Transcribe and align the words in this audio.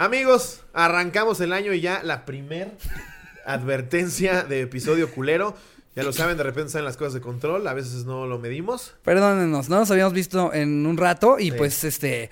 Amigos, 0.00 0.60
arrancamos 0.74 1.40
el 1.40 1.52
año 1.52 1.72
y 1.72 1.80
ya 1.80 2.04
la 2.04 2.24
primer 2.24 2.70
advertencia 3.44 4.44
de 4.44 4.60
episodio 4.60 5.10
culero. 5.10 5.56
Ya 5.96 6.04
lo 6.04 6.12
saben, 6.12 6.36
de 6.36 6.44
repente 6.44 6.70
salen 6.70 6.84
las 6.84 6.96
cosas 6.96 7.14
de 7.14 7.20
control, 7.20 7.66
a 7.66 7.74
veces 7.74 8.04
no 8.04 8.24
lo 8.28 8.38
medimos. 8.38 8.94
Perdónenos, 9.02 9.68
no 9.68 9.80
nos 9.80 9.90
habíamos 9.90 10.12
visto 10.12 10.54
en 10.54 10.86
un 10.86 10.96
rato 10.96 11.40
y 11.40 11.50
Sí. 11.50 11.56
pues 11.58 11.82
este 11.82 12.30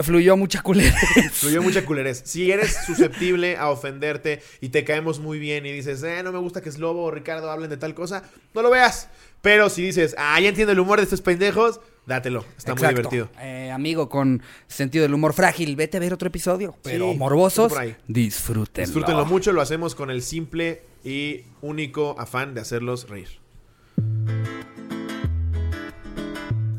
fluyó 0.00 0.36
mucha 0.36 0.60
culera. 0.60 0.94
Fluyó 1.32 1.62
mucha 1.62 1.86
culerez. 1.86 2.20
Si 2.26 2.52
eres 2.52 2.76
susceptible 2.84 3.56
a 3.56 3.70
ofenderte 3.70 4.42
y 4.60 4.68
te 4.68 4.84
caemos 4.84 5.20
muy 5.20 5.38
bien 5.38 5.64
y 5.64 5.72
dices, 5.72 6.02
eh, 6.02 6.22
no 6.22 6.32
me 6.32 6.38
gusta 6.38 6.60
que 6.60 6.70
Slobo 6.70 7.04
o 7.04 7.10
Ricardo 7.10 7.50
hablen 7.50 7.70
de 7.70 7.78
tal 7.78 7.94
cosa, 7.94 8.24
no 8.52 8.60
lo 8.60 8.68
veas. 8.68 9.08
Pero 9.40 9.70
si 9.70 9.80
dices, 9.80 10.14
ah, 10.18 10.38
ya 10.38 10.50
entiendo 10.50 10.72
el 10.72 10.80
humor 10.80 10.98
de 10.98 11.04
estos 11.04 11.22
pendejos, 11.22 11.80
dátelo. 12.06 12.44
Está 12.56 12.74
muy 12.74 12.88
divertido. 12.88 13.28
Eh, 13.40 13.70
amigo 13.70 14.08
con 14.08 14.42
sentido 14.66 15.02
del 15.02 15.14
humor 15.14 15.32
frágil, 15.32 15.76
vete 15.76 15.96
a 15.96 16.00
ver 16.00 16.12
otro 16.12 16.28
episodio. 16.28 16.76
Pero 16.82 17.12
Sí, 17.12 17.18
morbosos, 17.18 17.72
disfrútenlo. 18.08 18.86
Disfrútenlo 18.86 19.26
mucho, 19.26 19.52
lo 19.52 19.60
hacemos 19.60 19.94
con 19.94 20.10
el 20.10 20.22
simple 20.22 20.82
y 21.04 21.42
único 21.60 22.16
afán 22.18 22.54
de 22.54 22.60
hacerlos 22.60 23.08
reír. 23.08 23.28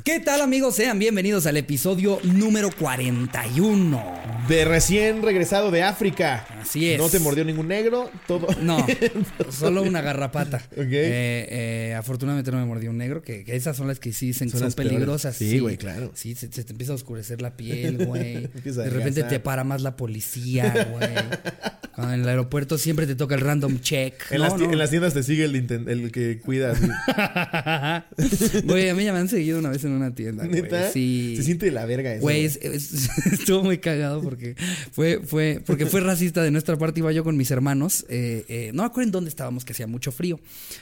¿Qué 0.04 0.20
tal 0.20 0.42
amigos? 0.42 0.76
Sean 0.76 1.00
bienvenidos 1.00 1.48
al 1.48 1.58
episodio 1.58 2.20
número 2.24 2.70
41. 2.78 4.35
De 4.48 4.64
recién 4.66 5.22
regresado 5.24 5.72
de 5.72 5.82
África. 5.84 6.46
Así 6.62 6.92
es. 6.92 6.98
No 7.00 7.10
te 7.10 7.20
mordió 7.20 7.44
ningún 7.44 7.68
negro, 7.68 8.12
todo. 8.28 8.48
No, 8.62 8.86
solo 9.50 9.82
una 9.82 10.02
garrapata. 10.02 10.62
Ok. 10.76 10.82
Eh, 10.92 11.48
eh, 11.92 11.96
afortunadamente 11.98 12.52
no 12.52 12.58
me 12.58 12.66
mordió 12.66 12.90
un 12.92 12.98
negro, 12.98 13.22
que, 13.22 13.44
que 13.44 13.56
esas 13.56 13.76
son 13.78 13.88
las 13.88 14.00
que 14.00 14.12
sí 14.14 14.28
dicen 14.28 14.48
que 14.48 14.52
Son 14.52 14.60
son, 14.60 14.68
las 14.68 14.76
peores. 14.76 14.94
peligrosas. 14.94 15.36
Sí, 15.36 15.60
güey, 15.60 15.78
claro. 15.78 16.12
Sí, 16.16 16.36
se, 16.36 16.52
se 16.52 16.64
te 16.64 16.74
empieza 16.74 16.92
a 16.92 16.96
oscurecer 16.96 17.42
la 17.42 17.56
piel, 17.58 17.98
güey. 18.06 18.48
De 18.64 18.90
repente 18.90 19.24
te 19.24 19.40
para 19.40 19.64
más 19.64 19.82
la 19.82 19.96
policía, 19.96 20.90
güey. 20.92 21.10
Cuando 21.96 22.14
en 22.14 22.22
el 22.22 22.28
aeropuerto 22.28 22.78
siempre 22.78 23.08
te 23.08 23.16
toca 23.16 23.36
el 23.36 23.42
random 23.42 23.80
check. 23.80 24.16
En, 24.32 24.40
No, 24.40 24.44
las, 24.44 24.56
ti- 24.58 24.64
no. 24.66 24.72
en 24.74 24.78
las 24.78 24.90
tiendas 24.90 25.14
te 25.14 25.24
sigue 25.24 25.46
el, 25.46 25.56
el 25.56 26.12
que 26.12 26.40
cuida. 26.40 26.72
así. 26.74 26.86
Güey, 28.66 28.90
a 28.90 28.96
mí 28.96 29.06
ya 29.06 29.14
me 29.14 29.20
han 29.20 29.30
seguido 29.30 29.60
una 29.60 29.70
vez 29.70 29.84
en 29.86 29.92
una 29.92 30.14
tienda. 30.14 30.46
¿Neta? 30.46 30.92
Sí. 30.92 31.36
Se 31.38 31.44
siente 31.44 31.68
de 31.68 31.72
la 31.72 31.86
verga 31.86 32.12
eso. 32.14 32.22
Güey, 32.22 32.44
es- 32.46 32.60
es- 32.62 33.10
estuvo 33.32 33.64
muy 33.64 33.78
cagado 33.78 34.22
porque 34.22 34.35
fue, 34.92 35.22
fue, 35.24 35.62
porque 35.66 35.86
fue 35.86 36.02
racista 36.02 36.42
de 36.44 36.52
nuestra 36.52 36.78
parte. 36.78 37.00
Iba 37.00 37.12
yo 37.12 37.24
con 37.24 37.38
mis 37.38 37.52
hermanos. 37.52 38.06
eh, 38.10 38.46
eh, 38.48 38.72
no 38.74 38.84
me 38.84 38.88
acuerdo 38.88 39.08
en 39.08 39.12
dónde 39.12 39.30
estábamos, 39.30 39.66
que 39.66 39.74
hacía 39.74 39.88
mucho 39.88 40.12
frío. 40.12 40.40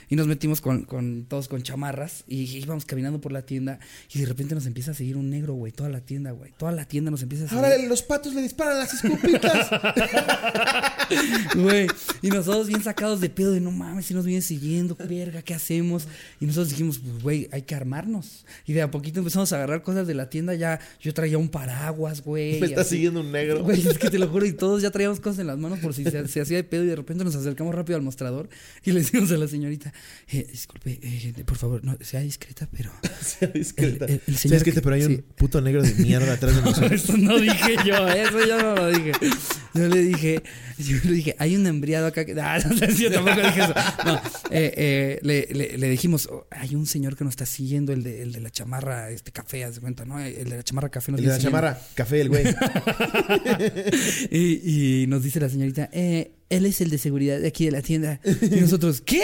Y 0.08 0.16
nos 0.16 0.26
metimos 0.26 0.60
con, 0.60 0.84
con 0.84 1.24
todos 1.26 1.48
con 1.48 1.62
chamarras. 1.62 2.24
Y 2.26 2.44
íbamos 2.58 2.84
caminando 2.84 3.20
por 3.20 3.32
la 3.32 3.42
tienda. 3.42 3.78
Y 4.12 4.20
de 4.20 4.26
repente 4.26 4.54
nos 4.54 4.66
empieza 4.66 4.90
a 4.92 4.94
seguir 4.94 5.16
un 5.16 5.30
negro, 5.30 5.54
güey. 5.54 5.72
Toda 5.72 5.88
la 5.88 6.00
tienda, 6.00 6.30
güey. 6.32 6.52
Toda 6.56 6.72
la 6.72 6.84
tienda 6.86 7.10
nos 7.10 7.22
empieza 7.22 7.44
a 7.44 7.48
seguir. 7.48 7.64
Ahora 7.64 7.78
los 7.78 8.02
patos 8.02 8.34
le 8.34 8.42
disparan 8.42 8.78
las 8.78 8.94
escopitas. 8.94 9.70
Güey, 11.54 11.86
y 12.22 12.28
nosotros 12.28 12.66
bien 12.68 12.82
sacados 12.82 13.20
de 13.20 13.28
pedo 13.28 13.52
de 13.52 13.60
no 13.60 13.70
mames, 13.70 14.06
si 14.06 14.14
nos 14.14 14.24
vienen 14.24 14.42
siguiendo, 14.42 14.96
verga, 14.96 15.42
¿qué 15.42 15.54
hacemos? 15.54 16.08
Y 16.40 16.46
nosotros 16.46 16.70
dijimos, 16.70 16.98
pues 16.98 17.22
güey, 17.22 17.48
hay 17.52 17.62
que 17.62 17.74
armarnos. 17.74 18.44
Y 18.66 18.72
de 18.72 18.82
a 18.82 18.90
poquito 18.90 19.18
empezamos 19.20 19.52
a 19.52 19.56
agarrar 19.56 19.82
cosas 19.82 20.06
de 20.06 20.14
la 20.14 20.30
tienda, 20.30 20.54
ya 20.54 20.80
yo 21.00 21.12
traía 21.14 21.38
un 21.38 21.48
paraguas, 21.48 22.22
güey. 22.22 22.60
Me 22.60 22.66
está 22.66 22.80
así. 22.82 22.96
siguiendo 22.96 23.20
un 23.20 23.30
negro. 23.32 23.43
Güey, 23.62 23.86
es 23.86 23.98
que 23.98 24.10
te 24.10 24.18
lo 24.18 24.28
juro, 24.28 24.46
y 24.46 24.52
todos 24.52 24.82
ya 24.82 24.90
traíamos 24.90 25.20
cosas 25.20 25.40
en 25.40 25.46
las 25.48 25.58
manos 25.58 25.78
por 25.80 25.94
si 25.94 26.04
se, 26.04 26.28
se 26.28 26.40
hacía 26.40 26.56
de 26.56 26.64
pedo 26.64 26.84
y 26.84 26.86
de 26.86 26.96
repente 26.96 27.24
nos 27.24 27.34
acercamos 27.34 27.74
rápido 27.74 27.96
al 27.96 28.02
mostrador 28.02 28.48
y 28.84 28.92
le 28.92 29.00
decimos 29.00 29.30
a 29.32 29.36
la 29.36 29.48
señorita, 29.48 29.92
eh, 30.28 30.46
disculpe, 30.50 30.98
eh, 31.02 31.34
por 31.44 31.56
favor, 31.56 31.84
no, 31.84 31.96
sea 32.00 32.20
discreta, 32.20 32.68
pero... 32.74 32.90
Sea 33.20 33.48
discreta. 33.48 34.04
El- 34.06 34.12
el- 34.12 34.20
el 34.26 34.34
Sea 34.36 34.38
señor 34.50 34.54
discreta, 34.56 34.80
que- 34.80 34.84
pero 34.84 34.94
hay 34.96 35.02
sí. 35.02 35.06
un 35.14 35.22
puto 35.36 35.60
negro 35.60 35.82
de 35.82 35.94
mierda 35.94 36.32
atrás 36.34 36.54
de 36.56 36.62
nosotros. 36.70 36.92
Eso 36.92 37.16
no 37.16 37.38
dije 37.38 37.76
yo, 37.86 38.08
eso 38.08 38.46
yo 38.46 38.58
no 38.62 38.74
lo 38.76 38.88
dije. 38.90 39.12
Yo 39.74 39.88
le 39.88 40.00
dije, 40.02 40.42
yo 40.78 40.96
le 41.04 41.12
dije, 41.12 41.36
hay 41.38 41.56
un 41.56 41.66
embriado 41.66 42.06
acá 42.06 42.24
que. 42.24 42.34
Ah, 42.44 42.58
no 42.68 42.76
sé 42.76 42.92
si 42.92 43.04
yo 43.04 43.10
tampoco 43.12 43.36
dije 43.40 43.60
eso. 43.62 43.74
No, 44.04 44.14
eh, 44.50 44.74
eh, 44.76 45.18
le, 45.22 45.48
le- 45.52 45.78
le 45.78 45.88
dijimos, 45.88 46.28
oh, 46.30 46.46
hay 46.50 46.74
un 46.74 46.86
señor 46.86 47.16
que 47.16 47.24
nos 47.24 47.32
está 47.32 47.46
siguiendo, 47.46 47.92
el 47.92 48.02
de, 48.02 48.22
el 48.22 48.32
de 48.32 48.40
la 48.40 48.50
chamarra 48.50 49.10
este 49.10 49.32
café, 49.32 49.64
haz 49.64 49.76
de 49.76 49.80
cuenta, 49.80 50.04
¿no? 50.04 50.20
El 50.20 50.48
de 50.50 50.56
la 50.56 50.62
chamarra 50.62 50.90
café 50.90 51.10
nos 51.12 51.20
El 51.20 51.26
de 51.26 51.32
la 51.32 51.38
chamarra, 51.38 51.80
café, 51.94 52.20
el 52.20 52.28
güey. 52.28 52.44
Y, 54.30 55.02
y 55.02 55.06
nos 55.06 55.22
dice 55.22 55.40
la 55.40 55.48
señorita, 55.48 55.88
eh, 55.92 56.32
él 56.50 56.66
es 56.66 56.80
el 56.80 56.90
de 56.90 56.98
seguridad 56.98 57.40
de 57.40 57.48
aquí 57.48 57.64
de 57.64 57.70
la 57.72 57.82
tienda. 57.82 58.20
Y 58.24 58.56
nosotros, 58.60 59.00
¿qué? 59.00 59.22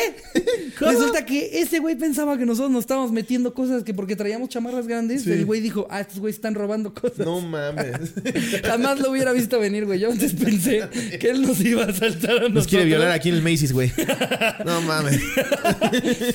Resulta 0.81 1.27
que 1.27 1.61
ese 1.61 1.79
güey 1.79 1.95
pensaba 1.97 2.39
que 2.39 2.47
nosotros 2.47 2.71
nos 2.71 2.81
estábamos 2.85 3.13
metiendo 3.13 3.53
cosas 3.55 3.85
que 3.85 3.93
porque 3.95 4.17
traíamos 4.17 4.49
chamarras 4.49 4.87
grandes, 4.87 5.23
Sí. 5.25 5.33
el 5.33 5.45
güey 5.45 5.61
dijo, 5.61 5.87
ah, 5.91 6.01
estos 6.01 6.19
güeyes 6.19 6.37
están 6.37 6.55
robando 6.55 6.95
cosas. 6.95 7.19
No 7.27 7.41
mames. 7.41 8.15
Jamás 8.65 8.99
lo 9.01 9.11
hubiera 9.11 9.33
visto 9.33 9.61
venir, 9.61 9.85
güey. 9.85 10.01
Yo 10.01 10.11
antes 10.11 10.33
pensé 10.35 10.83
que 11.21 11.31
él 11.31 11.43
nos 11.43 11.61
iba 11.61 11.85
a 11.85 11.93
saltar 11.93 12.31
a 12.31 12.35
nosotros. 12.35 12.55
Nos 12.55 12.67
quiere 12.67 12.85
violar 12.87 13.11
aquí 13.13 13.29
en 13.29 13.35
el 13.37 13.43
Macy's, 13.43 13.73
güey. 13.73 13.93
No 14.65 14.81
mames. 14.83 15.21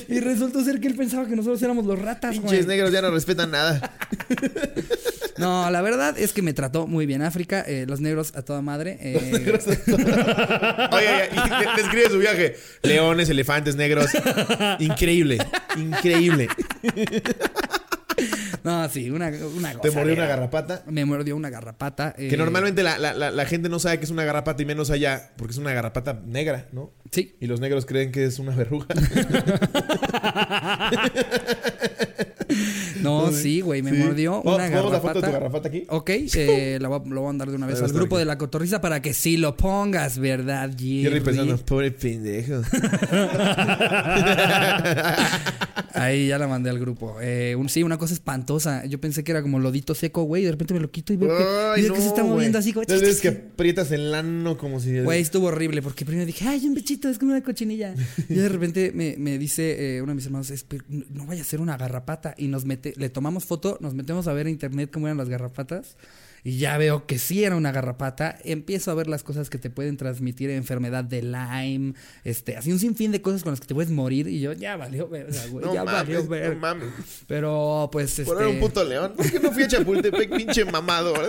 Y 0.08 0.20
resultó 0.20 0.62
ser 0.64 0.80
que 0.80 0.88
él 0.88 0.94
pensaba 0.94 1.26
que 1.26 1.36
nosotros 1.36 1.60
éramos 1.62 1.84
los 1.86 1.98
ratas, 1.98 2.36
güey. 2.36 2.48
Pinches 2.50 2.66
negros 2.66 2.92
ya 2.92 3.02
no 3.02 3.10
respetan 3.10 3.50
nada. 3.50 3.96
No, 5.38 5.70
la 5.70 5.82
verdad 5.82 6.16
es 6.18 6.32
que 6.32 6.42
me 6.42 6.52
trató 6.54 6.86
muy 6.86 7.04
bien 7.06 7.22
África. 7.22 7.64
eh, 7.66 7.84
los 7.88 8.00
negros 8.00 8.32
a 8.36 8.42
toda 8.42 8.62
madre. 8.62 8.98
eh, 9.00 9.16
Oye, 9.32 9.40
oye, 10.92 11.28
y 11.32 11.48
de- 11.50 11.82
describe 11.82 12.10
su 12.10 12.18
viaje. 12.18 12.56
Leones, 12.82 13.28
elefantes 13.28 13.76
negros. 13.76 14.10
Increíble. 14.78 15.38
Increíble. 15.76 16.48
no, 18.64 18.88
sí, 18.88 19.10
una, 19.10 19.28
una 19.28 19.70
Te 19.72 19.90
mordió 19.90 19.90
gozadera. 19.90 20.12
una 20.22 20.26
garrapata. 20.26 20.82
Me 20.86 21.04
mordió 21.04 21.36
una 21.36 21.50
garrapata. 21.50 22.12
Que 22.14 22.34
eh, 22.34 22.36
normalmente 22.36 22.82
la, 22.82 22.98
la- 22.98 23.14
la- 23.14 23.30
la 23.30 23.46
gente 23.46 23.68
no 23.68 23.78
sabe 23.78 23.98
que 23.98 24.04
es 24.04 24.10
una 24.10 24.24
garrapata 24.24 24.62
y 24.62 24.66
menos 24.66 24.90
allá, 24.90 25.32
porque 25.36 25.52
es 25.52 25.58
una 25.58 25.72
garrapata 25.72 26.20
negra, 26.24 26.68
¿no? 26.72 26.92
Sí. 27.12 27.36
Y 27.40 27.46
los 27.46 27.60
negros 27.60 27.86
creen 27.86 28.10
que 28.12 28.24
es 28.24 28.38
una 28.38 28.54
verruga. 28.54 28.86
No, 33.06 33.32
sí, 33.32 33.60
güey, 33.60 33.82
me 33.82 33.90
Sí. 33.92 33.96
mordió 33.96 34.42
¿Vamos- 34.42 34.60
una 34.60 34.68
¿Vamos 34.76 34.92
la 34.92 35.00
foto 35.00 35.20
de 35.20 35.26
tu 35.26 35.32
garrapata 35.32 35.68
aquí? 35.68 35.84
Ok, 35.88 36.10
eh, 36.34 36.78
la 36.80 36.88
voy 36.88 37.00
a- 37.04 37.08
lo 37.08 37.20
voy 37.20 37.24
a 37.24 37.26
mandar 37.28 37.50
de 37.50 37.56
una 37.56 37.66
vez 37.66 37.80
al 37.82 37.92
grupo 37.92 38.16
aquí. 38.16 38.20
de 38.20 38.24
la 38.26 38.38
cotorriza 38.38 38.80
para 38.80 39.00
que 39.02 39.14
sí 39.14 39.36
lo 39.36 39.56
pongas, 39.56 40.18
¿verdad, 40.18 40.70
Jerry? 40.76 41.02
Jerry 41.02 41.20
pensando, 41.20 41.56
pobre 41.64 41.90
pendejo. 41.92 42.62
Ahí 45.94 46.28
ya 46.28 46.38
la 46.38 46.46
mandé 46.46 46.68
al 46.70 46.78
grupo. 46.78 47.16
Eh, 47.22 47.54
un- 47.56 47.68
sí, 47.70 47.82
una 47.82 47.96
cosa 47.96 48.12
espantosa. 48.12 48.84
Yo 48.84 49.00
pensé 49.00 49.24
que 49.24 49.32
era 49.32 49.40
como 49.42 49.58
lodito 49.58 49.94
seco, 49.94 50.24
güey. 50.24 50.42
y 50.42 50.44
De 50.44 50.50
repente 50.52 50.74
me 50.74 50.80
lo 50.80 50.90
quito 50.90 51.12
y 51.12 51.16
veo 51.16 51.28
que, 51.36 51.80
veo 51.82 51.94
que 51.94 52.00
se 52.00 52.06
está 52.08 52.22
no, 52.22 52.28
moviendo 52.28 52.58
güey. 52.58 52.60
así 52.60 52.72
como. 52.72 52.82
Entonces 52.82 53.08
ves 53.08 53.20
que 53.20 53.28
aprietas 53.28 53.90
el 53.92 54.14
ano 54.14 54.58
como 54.58 54.78
si... 54.78 55.00
Güey, 55.00 55.20
estuvo 55.22 55.46
horrible 55.46 55.80
porque 55.82 56.04
primero 56.04 56.26
dije, 56.26 56.46
ay, 56.46 56.66
un 56.66 56.74
bichito, 56.74 57.08
es 57.08 57.18
como 57.18 57.32
una 57.32 57.42
cochinilla. 57.42 57.94
Y 58.28 58.34
de 58.34 58.48
repente 58.48 58.92
me, 58.94 59.14
me 59.18 59.38
dice 59.38 59.96
eh, 59.96 60.02
uno 60.02 60.10
de 60.12 60.16
mis 60.16 60.26
hermanos, 60.26 60.50
"Espe- 60.50 60.82
no 60.88 61.04
no 61.08 61.26
vaya 61.26 61.40
a 61.42 61.44
ser 61.44 61.60
una 61.60 61.76
garrapata. 61.78 62.34
Y 62.36 62.48
nos 62.48 62.64
mete, 62.66 62.92
le 62.96 63.08
tomamos 63.08 63.44
foto, 63.44 63.78
nos 63.80 63.94
metemos 63.94 64.26
a 64.26 64.32
ver 64.32 64.46
en 64.46 64.52
internet 64.52 64.90
cómo 64.92 65.06
eran 65.06 65.18
las 65.18 65.28
garrapatas. 65.28 65.96
Y 66.44 66.58
ya 66.58 66.78
veo 66.78 67.06
que 67.06 67.18
sí 67.18 67.42
era 67.42 67.56
una 67.56 67.72
garrapata. 67.72 68.38
Empiezo 68.44 68.92
a 68.92 68.94
ver 68.94 69.08
las 69.08 69.24
cosas 69.24 69.50
que 69.50 69.58
te 69.58 69.68
pueden 69.68 69.96
transmitir 69.96 70.48
enfermedad 70.50 71.02
de 71.02 71.22
Lyme, 71.22 71.94
este, 72.22 72.56
así 72.56 72.70
un 72.70 72.78
sinfín 72.78 73.10
de 73.10 73.20
cosas 73.20 73.42
con 73.42 73.50
las 73.52 73.58
que 73.58 73.66
te 73.66 73.74
puedes 73.74 73.90
morir. 73.90 74.28
Y 74.28 74.38
yo, 74.38 74.52
ya 74.52 74.76
valió 74.76 75.08
güey. 75.08 75.24
No 75.60 75.74
ya 75.74 75.82
valió 75.82 76.22
no 76.22 76.54
mames. 76.54 76.88
Pero 77.26 77.88
pues 77.90 78.20
este. 78.20 78.24
Por 78.32 78.40
era 78.40 78.48
un 78.48 78.60
puto 78.60 78.84
león. 78.84 79.14
¿Por 79.16 79.28
qué 79.28 79.40
no 79.40 79.50
fui 79.50 79.64
a 79.64 79.68
Chapultepec, 79.68 80.36
pinche 80.36 80.64
mamado? 80.64 81.14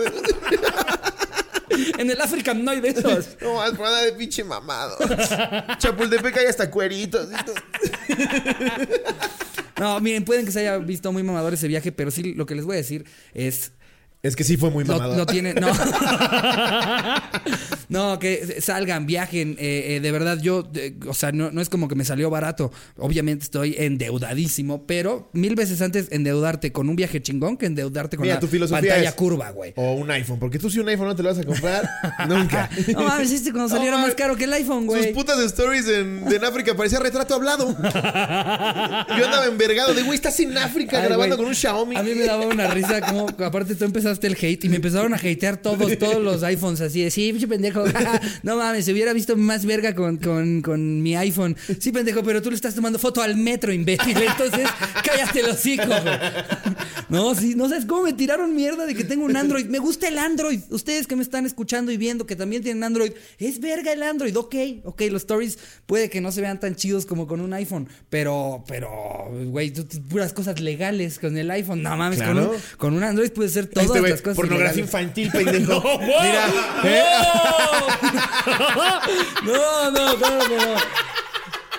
En 1.98 2.10
el 2.10 2.20
África 2.20 2.54
no 2.54 2.70
hay 2.70 2.80
de 2.80 2.88
esos. 2.90 3.36
No, 3.40 3.54
más 3.56 3.70
por 3.70 3.80
nada 3.80 4.02
de 4.02 4.12
pinche 4.12 4.44
mamado. 4.44 4.96
Chapultepec 5.78 6.36
hay 6.38 6.46
hasta 6.46 6.70
cueritos. 6.70 7.28
No, 9.78 10.00
miren, 10.00 10.24
pueden 10.24 10.44
que 10.44 10.52
se 10.52 10.60
haya 10.60 10.78
visto 10.78 11.12
muy 11.12 11.22
mamador 11.22 11.54
ese 11.54 11.68
viaje, 11.68 11.92
pero 11.92 12.10
sí 12.10 12.34
lo 12.34 12.46
que 12.46 12.54
les 12.54 12.64
voy 12.64 12.74
a 12.74 12.78
decir 12.78 13.04
es 13.32 13.72
Es 14.20 14.34
que 14.34 14.42
sí 14.42 14.56
fue 14.56 14.70
muy 14.70 14.84
Lo, 14.84 14.94
mamado. 14.94 15.16
lo 15.16 15.26
tienen, 15.26 15.54
no. 15.60 15.68
no, 17.88 18.18
que 18.18 18.60
salgan, 18.60 19.06
viajen. 19.06 19.52
eh, 19.60 19.96
eh, 19.96 20.00
de 20.00 20.10
verdad, 20.12 20.38
yo, 20.40 20.68
eh, 20.74 20.96
o 21.06 21.14
sea, 21.14 21.30
no, 21.30 21.52
no 21.52 21.60
es 21.60 21.68
como 21.68 21.86
que 21.86 21.94
me 21.94 22.04
salió 22.04 22.28
barato. 22.28 22.72
Obviamente 22.96 23.44
estoy 23.44 23.76
endeudadísimo, 23.78 24.86
pero 24.86 25.30
mil 25.34 25.54
veces 25.54 25.80
antes 25.82 26.08
endeudarte 26.10 26.72
con 26.72 26.88
un 26.88 26.96
viaje 26.96 27.22
chingón 27.22 27.56
que 27.56 27.66
endeudarte 27.66 28.16
con 28.16 28.24
Mira, 28.24 28.34
la 28.34 28.40
tu 28.40 28.48
filosofía 28.48 28.80
pantalla 28.90 29.08
es- 29.10 29.14
curva, 29.14 29.50
güey. 29.50 29.72
O 29.76 29.92
un 29.94 30.10
iPhone. 30.10 30.40
Porque 30.40 30.58
tú 30.58 30.68
si 30.68 30.80
un 30.80 30.88
iPhone 30.88 31.06
no 31.06 31.14
te 31.14 31.22
lo 31.22 31.28
vas 31.28 31.38
a 31.38 31.44
comprar 31.44 31.88
nunca. 32.28 32.68
No 32.92 33.04
mames, 33.04 33.30
este 33.30 33.52
cuando 33.52 33.68
saliera 33.68 33.98
No, 33.98 34.02
más 34.06 34.16
caro 34.16 34.34
que 34.36 34.44
el 34.44 34.52
iPhone, 34.52 34.80
Sus 34.86 34.96
güey. 34.96 35.12
putas 35.12 35.38
stories 35.38 35.86
en, 35.88 36.24
África 36.44 36.74
parecía 36.76 36.98
retrato 36.98 37.34
hablado. 37.36 37.68
Yo 37.78 39.24
andaba 39.24 39.46
envergado 39.46 39.94
de, 39.94 40.02
güey, 40.02 40.16
estás 40.16 40.38
en 40.40 40.58
África 40.58 40.98
Ay, 41.00 41.06
grabando 41.06 41.36
con 41.36 41.46
un 41.46 41.54
Xiaomi. 41.54 41.94
A 41.96 42.02
mí 42.02 42.14
me 42.16 42.24
daba 42.24 42.46
una 42.46 42.66
risa 42.68 43.00
como, 43.00 43.28
aparte 43.44 43.74
tú 43.76 43.84
empezaste 43.84 44.07
el 44.26 44.36
hate 44.40 44.64
y 44.64 44.68
me 44.68 44.76
empezaron 44.76 45.12
a 45.12 45.16
hatear 45.16 45.58
todos, 45.58 45.98
todos 45.98 46.22
los 46.22 46.42
iPhones 46.42 46.80
así 46.80 47.02
de, 47.02 47.10
sí, 47.10 47.30
pinche 47.32 47.46
pendejo, 47.46 47.84
no 48.42 48.56
mames, 48.56 48.84
se 48.84 48.92
hubiera 48.92 49.12
visto 49.12 49.36
más 49.36 49.64
verga 49.64 49.94
con, 49.94 50.16
con, 50.16 50.62
con 50.62 51.02
mi 51.02 51.16
iPhone. 51.16 51.56
Sí, 51.78 51.92
pendejo, 51.92 52.22
pero 52.22 52.42
tú 52.42 52.50
le 52.50 52.56
estás 52.56 52.74
tomando 52.74 52.98
foto 52.98 53.22
al 53.22 53.36
metro, 53.36 53.72
imbécil, 53.72 54.16
entonces 54.16 54.68
cállate 55.04 55.40
el 55.40 55.50
hocico. 55.50 55.92
No, 57.08 57.34
sí, 57.34 57.54
no 57.56 57.68
sabes 57.68 57.86
cómo 57.86 58.02
me 58.02 58.12
tiraron 58.12 58.54
mierda 58.54 58.84
de 58.84 58.94
que 58.94 59.04
tengo 59.04 59.24
un 59.24 59.36
Android. 59.36 59.64
Me 59.66 59.78
gusta 59.78 60.08
el 60.08 60.18
Android. 60.18 60.60
Ustedes 60.70 61.06
que 61.06 61.16
me 61.16 61.22
están 61.22 61.46
escuchando 61.46 61.90
y 61.90 61.96
viendo 61.96 62.26
que 62.26 62.36
también 62.36 62.62
tienen 62.62 62.84
Android, 62.84 63.12
es 63.38 63.60
verga 63.60 63.92
el 63.92 64.02
Android. 64.02 64.36
Ok, 64.36 64.54
ok, 64.84 65.02
los 65.10 65.22
stories 65.22 65.58
puede 65.86 66.10
que 66.10 66.20
no 66.20 66.32
se 66.32 66.42
vean 66.42 66.60
tan 66.60 66.76
chidos 66.76 67.06
como 67.06 67.26
con 67.26 67.40
un 67.40 67.52
iPhone, 67.54 67.88
pero, 68.10 68.62
pero, 68.68 68.90
güey, 69.46 69.72
puras 70.10 70.34
cosas 70.34 70.60
legales 70.60 71.18
con 71.18 71.36
el 71.38 71.50
iPhone. 71.50 71.82
No 71.82 71.96
mames, 71.96 72.18
con, 72.22 72.32
Claro. 72.32 72.50
un, 72.50 72.56
con 72.76 72.92
un 72.94 73.02
Android 73.02 73.30
puedes 73.30 73.52
hacer 73.52 73.68
todas 73.68 73.86
Este 73.86 74.00
güey, 74.00 74.12
las 74.12 74.20
cosas. 74.20 74.36
pornografía 74.36 74.82
infantil, 74.82 75.30
pendejo. 75.30 75.82
Mira, 76.00 76.48
¿eh? 76.84 77.02
No, 79.44 79.90
no, 79.90 80.16
claro 80.16 80.48
que 80.48 80.56
no. 80.56 80.74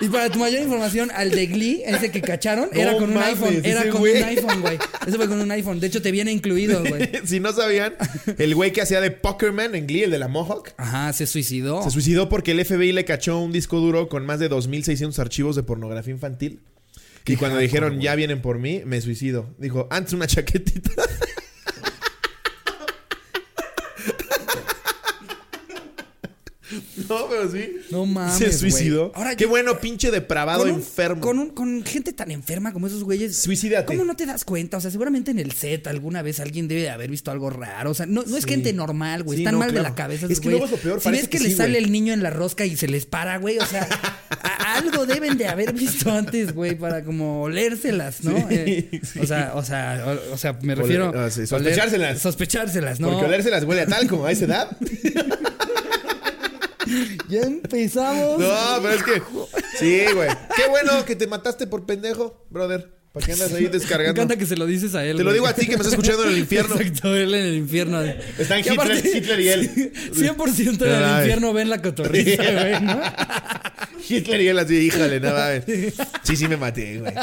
Y 0.00 0.08
para 0.08 0.30
tu 0.30 0.38
mayor 0.38 0.62
información, 0.62 1.10
al 1.14 1.30
de 1.30 1.46
Glee, 1.46 1.82
ese 1.84 2.10
que 2.10 2.22
cacharon, 2.22 2.70
No 2.72 2.80
era 2.80 2.94
con 2.94 3.04
un 3.04 3.14
mames, 3.14 3.28
iPhone. 3.40 3.60
Era 3.64 3.88
con 3.90 4.00
güey. 4.00 4.16
un 4.16 4.24
iPhone, 4.24 4.60
güey. 4.62 4.78
Eso 5.06 5.16
fue 5.16 5.28
con 5.28 5.40
un 5.40 5.50
iPhone. 5.50 5.78
De 5.80 5.86
hecho, 5.88 6.00
te 6.00 6.10
viene 6.10 6.32
incluido, 6.32 6.82
güey. 6.84 7.10
si 7.26 7.38
no 7.40 7.52
sabían, 7.52 7.94
el 8.38 8.54
güey 8.54 8.72
que 8.72 8.80
hacía 8.80 9.00
de 9.00 9.10
Pokerman 9.10 9.74
en 9.74 9.86
Glee, 9.86 10.04
el 10.04 10.10
de 10.10 10.18
la 10.18 10.28
Mohawk, 10.28 10.72
Ajá, 10.78 11.12
se 11.12 11.26
suicidó. 11.26 11.82
se 11.82 11.90
suicidó 11.90 12.28
porque 12.28 12.52
el 12.52 12.64
FBI 12.64 12.92
le 12.92 13.04
cachó 13.04 13.38
un 13.38 13.52
disco 13.52 13.78
duro 13.78 14.08
con 14.08 14.24
más 14.24 14.38
de 14.40 14.50
2.600 14.50 15.18
archivos 15.18 15.56
de 15.56 15.62
pornografía 15.62 16.14
infantil. 16.14 16.60
Y 17.26 17.36
cuando 17.36 17.58
dijeron, 17.58 17.94
güey. 17.94 18.04
ya 18.04 18.14
vienen 18.14 18.40
por 18.40 18.58
mí, 18.58 18.82
me 18.86 19.00
suicido. 19.02 19.54
Dijo, 19.58 19.86
antes 19.90 20.14
una 20.14 20.26
chaquetita. 20.26 20.90
no, 27.10 27.26
pero 27.28 27.50
sí. 27.50 27.76
No 27.90 28.06
mames, 28.06 28.36
Se 28.38 28.52
suicidó. 28.52 29.12
Ahora 29.14 29.36
Qué 29.36 29.44
yo- 29.44 29.50
bueno, 29.50 29.78
pinche 29.80 30.10
depravado, 30.10 30.60
con 30.60 30.70
un- 30.70 30.76
enfermo. 30.76 31.20
Con, 31.20 31.38
un- 31.38 31.50
con 31.50 31.84
gente 31.84 32.12
tan 32.12 32.30
enferma 32.30 32.72
como 32.72 32.86
esos 32.86 33.04
güeyes. 33.04 33.36
Suicídate. 33.36 33.84
¿Cómo 33.86 34.04
no 34.04 34.16
te 34.16 34.24
das 34.26 34.44
cuenta? 34.44 34.76
O 34.76 34.80
sea, 34.80 34.90
seguramente 34.90 35.30
en 35.32 35.38
el 35.38 35.52
set 35.52 35.86
alguna 35.88 36.22
vez 36.22 36.40
alguien 36.40 36.68
debe 36.68 36.82
de 36.82 36.90
haber 36.90 37.10
visto 37.10 37.30
algo 37.30 37.50
raro. 37.50 37.90
O 37.90 37.94
sea, 37.94 38.06
no, 38.06 38.22
no 38.26 38.36
es 38.36 38.44
Sí. 38.44 38.50
gente 38.50 38.72
normal, 38.72 39.22
güey. 39.24 39.38
Sí, 39.38 39.42
Están 39.42 39.54
no, 39.54 39.60
mal 39.60 39.72
de 39.74 39.82
la 39.82 39.94
cabeza. 39.94 40.26
Es 40.30 40.40
que 40.40 40.48
luego 40.50 40.64
es 40.66 40.70
lo 40.70 40.76
peor, 40.78 41.00
Si 41.00 41.10
ves 41.10 41.28
que 41.28 41.38
que, 41.38 41.44
sí, 41.44 41.52
sale 41.52 41.72
güey. 41.74 41.84
el 41.84 41.92
niño 41.92 42.12
en 42.12 42.22
la 42.22 42.30
rosca 42.30 42.64
y 42.64 42.76
se 42.76 42.88
les 42.88 43.06
para, 43.06 43.38
güey. 43.38 43.58
O 43.58 43.66
sea, 43.66 43.88
algo 44.76 45.04
deben 45.06 45.36
de 45.36 45.48
haber 45.48 45.72
visto 45.72 46.10
antes, 46.10 46.54
güey, 46.54 46.76
para 46.76 47.02
como 47.04 47.42
olérselas, 47.42 48.22
¿no? 48.24 48.36
Eh. 48.50 49.00
O 49.20 49.26
sea, 49.26 49.52
o 49.54 49.64
sea, 49.64 50.04
o, 50.30 50.34
o 50.34 50.38
sea, 50.38 50.58
me 50.62 50.74
refiero. 50.74 51.06
ah, 51.14 51.26
oler- 51.28 51.46
sospechárselas. 51.46 52.20
sospechárselas, 52.20 53.00
¿no? 53.00 53.10
Porque 53.10 53.26
olerse 53.26 53.50
las 53.50 53.64
huele 53.64 53.82
a 53.82 53.86
tal 53.86 54.06
como 54.08 54.26
a 54.26 54.32
esa 54.32 54.44
edad. 54.44 54.76
Ya 57.28 57.40
empezamos. 57.42 58.38
No, 58.38 58.82
pero 58.82 58.94
es 58.94 59.02
que. 59.02 59.22
Sí, 59.78 60.02
güey. 60.14 60.28
Qué 60.56 60.68
bueno 60.68 61.04
que 61.04 61.16
te 61.16 61.26
mataste 61.26 61.66
por 61.66 61.86
pendejo, 61.86 62.46
brother. 62.50 62.98
¿Para 63.12 63.26
qué 63.26 63.32
andas 63.32 63.52
ahí 63.52 63.64
Me 63.64 63.70
descargando? 63.70 64.12
encanta 64.22 64.36
que 64.36 64.46
se 64.46 64.56
lo 64.56 64.66
dices 64.66 64.94
a 64.94 65.04
él. 65.04 65.16
Te 65.16 65.24
lo 65.24 65.32
digo 65.32 65.44
a 65.48 65.52
ti 65.52 65.62
que 65.66 65.70
me 65.72 65.82
estás 65.82 65.94
escuchando 65.94 66.22
en 66.24 66.30
el 66.30 66.38
infierno. 66.38 66.76
Exacto, 66.76 67.16
él 67.16 67.34
en 67.34 67.44
el 67.46 67.54
infierno. 67.56 68.00
Están 68.02 68.60
Hitler- 68.60 69.04
Hitler 69.16 69.40
y 69.40 69.48
él. 69.48 69.92
100% 70.14 70.84
en 70.86 70.92
el 70.92 71.04
Ay. 71.04 71.20
infierno 71.22 71.52
ven 71.52 71.70
la 71.70 71.82
cotorriza, 71.82 72.42
güey, 72.42 72.80
¿no? 72.80 73.00
Hitler 74.08 74.40
y 74.42 74.48
él 74.48 74.58
así, 74.60 74.76
híjole, 74.76 75.18
no 75.18 75.32
mames. 75.32 75.64
Sí, 76.22 76.36
sí 76.36 76.46
me 76.46 76.56
maté, 76.56 76.98
güey. 77.00 77.12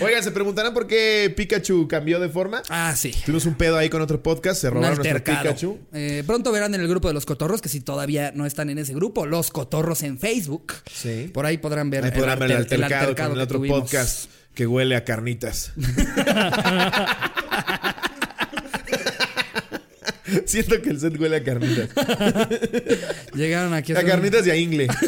Oigan, 0.00 0.22
se 0.22 0.30
preguntarán 0.30 0.72
por 0.74 0.86
qué 0.86 1.32
Pikachu 1.36 1.86
cambió 1.88 2.18
de 2.20 2.28
forma. 2.28 2.62
Ah, 2.68 2.94
sí. 2.96 3.12
Tuvimos 3.24 3.46
un 3.46 3.54
pedo 3.54 3.76
ahí 3.78 3.88
con 3.88 4.00
otro 4.02 4.22
podcast, 4.22 4.60
se 4.60 4.70
robaron 4.70 4.96
nuestro. 4.98 5.18
Pikachu. 5.24 5.78
Eh, 5.92 6.22
pronto 6.26 6.50
verán 6.52 6.74
en 6.74 6.80
el 6.80 6.88
grupo 6.88 7.08
de 7.08 7.14
los 7.14 7.26
cotorros, 7.26 7.60
que 7.62 7.68
si 7.68 7.80
todavía 7.80 8.32
no 8.34 8.46
están 8.46 8.70
en 8.70 8.78
ese 8.78 8.94
grupo, 8.94 9.26
los 9.26 9.50
cotorros 9.50 10.02
en 10.02 10.18
Facebook. 10.18 10.72
Sí. 10.92 11.30
Por 11.32 11.46
ahí 11.46 11.58
podrán 11.58 11.90
ver 11.90 12.04
Ahí 12.04 12.10
podrán 12.12 12.38
ver 12.38 12.50
el 12.50 12.56
alter- 12.58 12.82
altercado, 12.84 13.14
con 13.14 13.32
el 13.36 13.40
otro 13.40 13.58
tuvimos. 13.58 13.80
podcast 13.80 14.30
que 14.54 14.66
huele 14.66 14.96
a 14.96 15.04
carnitas. 15.04 15.72
Siento 20.46 20.80
que 20.80 20.90
el 20.90 20.98
set 21.00 21.18
huele 21.20 21.36
a 21.36 21.44
carnitas. 21.44 21.88
Llegaron 23.34 23.74
aquí 23.74 23.92
a 23.92 23.96
A 23.96 23.98
hacer 23.98 24.04
un- 24.04 24.10
carnitas 24.10 24.46
y 24.46 24.50
a 24.50 24.56
ingle. 24.56 24.88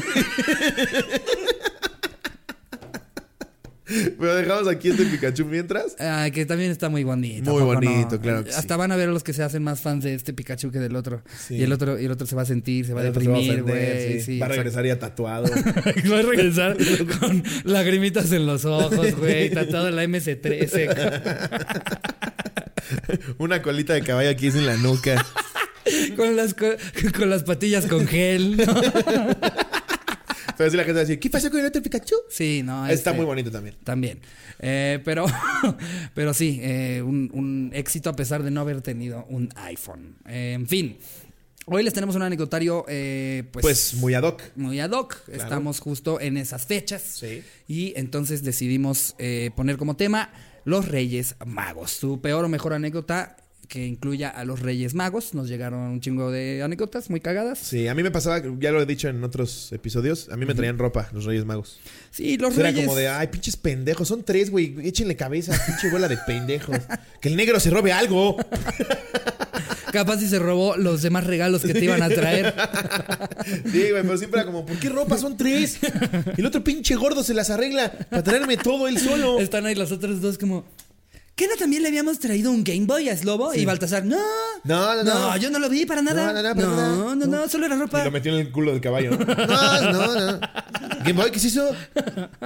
Pero 4.18 4.34
dejamos 4.34 4.66
aquí 4.68 4.88
este 4.90 5.04
Pikachu 5.06 5.44
mientras. 5.44 5.94
Ah, 6.00 6.28
que 6.34 6.44
también 6.44 6.70
está 6.72 6.88
muy 6.88 7.04
bonito. 7.04 7.50
Muy 7.52 7.62
¿a 7.62 7.64
poco 7.64 7.74
bonito, 7.80 8.20
claro 8.20 8.42
que 8.44 8.50
Hasta 8.50 8.76
van 8.76 8.90
a 8.90 8.96
ver 8.96 9.08
a 9.08 9.12
los 9.12 9.22
que 9.22 9.32
se 9.32 9.42
hacen 9.44 9.62
más 9.62 9.80
fans 9.80 10.02
de 10.04 10.14
este 10.14 10.32
Pikachu 10.32 10.70
que 10.72 10.78
del 10.80 10.96
otro. 10.96 11.22
Sí. 11.46 11.54
Y 11.56 11.62
el 11.62 11.72
otro, 11.72 11.98
y 12.00 12.04
el 12.06 12.10
otro 12.10 12.26
se 12.26 12.34
va 12.34 12.42
a 12.42 12.46
sentir, 12.46 12.84
se 12.86 12.94
va 12.94 13.00
a 13.02 13.06
El 13.06 13.12
deprimir, 13.12 13.62
güey. 13.62 14.20
sí. 14.20 14.38
va 14.40 14.46
a 14.46 14.48
regresar 14.48 14.84
ya 14.84 14.98
tatuado. 14.98 15.46
Va 16.12 16.18
a 16.18 16.22
regresar 16.22 16.76
con 17.20 17.42
lagrimitas 17.64 18.32
en 18.32 18.46
los 18.46 18.64
ojos, 18.64 19.14
güey. 19.16 19.50
Tatuado 19.50 19.88
en 19.88 19.96
la 19.96 20.04
MC13. 20.04 20.90
Una 23.38 23.62
colita 23.62 23.94
de 23.94 24.02
caballo 24.02 24.30
aquí 24.30 24.48
en 24.48 24.66
la 24.66 24.76
nuca. 24.76 25.24
Con 26.16 26.34
las, 26.36 26.54
co- 26.54 26.74
con 27.16 27.30
las 27.30 27.44
patillas 27.44 27.86
con 27.86 28.06
gel. 28.08 28.56
¿no? 28.56 28.64
Pero 30.56 30.68
así 30.68 30.76
la 30.76 30.84
gente 30.84 30.94
va 30.94 31.00
a 31.00 31.04
decir, 31.04 31.18
¿qué 31.20 31.30
pasó 31.30 31.50
con 31.50 31.60
el 31.60 31.66
otro 31.66 31.82
Pikachu? 31.82 32.16
Sí, 32.30 32.62
no. 32.64 32.86
Está 32.86 33.10
este, 33.10 33.12
muy 33.12 33.24
bonito 33.26 33.50
también. 33.50 33.76
También. 33.84 34.20
Eh, 34.58 35.00
pero, 35.04 35.26
pero 36.14 36.32
sí, 36.34 36.60
eh, 36.62 37.02
un, 37.02 37.30
un 37.32 37.70
éxito 37.74 38.10
a 38.10 38.16
pesar 38.16 38.42
de 38.42 38.50
no 38.50 38.60
haber 38.60 38.80
tenido 38.82 39.24
un 39.28 39.48
iPhone. 39.56 40.16
Eh, 40.26 40.52
en 40.54 40.66
fin. 40.66 40.98
Hoy 41.68 41.82
les 41.82 41.92
tenemos 41.92 42.14
un 42.14 42.22
anecdotario, 42.22 42.84
eh, 42.88 43.42
pues, 43.50 43.64
Pues, 43.64 43.94
muy 43.94 44.14
ad 44.14 44.22
hoc. 44.22 44.40
muy 44.54 44.78
ad 44.78 44.92
hoc. 44.92 45.16
Estamos 45.28 45.80
justo 45.80 46.20
en 46.20 46.36
esas 46.36 46.64
fechas. 46.64 47.02
Sí. 47.02 47.42
Y 47.66 47.92
entonces 47.96 48.44
decidimos 48.44 49.16
eh, 49.18 49.50
poner 49.56 49.76
como 49.76 49.96
tema 49.96 50.30
los 50.64 50.86
Reyes 50.86 51.34
Magos. 51.44 51.98
Tu 51.98 52.20
peor 52.20 52.44
o 52.44 52.48
mejor 52.48 52.72
anécdota 52.72 53.36
que 53.68 53.86
incluya 53.86 54.28
a 54.28 54.44
los 54.44 54.60
Reyes 54.60 54.94
Magos. 54.94 55.34
Nos 55.34 55.48
llegaron 55.48 55.80
un 55.80 56.00
chingo 56.00 56.30
de 56.30 56.62
anécdotas 56.62 57.10
muy 57.10 57.20
cagadas. 57.20 57.58
Sí, 57.58 57.88
a 57.88 57.94
mí 57.94 58.02
me 58.02 58.10
pasaba, 58.10 58.42
ya 58.58 58.70
lo 58.72 58.80
he 58.82 58.86
dicho 58.86 59.08
en 59.08 59.22
otros 59.24 59.72
episodios, 59.72 60.28
a 60.30 60.36
mí 60.36 60.46
me 60.46 60.54
traían 60.54 60.78
ropa 60.78 61.08
los 61.12 61.24
Reyes 61.24 61.44
Magos. 61.44 61.78
Sí, 62.10 62.36
los 62.38 62.56
Era 62.56 62.70
Reyes. 62.70 62.86
como 62.86 62.96
de, 62.96 63.08
ay, 63.08 63.28
pinches 63.28 63.56
pendejos, 63.56 64.08
son 64.08 64.22
tres, 64.24 64.50
güey, 64.50 64.74
échenle 64.86 65.16
cabeza, 65.16 65.52
pinche 65.66 65.90
bola 65.90 66.08
de 66.08 66.16
pendejos. 66.26 66.78
Que 67.20 67.28
el 67.28 67.36
negro 67.36 67.60
se 67.60 67.70
robe 67.70 67.92
algo. 67.92 68.36
Capaz 69.92 70.18
si 70.18 70.28
se 70.28 70.38
robó 70.38 70.76
los 70.76 71.00
demás 71.00 71.24
regalos 71.24 71.62
que 71.62 71.72
te 71.72 71.84
iban 71.84 72.02
a 72.02 72.08
traer. 72.08 72.54
Sí, 73.46 73.90
güey, 73.90 74.02
pero 74.02 74.18
siempre 74.18 74.40
era 74.40 74.46
como, 74.50 74.66
¿por 74.66 74.76
qué 74.78 74.88
ropa 74.88 75.16
son 75.16 75.36
tres? 75.36 75.78
El 76.36 76.44
otro 76.46 76.64
pinche 76.64 76.96
gordo 76.96 77.22
se 77.22 77.32
las 77.32 77.48
arregla 77.50 77.92
para 78.10 78.22
traerme 78.22 78.56
todo 78.56 78.88
él 78.88 78.98
solo. 78.98 79.38
Están 79.38 79.66
ahí 79.66 79.74
las 79.74 79.92
otras 79.92 80.20
dos 80.20 80.36
como... 80.36 80.64
¿Qué 81.36 81.46
no 81.48 81.56
también 81.56 81.82
le 81.82 81.88
habíamos 81.88 82.18
traído 82.18 82.50
un 82.50 82.64
Game 82.64 82.86
Boy 82.86 83.10
a 83.10 83.16
Slobo? 83.16 83.52
Y 83.54 83.66
Baltasar, 83.66 84.06
no. 84.06 84.16
No, 84.64 84.94
no, 84.94 85.04
no. 85.04 85.14
No, 85.14 85.36
yo 85.36 85.50
no 85.50 85.58
lo 85.58 85.68
vi 85.68 85.84
para 85.84 86.00
nada. 86.00 86.32
No, 86.32 86.42
no, 86.42 86.42
No, 86.42 86.48
no, 86.48 86.54
para 86.54 86.66
no, 86.66 87.14
nada. 87.14 87.26
no, 87.42 87.48
solo 87.48 87.66
era 87.66 87.76
Y 87.76 87.78
ropa. 87.78 88.04
lo 88.04 88.10
metió 88.10 88.32
en 88.34 88.40
el 88.40 88.50
culo 88.50 88.72
del 88.72 88.80
caballo. 88.80 89.10
No, 89.10 89.26
no, 89.92 90.14
no. 90.14 90.32
no. 90.32 90.40
Game 91.04 91.12
Boy, 91.12 91.30
¿qué 91.30 91.36
es 91.36 91.44
eso? 91.44 91.70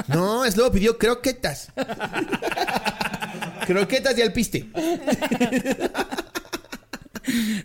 No, 0.09 0.42
luego 0.56 0.73
pidió 0.73 0.99
croquetas. 0.99 1.68
croquetas 3.66 4.18
y 4.18 4.23
alpiste. 4.23 4.68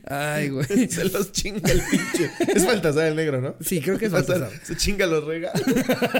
Ay, 0.07 0.49
güey. 0.51 0.89
Se 0.89 1.05
los 1.05 1.31
chinga 1.31 1.71
el 1.71 1.81
pinche. 1.89 2.31
Es 2.53 2.65
Baltasar 2.65 3.07
el 3.07 3.15
negro, 3.15 3.41
¿no? 3.41 3.55
Sí, 3.61 3.81
creo 3.81 3.97
que 3.97 4.05
es 4.05 4.11
Baltasar. 4.11 4.49
Se 4.63 4.75
chinga 4.75 5.05
los 5.05 5.23
regalos. 5.23 5.61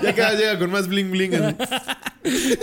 Ya 0.01 0.13
cada 0.15 0.34
llega 0.34 0.58
con 0.60 0.72
más 0.72 0.88
bling 0.88 1.12
bling. 1.12 1.56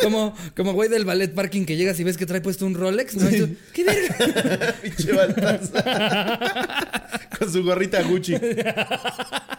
Como, 0.02 0.34
como 0.56 0.72
güey 0.72 0.88
del 0.88 1.04
ballet 1.04 1.32
parking 1.32 1.64
que 1.64 1.76
llegas 1.76 1.98
y 2.00 2.04
ves 2.04 2.16
que 2.16 2.26
trae 2.26 2.40
puesto 2.40 2.66
un 2.66 2.74
Rolex. 2.74 3.14
¿no? 3.16 3.30
Y 3.30 3.38
tú, 3.38 3.48
¿Qué 3.72 3.84
verga? 3.84 4.74
pinche 4.82 5.12
Baltasar. 5.12 7.10
con 7.38 7.52
su 7.52 7.62
gorrita 7.62 8.02
Gucci. 8.02 8.34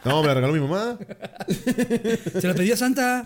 No, 0.03 0.21
me 0.21 0.27
la 0.27 0.33
regaló 0.33 0.53
mi 0.53 0.59
mamá. 0.59 0.97
Se 2.39 2.47
la 2.47 2.53
pidió 2.53 2.75
Santa. 2.75 3.25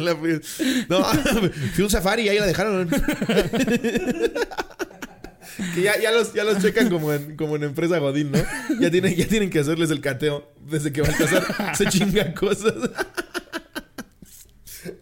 La 0.00 0.16
fui- 0.16 0.40
No, 0.88 1.04
fui 1.74 1.82
a 1.82 1.84
un 1.84 1.90
safari 1.90 2.22
y 2.22 2.28
ahí 2.30 2.38
la 2.38 2.46
dejaron. 2.46 2.88
Que 5.74 5.82
ya, 5.82 6.00
ya, 6.00 6.10
los, 6.12 6.32
ya 6.32 6.44
los 6.44 6.58
checan 6.62 6.88
como 6.88 7.12
en, 7.12 7.36
como 7.36 7.56
en 7.56 7.64
empresa 7.64 7.98
Godín, 7.98 8.32
¿no? 8.32 8.38
Ya 8.80 8.90
tienen, 8.90 9.14
ya 9.14 9.26
tienen 9.28 9.50
que 9.50 9.58
hacerles 9.60 9.90
el 9.90 10.00
cateo 10.00 10.50
desde 10.66 10.92
que 10.92 11.02
Baltasar 11.02 11.76
se 11.76 11.86
chinga 11.86 12.32
cosas. 12.34 12.74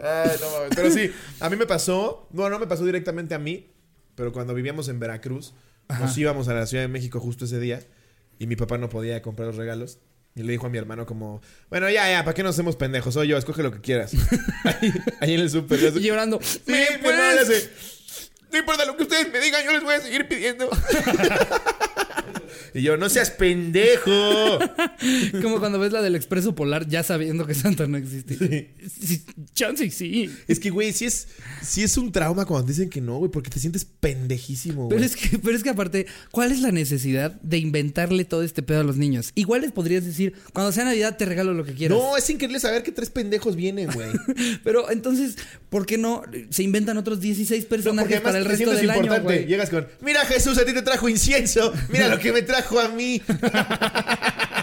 Ay, 0.00 0.30
no 0.40 0.50
mames. 0.50 0.70
Pero 0.74 0.90
sí, 0.90 1.10
a 1.38 1.48
mí 1.50 1.56
me 1.56 1.66
pasó, 1.66 2.28
no, 2.32 2.50
no 2.50 2.58
me 2.58 2.66
pasó 2.66 2.84
directamente 2.84 3.34
a 3.34 3.38
mí, 3.38 3.70
pero 4.16 4.32
cuando 4.32 4.52
vivíamos 4.52 4.88
en 4.88 4.98
Veracruz, 4.98 5.54
nos 5.88 6.18
íbamos 6.18 6.48
a 6.48 6.54
la 6.54 6.66
Ciudad 6.66 6.82
de 6.84 6.88
México 6.88 7.20
justo 7.20 7.44
ese 7.44 7.60
día 7.60 7.80
y 8.38 8.46
mi 8.46 8.56
papá 8.56 8.76
no 8.76 8.88
podía 8.88 9.22
comprar 9.22 9.46
los 9.46 9.56
regalos. 9.56 9.98
Y 10.36 10.42
le 10.42 10.52
dijo 10.52 10.66
a 10.66 10.70
mi 10.70 10.78
hermano 10.78 11.06
como, 11.06 11.42
bueno, 11.68 11.90
ya, 11.90 12.08
ya, 12.10 12.24
¿para 12.24 12.34
qué 12.34 12.42
nos 12.42 12.54
hacemos 12.54 12.76
pendejos? 12.76 13.14
Soy 13.14 13.28
yo, 13.28 13.36
escoge 13.36 13.62
lo 13.62 13.72
que 13.72 13.80
quieras. 13.80 14.12
ahí, 14.64 14.92
ahí 15.20 15.34
en 15.34 15.40
el 15.40 15.50
súper. 15.50 15.80
Y 15.96 16.00
llorando. 16.00 16.40
Sí, 16.42 16.72
hace, 16.72 17.70
No 18.52 18.58
importa 18.58 18.84
lo 18.84 18.96
que 18.96 19.02
ustedes 19.02 19.30
me 19.32 19.40
digan, 19.40 19.64
yo 19.64 19.72
les 19.72 19.82
voy 19.82 19.94
a 19.94 20.00
seguir 20.00 20.28
pidiendo. 20.28 20.70
Y 22.74 22.82
yo, 22.82 22.96
no 22.96 23.08
seas 23.08 23.30
pendejo. 23.30 24.10
Como 25.42 25.58
cuando 25.58 25.78
ves 25.78 25.92
la 25.92 26.02
del 26.02 26.14
expreso 26.14 26.54
polar 26.54 26.88
ya 26.88 27.02
sabiendo 27.02 27.46
que 27.46 27.54
Santa 27.54 27.86
no 27.86 27.96
existe. 27.96 28.74
Sí, 28.88 29.24
chance 29.54 29.84
y 29.84 29.90
sí. 29.90 30.30
Es 30.46 30.60
que, 30.60 30.70
güey, 30.70 30.92
sí 30.92 31.06
es, 31.06 31.28
sí 31.62 31.82
es 31.82 31.96
un 31.96 32.12
trauma 32.12 32.44
cuando 32.46 32.66
te 32.66 32.72
dicen 32.72 32.90
que 32.90 33.00
no, 33.00 33.18
güey, 33.18 33.30
porque 33.30 33.50
te 33.50 33.58
sientes 33.58 33.84
pendejísimo, 33.84 34.86
güey. 34.86 34.96
Pero 34.96 35.04
es, 35.04 35.16
que, 35.16 35.38
pero 35.38 35.56
es 35.56 35.62
que 35.62 35.70
aparte, 35.70 36.06
¿cuál 36.30 36.52
es 36.52 36.60
la 36.60 36.72
necesidad 36.72 37.32
de 37.40 37.58
inventarle 37.58 38.24
todo 38.24 38.42
este 38.42 38.62
pedo 38.62 38.80
a 38.80 38.84
los 38.84 38.96
niños? 38.96 39.32
Igual 39.34 39.62
les 39.62 39.72
podrías 39.72 40.04
decir, 40.04 40.34
cuando 40.52 40.72
sea 40.72 40.84
Navidad 40.84 41.16
te 41.16 41.24
regalo 41.24 41.54
lo 41.54 41.64
que 41.64 41.74
quieras. 41.74 41.98
No, 41.98 42.16
es 42.16 42.28
increíble 42.30 42.60
saber 42.60 42.82
que 42.82 42.92
tres 42.92 43.10
pendejos 43.10 43.56
vienen, 43.56 43.90
güey. 43.92 44.08
Pero 44.64 44.90
entonces, 44.90 45.36
¿por 45.68 45.86
qué 45.86 45.98
no 45.98 46.22
se 46.50 46.62
inventan 46.62 46.98
otros 46.98 47.20
16 47.20 47.64
No, 47.64 47.68
personajes 47.68 48.20
para 48.20 48.38
el 48.38 48.44
resto 48.44 48.70
del 48.70 48.90
año, 48.90 49.22
güey? 49.22 49.46
Llegas 49.46 49.70
con, 49.70 49.86
mira 50.00 50.24
Jesús, 50.24 50.58
a 50.58 50.64
ti 50.64 50.72
te 50.72 50.82
trajo 50.82 51.08
incienso. 51.08 51.72
Mira 51.88 52.08
lo 52.08 52.18
que 52.18 52.32
me 52.32 52.42
trajo 52.42 52.59
a 52.78 52.88
mí. 52.88 53.22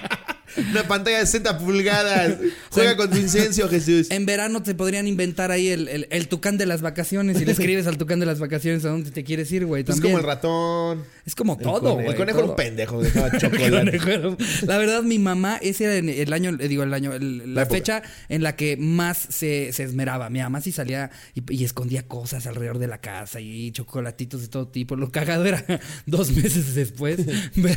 Una 0.71 0.87
pantalla 0.87 1.19
de 1.19 1.25
60 1.25 1.57
pulgadas. 1.59 2.37
Juega 2.71 2.95
con 2.97 3.09
tu 3.09 3.17
incienso, 3.17 3.67
Jesús. 3.69 4.07
En 4.11 4.25
verano 4.25 4.63
te 4.63 4.73
podrían 4.75 5.07
inventar 5.07 5.51
ahí 5.51 5.67
el, 5.69 5.87
el- 5.87 6.07
el 6.09 6.27
tucán 6.27 6.57
de 6.57 6.65
las 6.65 6.81
vacaciones 6.81 7.41
y 7.41 7.45
le 7.45 7.51
escribes 7.51 7.85
al 7.87 7.97
tucán 7.97 8.19
de 8.19 8.25
las 8.25 8.39
vacaciones 8.39 8.83
a 8.85 8.89
dónde 8.89 9.11
te 9.11 9.23
quieres 9.23 9.51
ir, 9.51 9.65
güey. 9.65 9.81
Es 9.81 9.87
También. 9.87 10.13
como 10.13 10.17
el 10.19 10.23
ratón. 10.25 11.03
Es 11.25 11.35
como 11.35 11.57
todo, 11.57 11.95
güey. 11.95 12.07
El 12.07 12.15
conejo 12.15 12.39
era 12.39 12.47
un 12.47 12.55
pendejo, 12.55 13.01
dejaba 13.01 13.31
chocolate. 13.37 13.97
conejo 13.99 14.37
La 14.65 14.77
verdad, 14.77 15.03
mi 15.03 15.19
mamá, 15.19 15.57
ese 15.61 15.83
era 15.85 15.95
el 15.97 16.33
año, 16.33 16.55
digo, 16.55 16.83
el 16.83 16.93
año, 16.93 17.13
el- 17.13 17.53
la, 17.53 17.65
fecha 17.65 18.01
en 18.29 18.43
la 18.43 18.55
que 18.55 18.77
más 18.77 19.17
se, 19.29 19.71
se 19.73 19.83
esmeraba. 19.83 20.29
Mi 20.29 20.39
mamá 20.39 20.61
sí 20.61 20.71
salía 20.71 21.11
y, 21.35 21.41
y 21.53 21.63
escondía 21.65 22.03
cosas 22.07 22.47
alrededor 22.47 22.79
de 22.79 22.87
la 22.87 22.99
casa 23.01 23.39
y 23.41 23.71
chocolatitos 23.71 24.41
de 24.41 24.47
todo 24.47 24.67
tipo. 24.69 24.95
Lo 24.95 25.11
cagado 25.11 25.45
era 25.45 25.63
dos 26.05 26.31
meses 26.31 26.73
después 26.75 27.19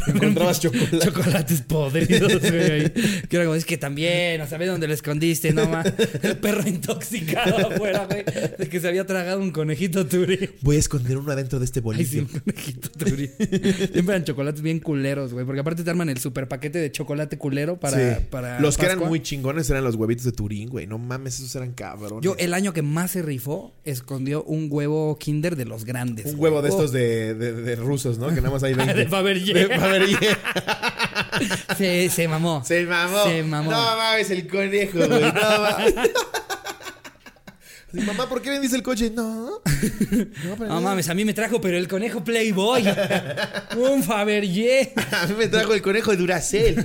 Encontrabas 0.07 0.61
chocolate. 0.61 0.99
chocolates 1.01 1.61
podridos, 1.63 2.41
güey. 2.41 2.60
Ahí. 2.65 2.93
Que 3.29 3.37
era 3.37 3.45
como, 3.45 3.55
es 3.55 3.65
que 3.65 3.77
también, 3.79 4.41
o 4.41 4.47
sea, 4.47 4.59
ve 4.59 4.67
dónde 4.67 4.89
lo 4.89 4.95
escondiste, 4.95 5.53
no 5.53 5.69
ma. 5.69 5.83
El 6.23 6.37
perro 6.39 6.67
intoxicado 6.69 7.57
afuera, 7.71 8.07
güey. 8.11 8.25
De 8.59 8.69
que 8.69 8.81
se 8.81 8.89
había 8.89 9.07
tragado 9.07 9.41
un 9.41 9.51
conejito 9.51 10.07
turi. 10.07 10.51
Voy 10.63 10.77
a 10.77 10.79
esconder 10.79 11.19
uno 11.19 11.31
adentro 11.33 11.59
de 11.59 11.65
este 11.65 11.81
Ay, 11.95 12.05
sí, 12.05 12.21
bolillo. 12.21 12.23
un 12.35 12.41
conejito 12.41 12.89
turi. 12.91 13.31
Siempre 13.39 14.01
eran 14.15 14.25
chocolates 14.25 14.63
bien 14.63 14.81
culeros, 14.81 15.33
güey. 15.33 15.45
Porque 15.47 15.61
aparte 15.61 15.85
te 15.85 15.91
arman 15.91 16.09
el 16.09 16.19
super 16.19 16.49
paquete 16.49 16.79
de 16.79 16.91
chocolate 16.91 17.39
culero 17.39 17.79
para. 17.79 18.17
Sí. 18.19 18.25
para 18.31 18.61
los 18.61 18.77
que 18.77 18.87
eran 18.87 18.99
muy 19.01 19.21
chingones 19.21 19.69
eran 19.71 19.85
los 19.85 19.95
huevitos 19.97 20.25
de 20.25 20.33
Turín, 20.33 20.69
güey. 20.69 20.87
No 20.87 20.99
mames, 20.99 21.39
esos 21.39 21.55
eran 21.57 21.73
cabrones. 21.73 22.23
Yo, 22.25 22.35
el 22.39 22.55
año 22.55 22.73
que 22.73 22.83
más 22.83 23.13
se 23.13 23.23
rifó, 23.23 23.75
escondió 23.85 24.43
un 24.45 24.69
huevo 24.71 25.17
Kinder 25.19 25.57
de 25.57 25.65
los 25.65 25.85
grandes. 25.85 26.27
Un 26.27 26.33
güey. 26.37 26.53
huevo 26.53 26.63
de 26.63 26.71
Oh, 26.71 26.73
estos 26.73 26.93
de, 26.93 27.35
de- 27.35 27.53
de 27.53 27.77
rusos, 27.77 28.19
¿no? 28.19 28.29
Que 28.29 28.37
nada 28.37 28.51
más 28.51 28.63
hay 28.63 28.75
20. 28.75 28.95
De 28.95 29.07
Fabergé. 29.09 29.53
De 29.55 29.67
Fabergé. 29.79 30.29
Se, 31.77 32.09
se 32.11 32.29
mamó. 32.29 32.50
Se 32.65 32.85
mamó. 32.85 33.25
Se 33.25 33.43
mamó. 33.43 33.71
No 33.71 33.97
mames, 33.97 34.31
el 34.31 34.47
conejo, 34.47 34.99
güey. 34.99 35.33
No 35.33 35.33
mames. 35.61 35.95
Mamá, 37.93 38.29
¿por 38.29 38.41
qué 38.41 38.51
vendiste 38.51 38.77
el 38.77 38.83
coche? 38.83 39.11
No. 39.21 39.61
No, 40.59 40.81
mames, 40.81 41.09
a 41.09 41.15
mí 41.15 41.25
me 41.25 41.35
trajo, 41.35 41.61
pero 41.61 41.77
el 41.77 41.89
conejo 41.89 42.23
Playboy. 42.23 42.85
un 43.77 44.03
Fabergé. 44.03 44.93
A 45.13 45.27
mí 45.27 45.35
me 45.37 45.49
trajo 45.49 45.75
el 45.75 45.83
conejo 45.83 46.11
de 46.13 46.17
Duracell. 46.17 46.77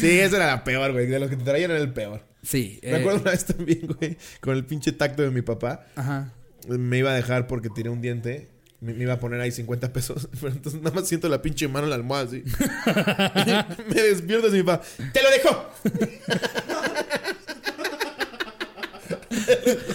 sí, 0.00 0.20
eso 0.20 0.36
era 0.36 0.46
la 0.46 0.64
peor, 0.64 0.92
güey. 0.92 1.06
De 1.06 1.18
los 1.18 1.28
que 1.28 1.36
te 1.36 1.44
traían 1.44 1.70
era 1.70 1.80
el 1.80 1.92
peor. 1.92 2.24
Sí. 2.42 2.80
Me 2.82 2.90
eh, 2.90 2.96
acuerdo 2.96 3.20
una 3.20 3.30
vez 3.32 3.44
también, 3.44 3.86
güey, 3.86 4.16
con 4.40 4.56
el 4.56 4.64
pinche 4.64 4.92
tacto 4.92 5.22
de 5.22 5.30
mi 5.30 5.42
papá. 5.42 5.86
Ajá. 5.96 6.32
Me 6.66 6.98
iba 6.98 7.10
a 7.10 7.14
dejar 7.14 7.46
porque 7.46 7.68
tiré 7.68 7.90
un 7.90 8.00
diente. 8.00 8.48
Me, 8.84 8.92
me 8.92 9.04
iba 9.04 9.14
a 9.14 9.18
poner 9.20 9.40
ahí 9.40 9.50
50 9.50 9.92
pesos. 9.94 10.28
Pero 10.40 10.52
entonces 10.52 10.82
nada 10.82 10.94
más 10.94 11.08
siento 11.08 11.28
la 11.30 11.40
pinche 11.40 11.66
mano 11.68 11.86
en 11.86 11.90
la 11.90 11.96
almohada 11.96 12.26
así. 12.26 12.44
me 13.88 13.94
despierto 14.02 14.48
así 14.48 14.56
mi 14.58 14.62
papá. 14.62 14.84
¡Te 15.12 15.22
lo 15.22 15.30
dejo! 15.30 15.70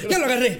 Ya 0.09 0.19
lo 0.19 0.25
agarré. 0.25 0.59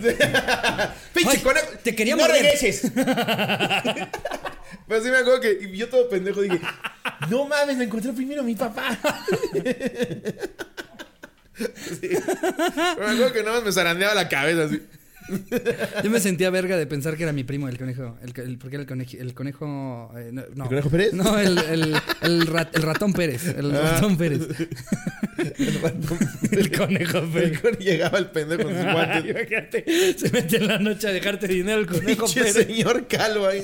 ¡Pinche 1.14 1.42
conejo! 1.42 1.68
te 1.84 1.96
quería 1.96 2.16
¡No 2.16 2.22
morder. 2.22 2.44
regreses! 2.44 2.92
Pero 4.88 5.04
sí 5.04 5.10
me 5.10 5.18
acuerdo 5.18 5.42
que 5.42 5.60
y 5.62 5.78
yo 5.78 5.90
todo 5.90 6.08
pendejo 6.10 6.42
dije, 6.42 6.60
no 7.30 7.46
mames, 7.48 7.78
lo 7.78 7.84
encontré 7.84 8.12
primero 8.14 8.44
mi 8.44 8.56
papá. 8.56 8.98
Sí. 11.54 12.00
Pero 12.02 13.08
me 13.08 13.14
acuerdo 13.14 13.34
que 13.34 13.44
nada 13.44 13.56
más 13.58 13.66
me 13.66 13.72
zarandeaba 13.72 14.14
la 14.16 14.30
cabeza 14.30 14.64
así. 14.64 14.82
Yo 16.04 16.10
me 16.10 16.20
sentía 16.20 16.50
verga 16.50 16.78
de 16.78 16.86
pensar 16.88 17.16
que 17.18 17.24
era 17.24 17.32
mi 17.34 17.44
primo 17.44 17.68
el 17.68 17.78
conejo. 17.78 18.18
El, 18.22 18.34
el- 18.44 18.58
porque 18.58 18.76
era 18.78 18.82
el 18.84 18.88
conejo. 18.88 19.12
El 19.20 19.34
conejo. 19.34 20.12
eh, 20.18 20.30
no, 20.32 20.44
no. 20.56 20.64
¿El 20.64 20.70
conejo 20.70 20.90
Pérez? 20.90 21.14
No, 21.14 21.38
el, 21.40 21.58
el, 21.58 21.96
el 22.22 22.48
rat- 22.48 22.76
el 22.76 22.82
ratón 22.84 23.14
Pérez. 23.14 23.46
El 23.48 23.76
Ah. 23.76 23.92
ratón 23.94 24.18
Pérez. 24.18 24.42
El 25.58 25.74
ratón. 25.82 26.20
El 26.52 26.72
conejo 26.78 27.22
Pérez. 27.32 27.62
Llegaba 27.80 28.18
el 28.18 28.30
pendejo 28.32 28.64
con 28.64 28.74
sus 28.76 28.84
guantes. 28.92 29.26
Imagínate, 29.26 30.14
se 30.18 30.30
mete 30.32 30.58
en 30.58 30.68
la 30.68 30.80
noche 30.80 31.08
a 31.08 31.12
dejarte 31.12 31.48
dinero 31.48 31.80
el 31.80 31.88
conejo 31.88 32.26
Pinche 32.26 32.42
Pérez. 32.42 32.54
señor 32.68 33.08
calvo 33.08 33.48
ahí. 33.48 33.64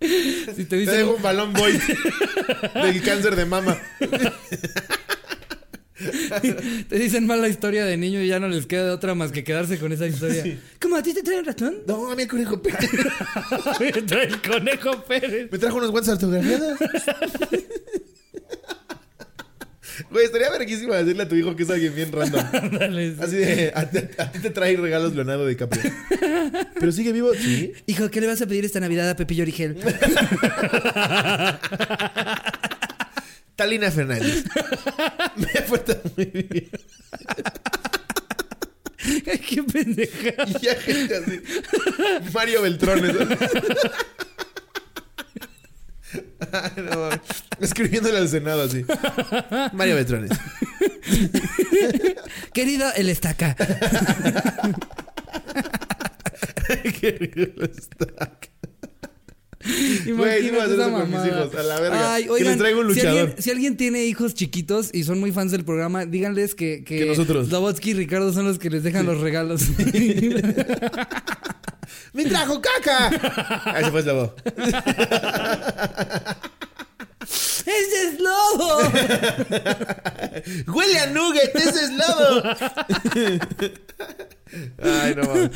Si 0.00 0.64
te 0.64 0.64
Te 0.64 0.76
dicen, 0.76 0.96
dejo 0.98 1.14
un 1.14 1.22
balón 1.22 1.52
boy 1.54 1.72
del 2.74 3.02
cáncer 3.02 3.36
de 3.36 3.46
mama. 3.46 3.78
te 6.88 6.98
dicen 6.98 7.26
mal 7.26 7.40
la 7.40 7.48
historia 7.48 7.84
de 7.84 7.96
niño 7.96 8.20
y 8.22 8.28
ya 8.28 8.38
no 8.40 8.48
les 8.48 8.66
queda 8.66 8.84
de 8.84 8.90
otra 8.90 9.14
más 9.14 9.32
que 9.32 9.44
quedarse 9.44 9.78
con 9.78 9.92
esa 9.92 10.06
historia. 10.06 10.44
¿Cómo 10.80 10.96
a 10.96 11.02
ti 11.02 11.12
te 11.14 11.22
trae 11.22 11.38
un 11.38 11.44
ratón? 11.44 11.76
No, 11.86 12.10
a 12.10 12.16
mí 12.16 12.22
el 12.22 12.28
conejo 12.28 12.60
Pérez. 12.62 12.90
Me 13.80 13.92
trae 14.02 14.26
el 14.26 14.40
conejo 14.42 15.04
Pérez. 15.04 15.48
Me 15.50 15.58
trajo 15.58 15.76
unos 15.78 15.90
guantes 15.90 16.12
autografiados. 16.12 16.78
Güey, 20.10 20.24
estaría 20.26 20.50
verguísimo 20.50 20.92
decirle 20.92 21.22
a 21.22 21.28
tu 21.28 21.36
hijo 21.36 21.54
que 21.54 21.62
es 21.62 21.70
alguien 21.70 21.94
bien 21.94 22.10
random. 22.10 22.44
Sí. 22.94 23.16
Así 23.20 23.36
de, 23.36 23.72
a, 23.74 23.88
ti- 23.88 23.98
a 24.18 24.32
ti 24.32 24.38
te 24.40 24.50
trae 24.50 24.76
regalos 24.76 25.14
Leonardo 25.14 25.46
DiCaprio. 25.46 25.82
¿Pero 26.80 26.90
sigue 26.92 27.12
vivo? 27.12 27.30
Sí. 27.34 27.72
Hijo, 27.86 28.10
¿qué 28.10 28.20
le 28.20 28.26
vas 28.26 28.42
a 28.42 28.46
pedir 28.46 28.64
esta 28.64 28.80
Navidad 28.80 29.08
a 29.10 29.14
Pepillo 29.16 29.42
Origel? 29.44 29.76
Talina 33.56 33.90
Fernández. 33.90 34.44
Me 35.36 35.46
fue 35.62 35.84
muy 36.16 36.26
bien. 36.26 36.70
Qué 39.46 39.62
pendeja. 39.62 40.44
Y 40.46 40.64
ya 40.64 40.74
gente 40.76 41.16
así. 41.16 41.42
Mario 42.32 42.62
Beltrones. 42.62 43.14
Ay, 46.52 46.70
no. 46.76 47.10
Escribiéndole 47.60 48.18
al 48.18 48.28
Senado 48.28 48.62
así. 48.62 48.84
Mario 49.72 49.96
Beltrones. 49.96 50.30
Querido, 52.52 52.92
el 52.94 53.08
estaca. 53.08 53.54
Qué 57.00 57.10
ridículo 57.12 57.66
está. 57.66 58.38
Güey, 60.04 60.42
sí 60.42 60.50
voy 60.50 60.60
a 60.60 60.64
hacer 60.64 60.80
eso 60.80 60.92
con 60.92 61.10
mis 61.10 61.26
hijos, 61.26 61.54
a 61.54 61.62
la 61.62 61.80
verga. 61.80 62.14
Ay, 62.14 62.24
Que 62.24 62.30
oigan, 62.30 62.48
les 62.48 62.58
traigo 62.58 62.80
un 62.80 62.88
Si 62.90 62.94
luchador. 62.96 63.18
alguien, 63.20 63.42
si 63.42 63.50
alguien 63.50 63.76
tiene 63.76 64.04
hijos 64.04 64.34
chiquitos 64.34 64.90
y 64.92 65.04
son 65.04 65.20
muy 65.20 65.32
fans 65.32 65.52
del 65.52 65.64
programa, 65.64 66.04
díganles 66.04 66.54
que, 66.54 66.84
que, 66.84 66.98
Que 66.98 67.06
nosotros. 67.06 67.48
Slobodsky 67.48 67.90
y 67.90 67.94
Ricardo 67.94 68.32
son 68.32 68.46
los 68.46 68.58
que 68.58 68.70
les 68.70 68.82
dejan 68.82 69.06
los 69.06 69.20
regalos. 69.20 69.62
¡Me 72.12 72.24
trajo 72.26 72.60
caca! 72.60 73.62
Ahí 73.74 73.84
se 73.84 73.90
fue 73.90 74.02
Slobo. 74.02 74.34
¡Ese 77.66 78.08
es 78.08 78.20
lobo! 78.20 78.78
¡Huele 80.74 80.98
a 80.98 81.06
nugget! 81.06 81.56
¡Ese 81.56 81.84
es 81.84 81.90
lobo! 81.92 82.42
Ay, 84.82 85.14
no 85.16 85.22
mames. 85.24 85.50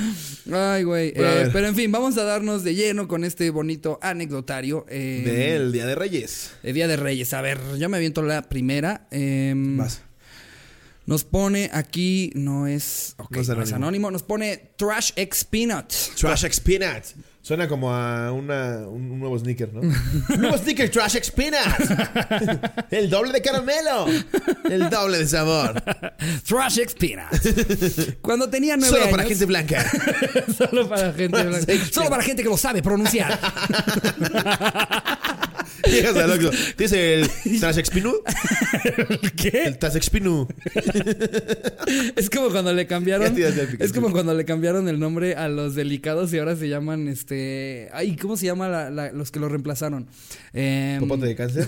Ay, 0.52 0.82
güey. 0.84 1.12
Eh, 1.14 1.50
pero 1.52 1.66
en 1.68 1.74
fin, 1.76 1.90
vamos 1.92 2.16
a 2.18 2.24
darnos 2.24 2.64
de 2.64 2.74
lleno 2.74 3.06
con 3.08 3.24
este 3.24 3.50
bonito 3.50 3.98
anecdotario. 4.02 4.84
eh, 4.88 5.22
Del 5.24 5.72
Día 5.72 5.86
de 5.86 5.94
Reyes. 5.94 6.52
de 6.62 6.72
Día 6.72 6.88
de 6.88 6.96
Reyes. 6.96 7.32
A 7.34 7.40
ver, 7.42 7.58
yo 7.78 7.88
me 7.88 7.96
aviento 7.96 8.22
la 8.22 8.42
primera. 8.42 9.06
em, 9.10 9.76
Vas. 9.76 10.02
Nos 11.06 11.24
pone 11.24 11.70
aquí, 11.72 12.30
no 12.34 12.66
es, 12.66 13.14
ok, 13.16 13.30
No 13.30 13.40
es 13.40 13.48
no 13.48 13.52
es 13.54 13.58
anónimo. 13.72 13.76
anónimo, 13.76 14.10
nos 14.10 14.22
pone 14.22 14.72
Trash 14.76 15.12
X 15.16 15.44
Peanut. 15.44 15.90
Trash 16.20 16.44
X 16.44 16.60
Peanut. 16.60 17.02
Suena 17.48 17.66
como 17.66 17.90
a 17.94 18.30
una, 18.30 18.86
un, 18.86 19.10
un 19.10 19.20
nuevo 19.20 19.38
sneaker, 19.38 19.72
¿no? 19.72 19.80
Un 19.80 19.94
nuevo 20.38 20.58
sneaker 20.58 20.90
Trash 20.90 21.16
X 21.16 21.30
Peanut. 21.30 21.62
El 22.90 23.08
doble 23.08 23.32
de 23.32 23.40
caramelo. 23.40 24.04
El 24.64 24.90
doble 24.90 25.16
de 25.16 25.26
sabor. 25.26 25.82
Trash 26.46 26.80
X 26.80 26.94
Peanut. 26.94 27.30
Cuando 28.20 28.50
tenía 28.50 28.76
nueve 28.76 28.90
Solo 28.90 29.04
años. 29.04 29.16
para 29.16 29.26
gente 29.26 29.46
blanca. 29.46 29.90
Solo 30.58 30.90
para 30.90 31.10
gente 31.14 31.42
blanca. 31.42 31.74
Solo 31.90 32.10
para 32.10 32.22
gente 32.22 32.42
que 32.42 32.50
lo 32.50 32.58
sabe 32.58 32.82
pronunciar. 32.82 33.40
Llegas 35.92 36.16
al 36.16 36.30
Oxxo. 36.32 36.50
¿Tienes 36.76 36.92
el 36.92 37.60
Trasexpinu? 37.60 38.12
¿Qué? 39.36 39.64
El 39.64 39.78
Trasexpinu. 39.78 40.48
Es 42.16 42.30
como 42.30 42.50
cuando 42.50 42.72
le 42.72 42.86
cambiaron. 42.86 43.34
Es 43.78 43.92
como 43.92 44.10
cuando 44.12 44.34
le 44.34 44.44
cambiaron 44.44 44.88
el 44.88 44.98
nombre 44.98 45.34
a 45.34 45.48
los 45.48 45.74
delicados 45.74 46.32
y 46.32 46.38
ahora 46.38 46.56
se 46.56 46.68
llaman 46.68 47.08
este. 47.08 47.88
Ay, 47.92 48.16
¿cómo 48.16 48.36
se 48.36 48.46
llama 48.46 48.68
la- 48.68 48.90
la- 48.90 49.12
los 49.12 49.30
que 49.30 49.40
lo 49.40 49.48
reemplazaron? 49.48 50.06
Em, 50.52 51.00
¿Popote 51.00 51.26
de 51.26 51.34
cáncer? 51.34 51.66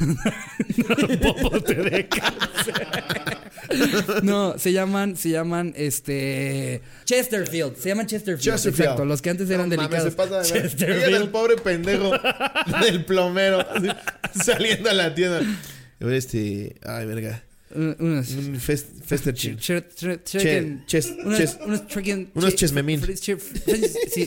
Popote 1.22 1.74
de 1.74 2.08
cáncer. 2.08 3.39
No, 4.22 4.58
se 4.58 4.72
llaman, 4.72 5.16
se 5.16 5.30
llaman 5.30 5.72
este. 5.76 6.80
Chesterfield. 7.04 7.76
Se 7.76 7.88
llaman 7.90 8.06
Chesterfield. 8.06 8.42
Chesterfield. 8.54 8.80
Exacto, 8.80 9.04
los 9.04 9.22
que 9.22 9.30
antes 9.30 9.48
eran 9.50 9.68
No 9.68 9.76
mames, 9.76 9.90
delicados. 10.04 10.12
se 10.12 10.16
pasa. 10.16 10.40
Ahí 10.40 10.50
anda 10.50 10.64
el 10.64 10.76
Chesterfield. 10.76 11.30
pobre 11.30 11.56
pendejo 11.56 12.10
del 12.82 13.04
plomero 13.04 13.60
así, 13.60 13.88
saliendo 14.44 14.90
a 14.90 14.94
la 14.94 15.14
tienda. 15.14 15.40
Este, 16.00 16.76
ay, 16.84 17.06
verga. 17.06 17.42
Un- 17.72 17.96
Unos. 18.00 18.30
Un 18.32 18.56
fest, 18.58 18.86
festerchin. 19.04 19.56
Che- 19.56 19.84
che- 19.94 20.18
Che- 20.24 20.38
chicken- 20.38 20.84
ches- 20.86 21.12
unos- 21.24 21.56
unos 22.34 22.54
chesmemín. 22.56 23.00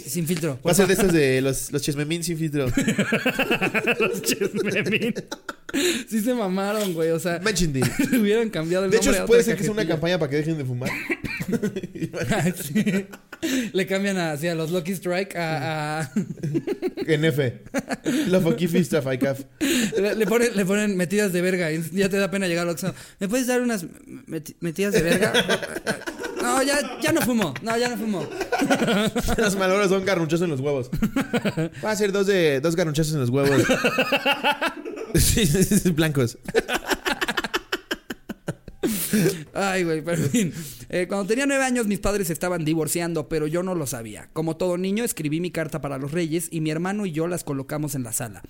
sin 0.07 0.25
filtro. 0.25 0.59
Va 0.65 0.71
a 0.71 0.73
ser 0.73 0.87
de 0.87 0.93
estas 0.93 1.11
de 1.11 1.41
los, 1.41 1.71
los 1.71 1.81
chesmemín 1.81 2.23
sin 2.23 2.37
filtro. 2.37 2.67
Los 3.99 4.21
chesmemín. 4.21 5.13
Sí 6.07 6.21
se 6.21 6.33
mamaron, 6.33 6.93
güey. 6.93 7.09
O 7.11 7.19
sea, 7.19 7.41
hubieran 8.19 8.49
cambiado 8.49 8.85
el 8.85 8.91
De 8.91 8.97
nombre 8.97 9.13
hecho, 9.15 9.23
a 9.23 9.25
puede 9.25 9.43
ser 9.43 9.57
que 9.57 9.63
sea 9.63 9.71
una 9.71 9.87
campaña 9.87 10.17
para 10.19 10.29
que 10.29 10.37
dejen 10.37 10.57
de 10.57 10.65
fumar. 10.65 10.89
Sí. 12.63 13.05
Le 13.73 13.85
cambian 13.85 14.17
hacia 14.17 14.55
los 14.55 14.71
Lucky 14.71 14.93
Strike 14.93 15.35
a. 15.35 16.01
a- 16.01 16.11
En 17.05 17.25
F. 17.25 17.63
La 18.27 18.39
faicaf. 19.01 19.41
le, 19.99 20.15
le 20.15 20.25
ponen, 20.25 20.55
le 20.55 20.65
ponen 20.65 20.95
metidas 20.95 21.33
de 21.33 21.41
verga. 21.41 21.71
y 21.71 21.81
ya 21.91 22.07
te 22.07 22.17
da 22.17 22.31
pena 22.31 22.47
llegar 22.47 22.63
al 22.67 22.69
Oxxo. 22.73 22.93
¿Me 23.19 23.27
puedes 23.33 23.47
dar 23.47 23.61
unas 23.63 23.83
meti- 24.27 24.55
metidas 24.59 24.93
de 24.93 25.01
verga? 25.01 25.33
No, 26.39 26.61
ya, 26.61 26.99
ya 27.01 27.11
no 27.11 27.21
fumo. 27.21 27.51
No, 27.63 27.75
ya 27.75 27.89
no 27.89 27.97
fumo. 27.97 28.27
Los 29.37 29.55
malogros 29.55 29.89
son 29.89 30.05
garnunchazos 30.05 30.43
en 30.43 30.51
los 30.51 30.59
huevos. 30.59 30.91
Va 31.83 31.89
a 31.89 31.95
ser 31.95 32.11
dos 32.11 32.27
de 32.27 32.59
dos 32.61 32.75
garnunchazos 32.75 33.13
en 33.15 33.21
los 33.21 33.29
huevos. 33.31 33.63
Sí, 35.15 35.45
sí, 35.47 35.63
sí, 35.63 35.89
blancos. 35.91 36.37
Ay, 39.53 39.83
güey, 39.83 40.01
pero 40.03 40.23
en 40.23 40.29
fin. 40.29 40.53
Eh, 40.89 41.05
cuando 41.07 41.27
tenía 41.27 41.45
nueve 41.45 41.63
años, 41.63 41.85
mis 41.87 41.99
padres 41.99 42.29
estaban 42.29 42.65
divorciando, 42.65 43.29
pero 43.29 43.47
yo 43.47 43.63
no 43.63 43.75
lo 43.75 43.85
sabía. 43.87 44.29
Como 44.33 44.57
todo 44.57 44.77
niño, 44.77 45.03
escribí 45.03 45.39
mi 45.39 45.51
carta 45.51 45.81
para 45.81 45.97
los 45.97 46.11
reyes 46.11 46.47
y 46.51 46.61
mi 46.61 46.71
hermano 46.71 47.05
y 47.05 47.11
yo 47.11 47.27
las 47.27 47.43
colocamos 47.43 47.95
en 47.95 48.03
la 48.03 48.11
sala. 48.13 48.41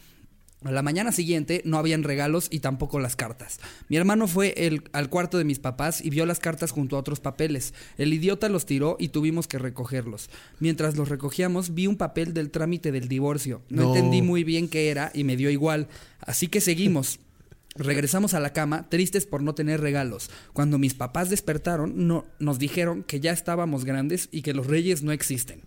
A 0.63 0.71
la 0.71 0.81
mañana 0.81 1.11
siguiente 1.11 1.61
no 1.65 1.77
habían 1.77 2.03
regalos 2.03 2.47
y 2.49 2.59
tampoco 2.59 2.99
las 2.99 3.15
cartas. 3.15 3.59
Mi 3.89 3.97
hermano 3.97 4.27
fue 4.27 4.53
el- 4.57 4.83
al 4.93 5.09
cuarto 5.09 5.37
de 5.37 5.43
mis 5.43 5.59
papás 5.59 5.99
y 6.03 6.09
vio 6.09 6.25
las 6.25 6.39
cartas 6.39 6.71
junto 6.71 6.95
a 6.95 6.99
otros 6.99 7.19
papeles. 7.19 7.73
El 7.97 8.13
idiota 8.13 8.49
los 8.49 8.65
tiró 8.65 8.95
y 8.99 9.09
tuvimos 9.09 9.47
que 9.47 9.59
recogerlos. 9.59 10.29
Mientras 10.59 10.95
los 10.95 11.09
recogíamos 11.09 11.73
vi 11.73 11.87
un 11.87 11.97
papel 11.97 12.33
del 12.33 12.49
trámite 12.51 12.91
del 12.91 13.07
divorcio. 13.07 13.61
No, 13.69 13.83
No. 13.83 13.87
entendí 13.95 14.21
muy 14.21 14.43
bien 14.43 14.69
qué 14.69 14.89
era 14.89 15.11
y 15.13 15.23
me 15.23 15.35
dio 15.37 15.49
igual. 15.49 15.87
Así 16.19 16.47
que 16.47 16.61
seguimos. 16.61 17.19
Regresamos 17.75 18.35
a 18.35 18.39
la 18.39 18.53
cama, 18.53 18.87
tristes 18.89 19.25
por 19.25 19.41
no 19.41 19.55
tener 19.55 19.81
regalos. 19.81 20.29
Cuando 20.53 20.77
mis 20.77 20.93
papás 20.93 21.29
despertaron, 21.31 22.07
no, 22.07 22.25
nos 22.39 22.59
dijeron 22.59 23.03
que 23.03 23.19
ya 23.19 23.31
estábamos 23.31 23.83
grandes 23.83 24.29
y 24.31 24.43
que 24.43 24.53
los 24.53 24.67
reyes 24.67 25.01
no 25.03 25.11
existen. 25.11 25.61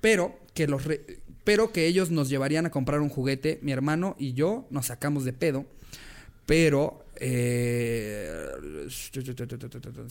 Pero 0.00 0.38
que 0.54 0.66
los 0.68 0.84
re- 0.84 1.20
pero 1.46 1.70
que 1.70 1.86
ellos 1.86 2.10
nos 2.10 2.28
llevarían 2.28 2.66
a 2.66 2.70
comprar 2.72 3.00
un 3.00 3.08
juguete. 3.08 3.60
Mi 3.62 3.70
hermano 3.70 4.16
y 4.18 4.32
yo 4.32 4.66
nos 4.70 4.86
sacamos 4.86 5.24
de 5.24 5.32
pedo. 5.32 5.64
Pero 6.44 7.04
eh, 7.14 8.28
es 8.88 9.10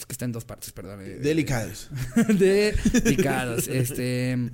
que 0.06 0.14
está 0.14 0.24
en 0.24 0.32
dos 0.32 0.46
partes, 0.46 0.72
perdón. 0.72 1.02
eh, 1.04 1.20
Delicados. 1.20 1.90
delicados. 3.04 3.68
Este. 3.68 4.50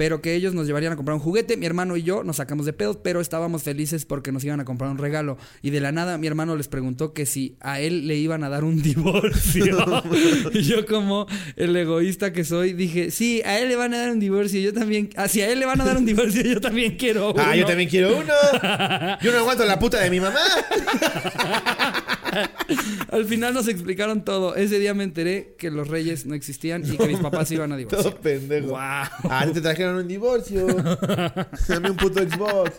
Pero 0.00 0.22
que 0.22 0.34
ellos 0.34 0.54
nos 0.54 0.66
llevarían 0.66 0.94
a 0.94 0.96
comprar 0.96 1.14
un 1.14 1.20
juguete. 1.20 1.58
Mi 1.58 1.66
hermano 1.66 1.94
y 1.94 2.02
yo 2.02 2.24
nos 2.24 2.36
sacamos 2.36 2.64
de 2.64 2.72
pedos, 2.72 2.96
pero 2.96 3.20
estábamos 3.20 3.62
felices 3.64 4.06
porque 4.06 4.32
nos 4.32 4.42
iban 4.42 4.58
a 4.58 4.64
comprar 4.64 4.90
un 4.90 4.96
regalo. 4.96 5.36
Y 5.60 5.68
de 5.68 5.80
la 5.80 5.92
nada 5.92 6.16
mi 6.16 6.26
hermano 6.26 6.56
les 6.56 6.68
preguntó 6.68 7.12
que 7.12 7.26
si 7.26 7.58
a 7.60 7.80
él 7.80 8.08
le 8.08 8.16
iban 8.16 8.42
a 8.42 8.48
dar 8.48 8.64
un 8.64 8.80
divorcio. 8.82 9.76
y 10.54 10.62
yo 10.62 10.86
como 10.86 11.26
el 11.54 11.76
egoísta 11.76 12.32
que 12.32 12.44
soy, 12.44 12.72
dije, 12.72 13.10
sí, 13.10 13.42
a 13.44 13.58
él 13.58 13.68
le 13.68 13.76
van 13.76 13.92
a 13.92 13.98
dar 13.98 14.10
un 14.12 14.20
divorcio. 14.20 14.58
Yo 14.58 14.72
también, 14.72 15.10
ah, 15.16 15.28
si 15.28 15.42
a 15.42 15.52
él 15.52 15.60
le 15.60 15.66
van 15.66 15.78
a 15.82 15.84
dar 15.84 15.98
un 15.98 16.06
divorcio, 16.06 16.44
yo 16.44 16.62
también 16.62 16.96
quiero 16.96 17.32
uno. 17.32 17.42
Ah, 17.44 17.54
yo 17.54 17.66
también 17.66 17.90
quiero 17.90 18.16
uno. 18.16 18.32
Yo 19.20 19.32
no 19.32 19.38
aguanto 19.40 19.66
la 19.66 19.78
puta 19.78 20.00
de 20.00 20.08
mi 20.08 20.18
mamá. 20.18 20.40
Al 23.10 23.24
final 23.24 23.54
nos 23.54 23.68
explicaron 23.68 24.24
todo. 24.24 24.54
Ese 24.54 24.78
día 24.78 24.94
me 24.94 25.04
enteré 25.04 25.54
que 25.58 25.70
los 25.70 25.88
reyes 25.88 26.26
no 26.26 26.34
existían 26.34 26.84
y 26.86 26.96
que 26.96 27.06
mis 27.06 27.18
papás 27.18 27.48
se 27.48 27.54
iban 27.54 27.72
a 27.72 27.76
divorciar. 27.78 28.02
Todo 28.02 28.20
pendejo. 28.20 28.68
Wow. 28.68 28.78
Ah, 28.78 29.46
te 29.52 29.60
trajeron 29.60 29.96
un 29.96 30.08
divorcio. 30.08 30.66
Dame 31.68 31.90
un 31.90 31.96
puto 31.96 32.20
Xbox. 32.20 32.72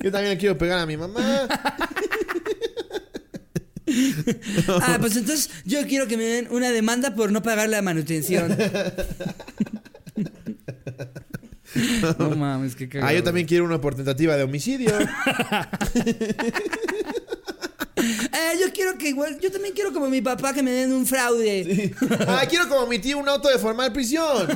Yo 0.00 0.12
también 0.12 0.34
le 0.34 0.38
quiero 0.38 0.58
pegar 0.58 0.78
a 0.78 0.86
mi 0.86 0.96
mamá. 0.96 1.48
Ah, 4.82 4.98
pues 5.00 5.16
entonces 5.16 5.50
yo 5.64 5.86
quiero 5.86 6.06
que 6.06 6.16
me 6.16 6.24
den 6.24 6.48
una 6.50 6.70
demanda 6.70 7.14
por 7.14 7.32
no 7.32 7.42
pagar 7.42 7.68
la 7.68 7.80
manutención. 7.82 8.56
No 12.18 12.30
mames, 12.30 12.74
qué 12.74 12.88
cagado. 12.88 13.10
Ah, 13.10 13.14
yo 13.14 13.22
también 13.22 13.46
quiero 13.46 13.64
una 13.64 13.80
por 13.80 13.94
tentativa 13.94 14.36
de 14.36 14.42
homicidio. 14.42 14.92
Ah, 18.32 18.52
yo 18.60 18.72
quiero 18.72 18.96
que 18.96 19.08
igual, 19.08 19.38
yo 19.40 19.50
también 19.50 19.74
quiero 19.74 19.92
como 19.92 20.08
mi 20.08 20.20
papá 20.20 20.52
que 20.52 20.62
me 20.62 20.70
den 20.70 20.92
un 20.92 21.06
fraude. 21.06 21.94
Ah, 22.26 22.44
quiero 22.48 22.68
como 22.68 22.86
mi 22.86 22.98
tío 22.98 23.18
un 23.18 23.28
auto 23.28 23.48
de 23.48 23.58
formal 23.58 23.92
prisión. 23.92 24.46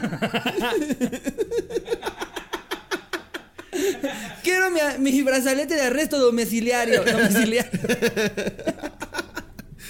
Quiero 4.42 4.70
mi, 4.70 4.81
mi 4.98 5.22
brazalete 5.22 5.74
de 5.74 5.83
arresto 5.83 6.18
domiciliario. 6.18 7.05
domiciliario. 7.12 7.70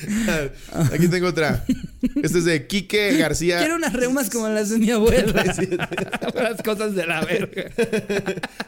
Aquí 0.93 1.09
tengo 1.09 1.29
otra. 1.29 1.65
Este 2.23 2.39
es 2.39 2.45
de 2.45 2.67
Quique 2.67 3.17
García. 3.17 3.59
Quiero 3.59 3.77
unas 3.77 3.93
reumas 3.93 4.31
como 4.31 4.49
las 4.49 4.71
de 4.71 4.79
mi 4.79 4.91
abuela. 4.91 5.33
Las 6.35 6.63
cosas 6.65 6.95
de 6.95 7.07
la 7.07 7.25
verga. 7.25 7.71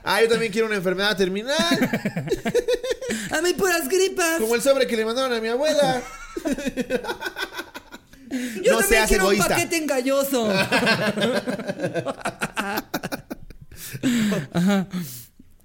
Ah, 0.05 0.23
yo 0.23 0.29
también 0.29 0.53
quiero 0.53 0.67
una 0.67 0.77
enfermedad 0.77 1.17
terminal. 1.17 1.57
A 3.31 3.43
mí 3.43 3.53
puras 3.55 3.89
gripas. 3.89 4.41
Como 4.41 4.55
el 4.55 4.63
sobre 4.63 4.87
que 4.87 4.97
le 4.97 5.05
mandaron 5.05 5.33
a 5.33 5.41
mi 5.41 5.49
abuela. 5.49 6.03
Yo 8.63 8.73
no 8.73 8.79
también 8.81 9.07
quiero 9.07 9.25
egoísta. 9.25 9.47
un 9.47 9.51
paquete 9.51 9.77
engalloso. 9.77 10.53
Ajá. 14.53 14.87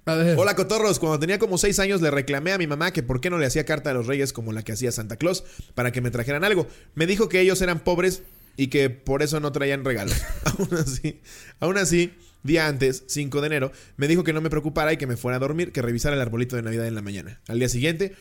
A 0.06 0.14
ver. 0.14 0.38
Hola 0.38 0.56
cotorros, 0.56 0.98
cuando 0.98 1.18
tenía 1.18 1.38
como 1.38 1.58
6 1.58 1.78
años 1.78 2.00
le 2.00 2.10
reclamé 2.10 2.52
a 2.52 2.58
mi 2.58 2.66
mamá 2.66 2.92
que 2.92 3.02
por 3.02 3.20
qué 3.20 3.30
no 3.30 3.38
le 3.38 3.46
hacía 3.46 3.64
carta 3.64 3.90
a 3.90 3.94
los 3.94 4.06
reyes 4.06 4.32
como 4.32 4.52
la 4.52 4.62
que 4.62 4.72
hacía 4.72 4.92
Santa 4.92 5.16
Claus 5.16 5.44
para 5.74 5.92
que 5.92 6.00
me 6.00 6.10
trajeran 6.10 6.44
algo. 6.44 6.66
Me 6.94 7.06
dijo 7.06 7.28
que 7.28 7.40
ellos 7.40 7.60
eran 7.60 7.80
pobres 7.80 8.22
y 8.56 8.68
que 8.68 8.90
por 8.90 9.22
eso 9.22 9.40
no 9.40 9.52
traían 9.52 9.84
regalos. 9.84 10.16
aún 10.44 10.74
así, 10.74 11.20
aún 11.60 11.78
así, 11.78 12.14
día 12.42 12.66
antes, 12.66 13.04
5 13.06 13.40
de 13.40 13.46
enero, 13.46 13.72
me 13.96 14.08
dijo 14.08 14.24
que 14.24 14.32
no 14.32 14.40
me 14.40 14.50
preocupara 14.50 14.92
y 14.92 14.96
que 14.96 15.06
me 15.06 15.16
fuera 15.16 15.36
a 15.36 15.40
dormir, 15.40 15.72
que 15.72 15.82
revisara 15.82 16.16
el 16.16 16.22
arbolito 16.22 16.56
de 16.56 16.62
Navidad 16.62 16.86
en 16.86 16.94
la 16.94 17.02
mañana. 17.02 17.40
Al 17.48 17.58
día 17.58 17.68
siguiente, 17.68 18.14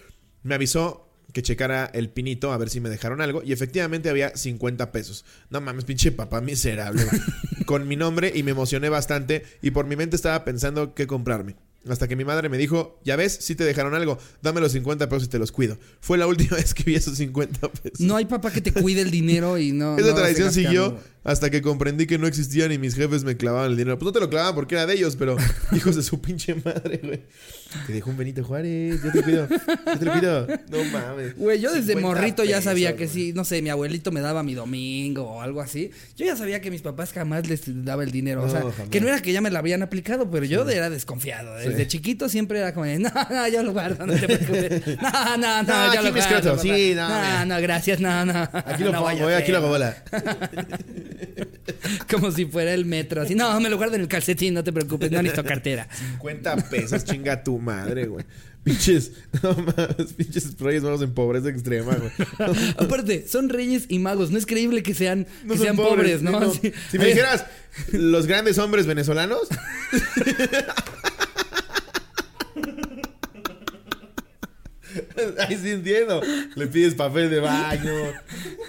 me 0.43 0.55
avisó 0.55 1.05
que 1.33 1.43
checara 1.43 1.85
el 1.93 2.09
pinito 2.09 2.51
a 2.51 2.57
ver 2.57 2.69
si 2.69 2.79
me 2.79 2.89
dejaron 2.89 3.21
algo 3.21 3.43
y 3.43 3.53
efectivamente 3.53 4.09
había 4.09 4.35
50 4.35 4.91
pesos. 4.91 5.25
No 5.49 5.61
mames, 5.61 5.85
pinche 5.85 6.11
papá 6.11 6.41
miserable. 6.41 7.05
con 7.65 7.87
mi 7.87 7.95
nombre 7.95 8.31
y 8.33 8.41
me 8.41 8.51
emocioné 8.51 8.89
bastante 8.89 9.43
y 9.61 9.71
por 9.71 9.85
mi 9.85 9.95
mente 9.95 10.15
estaba 10.15 10.43
pensando 10.43 10.95
qué 10.95 11.05
comprarme. 11.05 11.55
Hasta 11.87 12.07
que 12.07 12.15
mi 12.15 12.25
madre 12.25 12.49
me 12.49 12.57
dijo, 12.57 12.99
ya 13.05 13.15
ves, 13.15 13.37
si 13.39 13.55
te 13.55 13.63
dejaron 13.63 13.95
algo, 13.95 14.17
dame 14.41 14.59
los 14.59 14.73
50 14.73 15.07
pesos 15.07 15.25
y 15.25 15.27
te 15.29 15.39
los 15.39 15.51
cuido. 15.51 15.77
Fue 16.01 16.17
la 16.17 16.27
última 16.27 16.55
vez 16.57 16.73
que 16.73 16.83
vi 16.83 16.95
esos 16.95 17.17
50 17.17 17.71
pesos. 17.71 17.99
No 17.99 18.15
hay 18.15 18.25
papá 18.25 18.51
que 18.51 18.61
te 18.61 18.73
cuide 18.73 19.01
el 19.01 19.11
dinero 19.11 19.57
y 19.57 19.71
no. 19.71 19.97
Esa 19.97 20.09
no 20.09 20.15
tradición 20.15 20.51
siguió. 20.51 20.97
Hasta 21.23 21.49
que 21.49 21.61
comprendí 21.61 22.07
que 22.07 22.17
no 22.17 22.27
existían 22.27 22.71
y 22.71 22.77
mis 22.77 22.95
jefes 22.95 23.23
me 23.23 23.35
clavaban 23.37 23.71
el 23.71 23.77
dinero. 23.77 23.97
Pues 23.99 24.05
no 24.07 24.11
te 24.13 24.19
lo 24.19 24.29
clavaban 24.29 24.55
porque 24.55 24.75
era 24.75 24.85
de 24.85 24.93
ellos, 24.95 25.15
pero 25.15 25.37
hijos 25.75 25.95
de 25.95 26.03
su 26.03 26.21
pinche 26.21 26.55
madre, 26.55 26.99
güey. 27.03 27.21
Te 27.85 27.93
dejó 27.93 28.09
un 28.09 28.17
Benito 28.17 28.43
Juárez, 28.43 28.99
yo 29.03 29.11
te 29.11 29.17
lo 29.19 29.23
cuido, 29.23 29.47
yo 29.47 29.99
te 29.99 30.05
lo 30.05 30.11
cuido. 30.13 30.47
No 30.69 30.83
mames. 30.85 31.37
Güey, 31.37 31.59
yo 31.59 31.71
desde 31.71 31.93
50 31.93 32.07
morrito 32.07 32.43
ya 32.43 32.61
sabía 32.63 32.95
que 32.95 33.07
si, 33.07 33.31
no 33.33 33.43
sé, 33.45 33.61
mi 33.61 33.69
abuelito 33.69 34.11
me 34.11 34.21
daba 34.21 34.41
mi 34.41 34.55
domingo 34.55 35.23
o 35.23 35.41
algo 35.41 35.61
así. 35.61 35.91
Yo 36.17 36.25
ya 36.25 36.35
sabía 36.35 36.61
que 36.61 36.71
mis 36.71 36.81
papás 36.81 37.13
jamás 37.13 37.47
les 37.47 37.61
daba 37.85 38.03
el 38.03 38.11
dinero. 38.11 38.43
o 38.43 38.49
sea, 38.49 38.61
jamás. 38.61 38.89
que 38.89 38.99
no 39.01 39.07
era 39.07 39.21
que 39.21 39.31
ya 39.33 39.41
me 39.41 39.51
la 39.51 39.59
habían 39.59 39.83
aplicado, 39.83 40.31
pero 40.31 40.45
yo 40.45 40.67
era 40.67 40.89
desconfiado. 40.89 41.55
Desde 41.57 41.83
Sí. 41.83 41.87
chiquito 41.89 42.27
siempre 42.27 42.57
era 42.59 42.73
como, 42.73 42.85
de, 42.87 42.97
no, 42.97 43.11
no, 43.29 43.47
yo 43.49 43.61
lo 43.61 43.71
guardo, 43.73 44.07
no 44.07 44.13
te 44.13 44.25
preocupes. 44.25 44.97
No, 44.99 45.37
no, 45.37 45.63
no, 45.63 45.63
No, 45.63 45.93
yo 45.93 45.99
aquí 45.99 46.07
lo 46.09 46.13
guardo. 46.13 46.57
sí, 46.59 46.93
no, 46.95 47.07
no, 47.07 47.45
no, 47.45 47.61
gracias, 47.61 47.99
no, 47.99 48.25
no. 48.25 48.49
Aquí 48.51 48.83
lo 48.83 48.91
no 48.91 49.03
pongo, 49.03 49.29
eh, 49.29 49.35
aquí 49.35 49.51
lo 49.51 49.61
bola. 49.61 49.95
Como 52.09 52.31
si 52.31 52.45
fuera 52.45 52.73
el 52.73 52.85
metro. 52.85 53.21
Así, 53.21 53.35
no, 53.35 53.59
me 53.59 53.69
lo 53.69 53.77
guardo 53.77 53.95
en 53.95 54.01
el 54.01 54.07
calcetín, 54.07 54.53
no 54.53 54.63
te 54.63 54.71
preocupes, 54.73 55.11
no 55.11 55.21
necesito 55.21 55.47
cartera. 55.47 55.87
50 56.13 56.69
pesos, 56.69 57.03
chinga 57.05 57.43
tu 57.43 57.59
madre, 57.59 58.07
güey. 58.07 58.25
Pinches, 58.63 59.13
no 59.41 59.53
mames, 59.53 60.13
pinches 60.17 60.59
reyes 60.59 60.83
magos 60.83 61.01
en 61.01 61.13
pobreza 61.13 61.49
extrema, 61.49 61.95
güey. 61.95 62.11
Aparte, 62.77 63.25
son 63.27 63.49
reyes 63.49 63.85
y 63.87 63.99
magos. 63.99 64.31
No 64.31 64.37
es 64.37 64.45
creíble 64.45 64.83
que 64.83 64.93
sean, 64.93 65.27
No 65.45 65.53
que 65.53 65.59
sean 65.59 65.75
pobres, 65.75 66.21
¿no? 66.21 66.53
Sí. 66.53 66.73
Si 66.91 66.99
me 66.99 67.05
dijeras, 67.05 67.45
los 67.93 68.27
grandes 68.27 68.57
hombres 68.57 68.85
venezolanos. 68.85 69.47
Ahí 75.47 75.57
sí 75.61 75.69
entiendo. 75.71 76.21
Le 76.55 76.67
pides 76.67 76.95
papel 76.95 77.29
de 77.29 77.39
baño, 77.39 77.91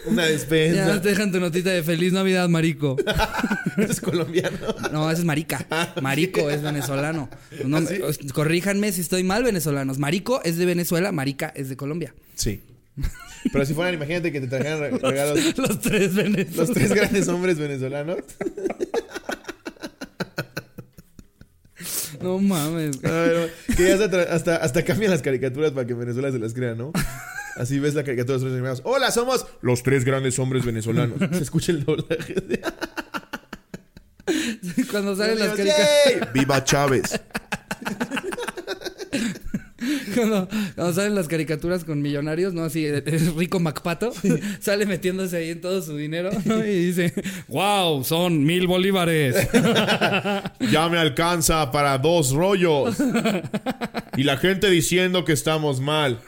una 0.06 0.24
Ya 0.24 0.30
despensa. 0.30 1.00
te 1.02 1.08
dejan 1.10 1.32
tu 1.32 1.40
notita 1.40 1.70
de 1.70 1.82
feliz 1.82 2.12
Navidad, 2.12 2.48
marico. 2.48 2.96
es 3.78 4.00
colombiano. 4.00 4.56
No, 4.92 5.10
ese 5.10 5.20
es 5.20 5.24
marica. 5.26 5.66
Marico 6.00 6.50
es 6.50 6.62
venezolano. 6.62 7.28
No, 7.64 7.76
¿Ah, 7.78 7.82
sí? 7.86 8.00
os- 8.00 8.18
corríjanme 8.32 8.90
si 8.92 9.00
estoy 9.00 9.22
mal, 9.24 9.42
venezolanos. 9.44 9.98
Marico 9.98 10.40
es 10.44 10.56
de 10.56 10.66
Venezuela, 10.66 11.12
marica 11.12 11.52
es 11.54 11.68
de 11.68 11.76
Colombia. 11.76 12.14
Sí. 12.34 12.62
Pero 13.52 13.64
si 13.64 13.72
fueran, 13.74 13.94
imagínate 13.94 14.30
que 14.32 14.40
te 14.40 14.46
trajeran 14.48 14.80
re- 14.80 14.90
regalos 14.98 15.56
Los 15.56 15.80
tres 15.80 16.14
venezolanos. 16.14 16.56
los 16.56 16.70
tres 16.72 16.92
grandes 16.92 17.28
hombres 17.28 17.58
venezolanos. 17.58 18.18
No 22.22 22.38
mames. 22.38 22.98
Ay, 23.02 23.30
no, 23.68 23.74
que 23.76 23.92
hasta, 23.92 24.22
hasta, 24.35 24.56
hasta 24.56 24.85
cambian 24.85 25.11
las 25.11 25.22
caricaturas 25.22 25.72
para 25.72 25.87
que 25.87 25.94
Venezuela 25.94 26.30
se 26.30 26.38
las 26.38 26.52
crea, 26.54 26.74
¿no? 26.74 26.92
Así 27.56 27.78
ves 27.78 27.94
la 27.94 28.04
caricatura 28.04 28.38
de 28.38 28.44
los 28.44 28.50
tres 28.50 28.52
animados. 28.54 28.80
Hola, 28.85 29.11
somos 29.11 29.46
los 29.62 29.83
tres 29.83 30.04
grandes 30.04 30.38
hombres 30.38 30.64
venezolanos. 30.64 31.18
Se 31.33 31.42
escucha 31.42 31.72
el 31.72 31.85
doblaje. 31.85 32.35
de- 32.35 32.61
Cuando 34.90 35.16
salen 35.16 35.38
las 35.38 35.56
caricaturas. 35.56 36.33
¡Viva 36.33 36.62
Chávez! 36.64 37.20
Cuando, 40.14 40.48
cuando 40.74 40.92
salen 40.92 41.14
las 41.14 41.29
caricaturas 41.29 41.85
con 41.85 42.03
millonarios, 42.03 42.55
¿no? 42.55 42.64
Así, 42.64 42.85
el, 42.85 43.03
el 43.07 43.37
rico 43.37 43.61
Macpato 43.61 44.12
sale 44.61 44.87
metiéndose 44.87 45.37
ahí 45.37 45.50
en 45.50 45.61
todo 45.61 45.83
su 45.83 45.96
dinero, 45.96 46.31
¿no? 46.44 46.64
Y 46.64 46.87
dice, 46.87 47.12
wow, 47.48 48.05
son 48.05 48.44
mil 48.44 48.66
bolívares. 48.66 49.48
Ya 50.70 50.88
me 50.88 50.98
alcanza 50.98 51.70
para 51.70 51.98
dos 51.98 52.33
rollos. 52.33 52.96
Y 54.16 54.22
la 54.22 54.37
gente 54.37 54.68
diciendo 54.70 55.24
que 55.24 55.33
estamos 55.33 55.81
mal. 55.81 56.20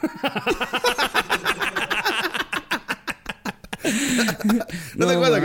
¿No, 4.44 4.64
No, 4.94 5.06
te 5.06 5.12
acuerdas 5.14 5.40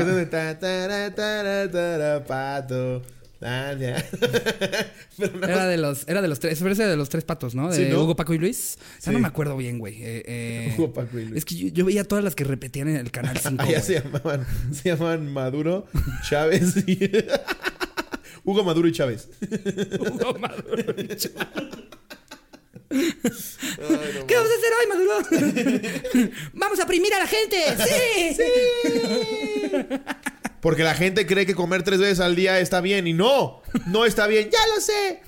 tara, 1.10 2.23
pato? 2.25 3.01
Ah, 3.41 3.73
ya. 3.80 4.04
No, 5.17 5.47
Era 5.47 5.65
de 5.67 5.78
los, 5.78 6.08
era 6.08 6.21
de 6.21 6.28
los 6.28 6.39
tres, 6.39 6.62
era 6.62 6.88
de 6.88 6.95
los 6.97 7.10
tres 7.10 7.23
patos, 7.23 7.56
¿no? 7.56 7.69
De 7.69 7.76
Sí, 7.76 7.86
¿no? 7.91 8.04
Hugo, 8.04 8.15
Paco 8.15 8.34
y 8.34 8.38
Luis. 8.38 8.78
Ya 8.78 8.84
Sí. 9.00 9.10
no 9.12 9.19
me 9.19 9.28
acuerdo 9.28 9.58
bien, 9.58 9.80
güey. 9.80 9.95
Eh, 10.02 10.23
eh, 10.28 10.76
Hugo, 10.78 10.93
Paco 10.93 11.17
y 11.19 11.26
Luis. 11.26 11.38
Es 11.38 11.45
que 11.45 11.56
yo, 11.56 11.67
yo 11.69 11.86
veía 11.86 12.04
todas 12.04 12.23
las 12.23 12.36
que 12.36 12.43
repetían 12.43 12.88
en 12.89 12.97
el 12.97 13.10
canal 13.12 13.38
5. 13.38 13.63
Allá 13.67 13.82
se 13.82 13.95
llamaban, 14.02 14.45
se 14.73 14.89
llamaban 14.89 15.32
Maduro, 15.32 15.88
Chávez 16.30 16.76
y... 16.88 17.10
Hugo 18.43 18.63
Maduro 18.63 18.88
y 18.88 18.91
Chávez. 18.91 19.28
Hugo 20.00 20.38
Maduro. 20.39 20.95
Ay, 22.89 23.13
no 24.19 24.26
¿Qué 24.28 24.36
vamos 24.36 24.50
a 24.50 24.56
hacer 24.56 24.71
hoy, 24.80 24.88
Maduro? 24.88 26.32
¡Vamos 26.54 26.80
a 26.80 26.84
oprimir 26.84 27.13
a 27.13 27.19
la 27.19 27.28
gente! 27.28 27.58
¡Sí! 28.38 28.43
Porque 30.67 30.84
la 30.84 30.95
gente 30.95 31.25
cree 31.25 31.45
que 31.45 31.56
comer 31.56 31.82
tres 31.82 31.97
veces 31.97 32.19
al 32.19 32.36
día 32.36 32.60
está 32.60 32.82
bien 32.82 33.08
y 33.08 33.13
no, 33.13 33.62
no 33.86 34.03
está 34.03 34.27
bien. 34.27 34.49
Ya 34.51 34.60
lo 34.75 34.82
sé. 34.82 35.21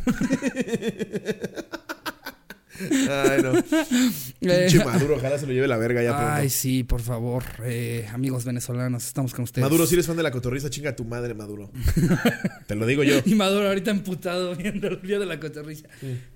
Ay, 3.09 3.41
no. 3.41 3.53
Pinche 3.53 4.77
Eh, 4.79 4.83
Maduro, 4.83 5.15
ojalá 5.15 5.39
se 5.39 5.47
lo 5.47 5.53
lleve 5.53 5.69
la 5.69 5.77
verga 5.77 6.03
ya 6.03 6.09
pronto. 6.17 6.33
Ay, 6.33 6.49
sí, 6.49 6.83
por 6.83 6.99
favor. 6.99 7.45
Eh, 7.63 8.05
amigos 8.11 8.43
venezolanos, 8.43 9.07
estamos 9.07 9.33
con 9.33 9.43
ustedes. 9.43 9.63
Maduro, 9.63 9.87
si 9.87 9.95
eres 9.95 10.07
fan 10.07 10.17
de 10.17 10.23
la 10.23 10.31
cotorriza, 10.31 10.69
chinga 10.69 10.89
a 10.89 10.95
tu 10.97 11.05
madre, 11.05 11.33
Maduro. 11.33 11.71
Te 12.67 12.75
lo 12.75 12.85
digo 12.85 13.03
yo. 13.03 13.21
Y 13.23 13.33
Maduro 13.35 13.69
ahorita 13.69 13.91
emputado 13.91 14.57
viendo 14.57 14.89
el 14.89 14.97
video 14.97 15.21
de 15.21 15.25
la 15.25 15.39
cotorrisa. 15.39 15.87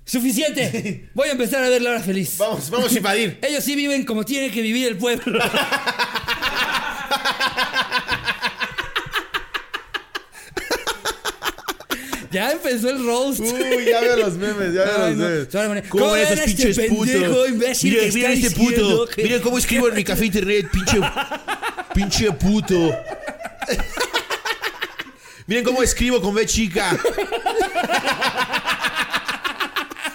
¡Suficiente! 0.06 1.10
Voy 1.14 1.28
a 1.28 1.34
empezar 1.34 1.62
a 1.62 1.68
ver 1.68 1.82
la 1.82 1.90
hora 1.90 2.00
feliz. 2.00 2.38
Vamos, 2.38 2.70
vamos 2.70 2.90
a 2.94 2.98
invadir. 2.98 3.38
Ellos 3.42 3.66
sí 3.66 3.76
viven 3.76 4.06
como 4.06 4.24
tiene 4.24 4.50
que 4.50 4.62
vivir 4.62 4.88
el 4.88 4.96
pueblo. 4.96 5.40
Ya 12.34 12.52
empezó 12.52 12.90
el 12.90 13.06
roast. 13.06 13.40
Uy, 13.40 13.86
ya 13.90 14.02
veo 14.02 14.18
los 14.18 14.34
memes, 14.36 14.74
ya 14.74 14.84
veo 14.84 15.04
Ay, 15.06 15.10
los 15.16 15.18
no. 15.20 15.30
memes. 15.30 15.48
Poner, 15.48 15.90
¿Cómo 15.90 16.04
¿cómo 16.06 16.16
esos 16.16 16.40
este 16.40 16.46
pinches 16.46 16.80
putos? 16.90 17.08
Mira, 17.84 18.02
que 18.02 18.12
mira 18.14 18.32
este 18.34 18.52
puto. 18.52 19.08
que- 19.08 19.24
Mira 19.24 19.40
cómo 19.42 19.58
escribo 19.58 19.88
en 19.90 19.96
mi 19.96 20.04
café 20.04 20.26
internet, 20.26 20.68
pinche. 20.72 21.00
Pinche 21.94 22.32
puto. 22.34 22.94
Miren 25.48 25.64
cómo 25.64 25.84
escribo 25.84 26.22
con 26.22 26.34
B 26.34 26.46
chica. 26.46 26.98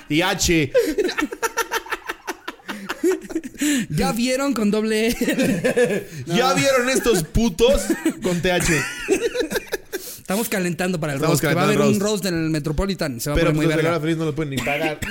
Y 0.08 0.22
H. 0.22 0.72
¿Ya 3.90 4.12
vieron 4.12 4.54
con 4.54 4.70
doble 4.70 5.08
E? 5.08 6.08
¿Ya 6.26 6.54
vieron 6.54 6.88
estos 6.88 7.24
putos 7.24 7.82
con 8.22 8.40
TH? 8.40 8.70
Estamos 10.28 10.50
calentando 10.50 11.00
para 11.00 11.14
el 11.14 11.16
Estamos 11.16 11.40
roast. 11.40 11.48
que 11.48 11.54
Va 11.54 11.62
a 11.62 11.64
haber 11.64 11.80
el 11.80 11.86
un 11.94 12.00
roast 12.00 12.26
en 12.26 12.34
el 12.34 12.50
Metropolitan. 12.50 13.18
Se 13.18 13.30
va 13.30 13.36
Pero 13.36 13.48
a 13.48 13.52
poner 13.54 13.66
muy 13.66 13.74
verga. 13.74 13.98
feliz 13.98 14.18
no 14.18 14.26
lo 14.26 14.34
pueden 14.34 14.50
ni 14.50 14.58
pagar. 14.58 15.00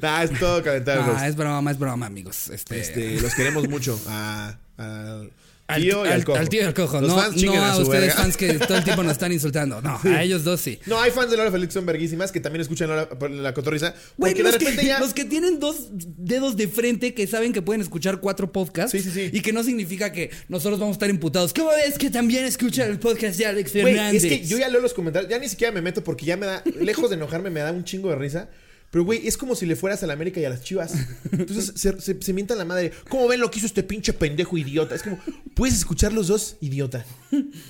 nah, 0.00 0.22
es 0.22 0.38
todo 0.38 0.62
calentar 0.62 1.04
roast. 1.04 1.18
Ah, 1.20 1.26
es 1.26 1.34
broma, 1.34 1.72
es 1.72 1.78
broma, 1.80 2.06
amigos. 2.06 2.50
Este, 2.50 2.78
Este, 2.78 3.20
los 3.20 3.34
queremos 3.34 3.68
mucho. 3.68 4.00
A, 4.06 4.54
al 4.76 5.32
al 5.66 5.80
tío 5.82 6.04
y 6.04 6.08
al 6.10 6.24
cojo. 6.24 6.38
al 6.38 6.48
tío 6.48 6.60
y 6.60 6.64
al 6.64 6.74
cojo. 6.74 7.00
Los 7.00 7.08
no, 7.10 7.16
fans 7.18 7.42
no 7.42 7.52
a 7.64 7.76
ustedes 7.78 8.00
verga. 8.00 8.14
fans 8.14 8.36
que 8.36 8.52
todo 8.54 8.76
el 8.76 8.84
tiempo 8.84 9.02
nos 9.02 9.12
están 9.12 9.32
insultando. 9.32 9.80
No, 9.80 9.98
a 10.04 10.22
ellos 10.22 10.44
dos 10.44 10.60
sí. 10.60 10.78
No, 10.86 11.00
hay 11.00 11.10
fans 11.10 11.30
de 11.30 11.36
la 11.36 11.44
hora 11.44 11.52
feliz 11.52 11.72
son 11.72 11.86
verguísimas 11.86 12.30
que 12.32 12.40
también 12.40 12.60
escuchan 12.60 12.88
la, 12.90 13.08
la 13.30 13.54
cotorriza. 13.54 13.94
Güey, 14.18 14.34
los, 14.34 14.56
que, 14.56 14.76
ya. 14.84 15.00
los 15.00 15.14
que 15.14 15.24
tienen 15.24 15.58
dos 15.60 15.88
dedos 15.90 16.56
de 16.56 16.68
frente 16.68 17.14
que 17.14 17.26
saben 17.26 17.52
que 17.52 17.62
pueden 17.62 17.80
escuchar 17.80 18.20
cuatro 18.20 18.52
podcasts 18.52 18.92
Sí, 18.92 19.00
sí, 19.00 19.10
sí. 19.10 19.30
y 19.32 19.40
que 19.40 19.52
no 19.52 19.62
significa 19.64 20.12
que 20.12 20.30
nosotros 20.48 20.78
vamos 20.78 20.94
a 20.94 20.96
estar 20.96 21.10
imputados. 21.10 21.54
¿Cómo 21.54 21.70
ves 21.70 21.96
que 21.98 22.10
también 22.10 22.44
escuchan 22.44 22.90
el 22.90 22.98
podcast 22.98 23.38
de 23.38 23.46
Alex 23.46 23.72
Güey, 23.72 23.84
Fernández? 23.84 24.24
es 24.24 24.28
que 24.28 24.46
yo 24.46 24.58
ya 24.58 24.68
leo 24.68 24.80
los 24.82 24.92
comentarios. 24.94 25.30
Ya 25.30 25.38
ni 25.38 25.48
siquiera 25.48 25.72
me 25.72 25.80
meto 25.80 26.04
porque 26.04 26.26
ya 26.26 26.36
me 26.36 26.46
da. 26.46 26.62
Lejos 26.80 27.08
de 27.10 27.16
enojarme, 27.16 27.48
me 27.50 27.60
da 27.60 27.72
un 27.72 27.84
chingo 27.84 28.10
de 28.10 28.16
risa. 28.16 28.48
Pero, 28.94 29.04
güey, 29.04 29.26
es 29.26 29.36
como 29.36 29.56
si 29.56 29.66
le 29.66 29.74
fueras 29.74 30.04
a 30.04 30.06
la 30.06 30.12
América 30.12 30.38
y 30.38 30.44
a 30.44 30.50
las 30.50 30.62
chivas. 30.62 30.92
Entonces 31.32 31.72
se, 31.74 32.00
se, 32.00 32.22
se 32.22 32.32
mientan 32.32 32.58
la 32.58 32.64
madre. 32.64 32.92
¿Cómo 33.08 33.26
ven 33.26 33.40
lo 33.40 33.50
que 33.50 33.58
hizo 33.58 33.66
este 33.66 33.82
pinche 33.82 34.12
pendejo 34.12 34.56
idiota? 34.56 34.94
Es 34.94 35.02
como, 35.02 35.18
puedes 35.54 35.74
escuchar 35.74 36.12
los 36.12 36.28
dos, 36.28 36.58
idiota. 36.60 37.04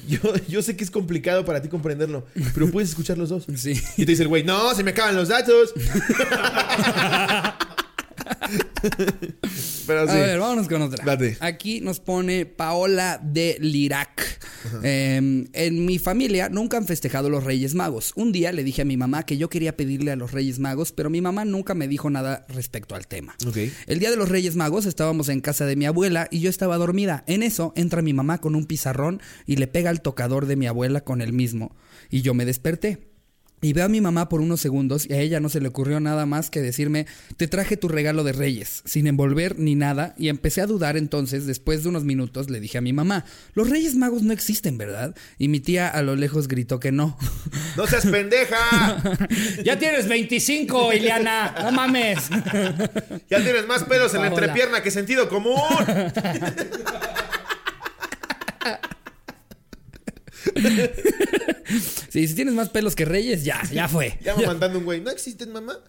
Yo, 0.07 0.21
yo 0.47 0.61
sé 0.61 0.77
que 0.77 0.85
es 0.85 0.91
complicado 0.91 1.47
para 1.47 1.63
ti 1.63 1.71
comprenderlo, 1.71 2.27
pero 2.53 2.71
puedes 2.71 2.91
escuchar 2.91 3.17
los 3.17 3.31
dos. 3.31 3.47
Sí. 3.57 3.73
Y 3.97 4.05
te 4.05 4.13
dice 4.13 4.25
el 4.25 4.29
güey, 4.29 4.45
no, 4.45 4.75
se 4.75 4.85
me 4.85 4.91
acaban 4.91 5.17
los 5.17 5.29
datos. 5.29 5.73
pero 9.87 10.07
sí. 10.07 10.13
A 10.13 10.21
ver, 10.21 10.39
vámonos 10.39 10.69
con 10.69 10.83
otra. 10.83 11.05
Date. 11.05 11.37
Aquí 11.41 11.81
nos 11.81 12.01
pone 12.01 12.47
Paola 12.47 13.21
de 13.23 13.57
Lirac. 13.61 14.23
Eh, 14.83 15.47
en 15.53 15.85
mi 15.85 15.99
familia 15.99 16.49
nunca 16.49 16.77
han 16.77 16.87
festejado 16.87 17.29
los 17.29 17.45
Reyes 17.45 17.75
Magos. 17.75 18.13
Un 18.17 18.33
día 18.33 18.51
le 18.53 18.65
dije 18.65 18.83
a 18.83 18.85
mi 18.85 18.97
mamá 18.97 19.25
que 19.25 19.37
yo 19.37 19.49
quería 19.49 19.77
pedirle 19.77 20.11
a 20.11 20.17
los 20.17 20.33
Reyes 20.33 20.59
Magos, 20.59 20.93
pero 20.93 21.11
mi 21.11 21.21
mamá 21.21 21.45
nunca 21.45 21.75
me 21.75 21.87
dijo 21.87 22.09
nada 22.11 22.47
respecto 22.49 22.95
al 22.95 23.07
tema. 23.07 23.37
El 23.87 23.99
día 23.99 24.11
de 24.11 24.17
los 24.17 24.29
Reyes 24.29 24.57
Magos 24.57 24.87
estábamos 24.87 25.29
en 25.29 25.41
casa 25.41 25.67
de 25.67 25.77
mi 25.77 25.87
abuela 25.87 26.29
y 26.31 26.41
yo 26.41 26.51
estaba 26.51 26.77
dormida. 26.77 27.25
En 27.27 27.43
eso 27.43 27.73
entra 27.77 28.03
mi 28.03 28.13
mamá 28.13 28.41
con 28.41 28.55
un 28.55 28.67
pizarrón 28.67 29.21
y 29.47 29.57
le 29.57 29.67
pega 29.67 29.91
al 29.91 30.01
tocador 30.01 30.47
de 30.47 30.57
mi 30.57 30.67
abuela 30.67 31.03
con 31.03 31.21
el 31.21 31.33
mismo. 31.33 31.77
Y 32.11 32.23
yo 32.23 32.35
me 32.35 32.45
desperté. 32.45 33.14
Y 33.65 33.73
veo 33.73 33.87
a 33.87 33.89
mi 33.89 34.03
mamá 34.03 34.29
por 34.29 34.43
unos 34.43 34.61
segundos 34.61 35.07
y 35.09 35.15
a 35.15 35.21
ella 35.21 35.41
no 35.41 35.49
se 35.49 35.59
le 35.59 35.69
ocurrió 35.69 35.99
nada 35.99 36.27
más 36.27 36.51
que 36.51 36.61
decirme, 36.61 37.07
te 37.39 37.49
traje 37.49 37.79
tu 37.79 37.89
regalo 37.89 38.23
de 38.23 38.35
reyes, 38.35 38.83
sin 38.85 39.07
envolver 39.07 39.59
ni 39.59 39.75
nada, 39.75 40.15
y 40.19 40.29
empecé 40.29 40.61
a 40.61 40.67
dudar 40.67 40.99
entonces, 40.99 41.47
después 41.47 41.83
de 41.83 41.89
unos 41.89 42.05
minutos 42.05 42.51
le 42.51 42.61
dije 42.61 42.77
a 42.77 42.83
mi 42.83 42.93
mamá, 42.93 43.25
los 43.55 43.71
reyes 43.71 43.95
magos 43.95 44.23
no 44.23 44.35
existen, 44.35 44.77
¿verdad? 44.77 45.17
Y 45.39 45.49
mi 45.49 45.61
tía 45.61 45.89
a 45.89 46.03
lo 46.03 46.15
lejos 46.15 46.47
gritó 46.47 46.79
que 46.79 46.93
no. 46.93 47.17
¡No 47.75 47.87
seas 47.87 48.05
pendeja! 48.05 49.03
ya 49.65 49.79
tienes 49.79 50.09
25, 50.09 50.93
Ileana, 50.93 51.55
no 51.63 51.73
mames. 51.73 52.19
Ya 53.31 53.43
tienes 53.43 53.67
más 53.67 53.85
pelos 53.85 54.13
en 54.15 54.21
la 54.21 54.27
entrepierna 54.27 54.83
que 54.83 54.91
sentido 54.91 55.31
común. 55.31 55.57
Sí, 62.11 62.29
si 62.29 62.35
tienes 62.35 62.55
más 62.55 62.69
pelos 62.69 62.95
que 62.95 63.05
reyes, 63.05 63.43
ya, 63.45 63.61
ya 63.73 63.89
fue. 63.89 64.19
Ya 64.23 64.37
me 64.37 64.47
mandando 64.47 64.79
un 64.79 64.85
güey. 64.85 65.01
¿No 65.01 65.11
existen, 65.11 65.51
mamá? 65.51 65.79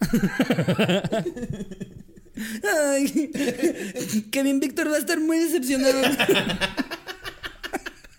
Ay, 2.92 3.30
Kevin 4.30 4.58
Víctor 4.60 4.90
va 4.90 4.96
a 4.96 4.98
estar 4.98 5.20
muy 5.20 5.38
decepcionado. 5.38 6.00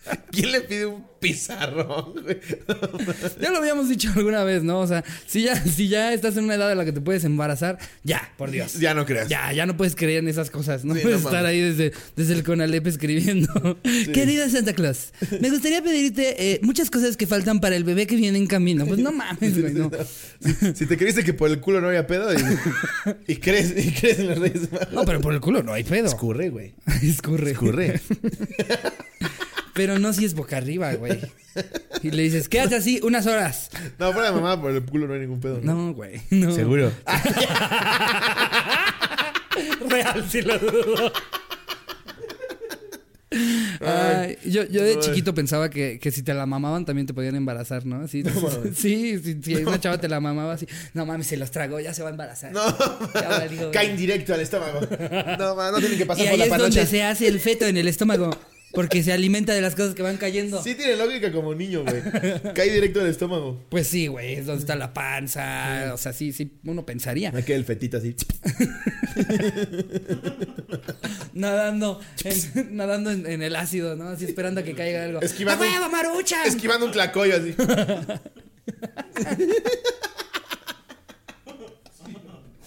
¿Quién 0.31 0.51
le 0.51 0.61
pide 0.61 0.85
un 0.85 1.05
pizarrón, 1.19 2.13
güey? 2.23 2.37
Ya 3.41 3.51
lo 3.51 3.57
habíamos 3.57 3.89
dicho 3.89 4.11
alguna 4.15 4.43
vez, 4.43 4.63
¿no? 4.63 4.79
O 4.79 4.87
sea, 4.87 5.03
si 5.25 5.43
ya, 5.43 5.55
si 5.63 5.87
ya 5.87 6.13
estás 6.13 6.37
en 6.37 6.45
una 6.45 6.55
edad 6.55 6.71
en 6.71 6.77
la 6.77 6.85
que 6.85 6.91
te 6.91 7.01
puedes 7.01 7.23
embarazar, 7.23 7.77
ya, 8.03 8.33
por 8.37 8.51
Dios. 8.51 8.73
Ya 8.79 8.93
no 8.93 9.05
creas. 9.05 9.27
Ya, 9.29 9.51
ya 9.53 9.65
no 9.65 9.75
puedes 9.77 9.95
creer 9.95 10.19
en 10.19 10.27
esas 10.27 10.49
cosas. 10.49 10.85
No 10.85 10.95
Sí, 10.95 11.01
puedes 11.01 11.21
no 11.21 11.29
estar 11.29 11.45
ahí 11.45 11.59
desde, 11.59 11.93
desde 12.15 12.33
el 12.33 12.43
Conalep 12.43 12.85
escribiendo. 12.87 13.79
Querida 14.13 14.49
Santa 14.49 14.73
Claus, 14.73 15.13
me 15.41 15.49
gustaría 15.49 15.81
pedirte 15.83 16.53
eh, 16.53 16.59
muchas 16.63 16.89
cosas 16.89 17.17
que 17.17 17.27
faltan 17.27 17.59
para 17.59 17.75
el 17.75 17.83
bebé 17.83 18.07
que 18.07 18.15
viene 18.15 18.37
en 18.37 18.47
camino. 18.47 18.85
Pues 18.85 18.99
no 18.99 19.11
mames, 19.11 19.59
güey, 19.59 19.73
no. 19.73 19.91
Si, 20.39 20.53
si 20.75 20.85
te 20.85 20.97
creíste 20.97 21.23
que 21.23 21.33
por 21.33 21.49
el 21.49 21.59
culo 21.59 21.81
no 21.81 21.87
había 21.87 22.05
pedo 22.07 22.33
y, 22.33 22.37
y 23.27 23.35
crees, 23.37 23.73
y 23.77 23.91
crees 23.91 24.19
en 24.19 24.27
los 24.27 24.39
Reyes 24.39 24.71
Magos. 24.71 24.93
No, 24.93 25.05
pero 25.05 25.21
por 25.21 25.33
el 25.33 25.39
culo 25.41 25.63
no 25.63 25.73
hay 25.73 25.83
pedo. 25.83 26.07
Escurre, 26.07 26.49
güey. 26.49 26.73
Escurre. 27.03 27.51
Escurre. 27.51 28.01
Pero 29.77 29.97
no 29.99 30.11
si 30.11 30.25
es 30.25 30.33
boca 30.33 30.57
arriba, 30.57 30.93
güey. 30.95 31.21
Y 32.03 32.11
le 32.11 32.23
dices, 32.23 32.49
quédate 32.49 32.75
así 32.75 32.99
unas 33.03 33.25
horas. 33.27 33.69
No, 33.97 34.11
fuera 34.11 34.31
de 34.31 34.35
mamá, 34.35 34.61
por 34.61 34.71
el 34.71 34.83
culo 34.83 35.07
no 35.07 35.13
hay 35.13 35.21
ningún 35.21 35.39
pedo. 35.39 35.61
¿no? 35.63 35.73
No, 35.73 35.93
güey. 35.93 36.19
No. 36.31 36.53
Seguro. 36.53 36.91
Real, 39.89 40.25
sí 40.29 40.41
lo 40.41 40.59
dudo. 40.59 41.11
Ay, 43.81 44.37
yo, 44.45 44.63
yo 44.65 44.83
de 44.83 44.99
chiquito 44.99 45.33
pensaba 45.33 45.69
que, 45.69 45.99
que 45.99 46.11
si 46.11 46.23
te 46.23 46.33
la 46.33 46.45
mamaban 46.45 46.85
también 46.85 47.05
te 47.05 47.13
podían 47.13 47.35
embarazar, 47.35 47.85
¿no? 47.85 48.07
Sí, 48.07 48.23
sí, 48.73 49.19
sí, 49.23 49.37
si 49.43 49.55
una 49.55 49.79
chava 49.79 49.99
te 49.99 50.07
la 50.07 50.19
mamaba 50.19 50.53
así, 50.53 50.67
no 50.93 51.05
mames, 51.05 51.27
se 51.27 51.37
los 51.37 51.51
tragó, 51.51 51.79
ya 51.79 51.93
se 51.93 52.03
va 52.03 52.09
a 52.09 52.11
embarazar. 52.11 52.51
No, 52.51 52.63
Ya 53.13 53.29
valió, 53.29 53.71
caen 53.71 53.89
güey. 53.91 53.97
directo 53.97 54.33
al 54.33 54.41
estómago. 54.41 54.81
No, 55.37 55.71
no 55.71 55.79
tienen 55.79 55.97
que 55.97 56.03
y 56.03 56.07
pasar 56.07 56.27
ahí 56.27 56.31
por 56.31 56.39
la 56.39 56.45
es 56.55 56.61
donde 56.61 56.85
se 56.85 57.03
hace 57.03 57.27
el 57.27 57.39
feto 57.39 57.65
en 57.65 57.77
el 57.77 57.87
estómago, 57.87 58.31
porque 58.73 59.01
se 59.03 59.12
alimenta 59.13 59.53
de 59.53 59.62
las 59.62 59.75
cosas 59.75 59.95
que 59.95 60.01
van 60.01 60.17
cayendo. 60.17 60.62
Sí 60.62 60.75
tiene 60.75 60.95
lógica 60.97 61.32
como 61.32 61.56
niño, 61.56 61.84
güey. 61.84 62.01
Cae 62.53 62.71
directo 62.71 62.99
al 63.01 63.08
estómago. 63.08 63.63
Pues 63.69 63.88
sí, 63.88 64.08
güey, 64.08 64.34
es 64.36 64.45
donde 64.45 64.62
está 64.62 64.75
la 64.75 64.93
panza, 64.93 65.91
o 65.93 65.97
sea, 65.97 66.13
sí, 66.13 66.32
sí, 66.34 66.51
uno 66.65 66.86
pensaría. 66.86 67.32
Aquí 67.36 67.53
el 67.53 67.65
fetito 67.65 67.97
así. 67.97 68.15
Nadando, 71.34 71.99
en, 72.23 72.75
nadando 72.75 73.12
en, 73.12 73.25
en 73.25 73.41
el 73.43 73.56
ácido, 73.56 73.95
¿no? 73.95 74.10
Así 74.10 74.25
esperando 74.25 74.62
a 74.62 74.63
que 74.63 74.73
caiga 74.73 75.03
algo. 75.03 75.21
Esquivando- 75.21 75.63
¡A 75.63 75.67
huevo, 75.67 75.89
Maruchan! 75.89 76.45
Esquivando 76.47 76.86
un 76.88 76.91
tlacoyo 76.91 77.36
así. 77.36 77.56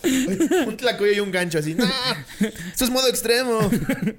un 0.67 0.77
tlacoyo 0.77 1.13
y 1.13 1.21
un 1.21 1.31
gancho 1.31 1.59
así. 1.59 1.75
¡No! 1.75 1.85
Esto 2.41 2.85
es 2.85 2.91
modo 2.91 3.09
extremo. 3.09 3.59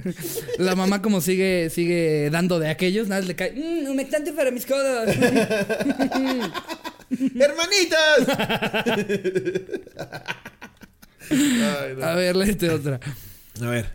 La 0.58 0.76
mamá 0.76 1.02
como 1.02 1.22
sigue, 1.22 1.70
sigue 1.70 2.30
dando 2.32 2.60
de 2.60 2.70
aquellos, 2.70 3.08
nada, 3.08 3.22
le 3.22 3.36
cae, 3.36 3.54
"Mm, 3.54 3.90
humectante 3.90 4.32
para 4.34 4.52
mis 4.52 4.66
codos. 4.66 5.10
¡Hermanitas! 7.36 8.28
Ay, 11.30 11.96
no. 11.98 12.06
A 12.06 12.16
ver, 12.16 12.36
léete 12.36 12.70
otra. 12.70 13.00
A 13.62 13.66
ver. 13.70 13.90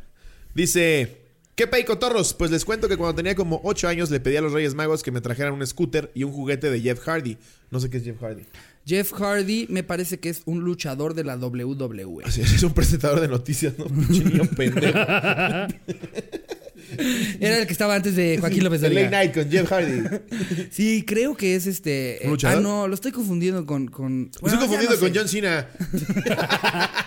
Dice. 0.55 1.23
¿Qué 1.55 1.67
pay 1.67 1.85
cotorros? 1.85 2.35
Pues 2.35 2.51
les 2.51 2.67
cuento 2.67 2.87
que 2.87 2.99
cuando 2.99 3.15
tenía 3.15 3.35
como 3.35 3.63
8 3.65 3.89
años 3.89 4.11
le 4.11 4.21
pedí 4.21 4.37
a 4.37 4.43
los 4.43 4.53
Reyes 4.53 4.75
Magos 4.75 5.03
que 5.03 5.11
me 5.11 5.23
trajeran 5.23 5.55
un 5.55 5.67
scooter 5.67 6.11
y 6.15 6.23
un 6.25 6.31
juguete 6.33 6.69
de 6.71 6.83
Jeff 6.83 7.01
Hardy. 7.01 7.39
No 7.71 7.81
sé 7.81 7.89
qué 7.89 7.97
es 7.97 8.05
Jeff 8.05 8.21
Hardy. 8.21 8.43
Jeff 8.87 9.13
Hardy 9.13 9.67
me 9.69 9.83
parece 9.83 10.21
que 10.21 10.29
es 10.29 10.43
un 10.45 10.61
luchador 10.61 11.15
de 11.15 11.25
la 11.25 11.37
WWE. 11.37 12.25
Así 12.25 12.41
es, 12.41 12.53
es 12.53 12.63
un 12.63 12.73
presentador 12.73 13.21
de 13.21 13.29
noticias, 13.29 13.75
¿no? 13.79 13.87
Niño 14.09 14.45
pendejo. 14.57 14.99
Era 17.41 17.59
el 17.59 17.67
que 17.67 17.73
estaba 17.73 17.97
antes 17.97 18.15
de 18.15 18.39
Joaquín 18.39 18.63
López 18.63 18.81
The 18.81 18.91
Late. 18.91 19.11
Night 19.11 19.35
con 19.35 19.51
Jeff 19.51 19.69
Hardy. 19.69 20.03
Sí, 20.71 21.05
creo 21.05 21.37
que 21.37 21.57
es 21.57 21.67
este. 21.67 22.19
¿Un 22.23 22.29
eh, 22.29 22.31
luchador? 22.31 22.59
ah, 22.59 22.61
no, 22.61 22.87
lo 22.87 22.95
estoy 22.95 23.11
confundiendo 23.13 23.67
con. 23.67 23.89
con 23.89 24.31
bueno, 24.41 24.55
estoy 24.55 24.69
confundiendo 24.69 24.95
no 24.95 25.01
con. 25.01 25.13
John 25.15 25.29
Cena. 25.29 25.69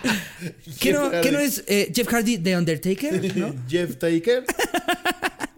¿Qué 0.80 0.92
no, 0.92 1.10
qué 1.10 1.28
es 1.42 1.64
eh, 1.66 1.90
Jeff 1.94 2.08
Hardy 2.08 2.36
de 2.36 2.56
Undertaker? 2.56 3.36
¿No? 3.36 3.54
Jeff 3.68 3.96
Taker. 3.96 4.44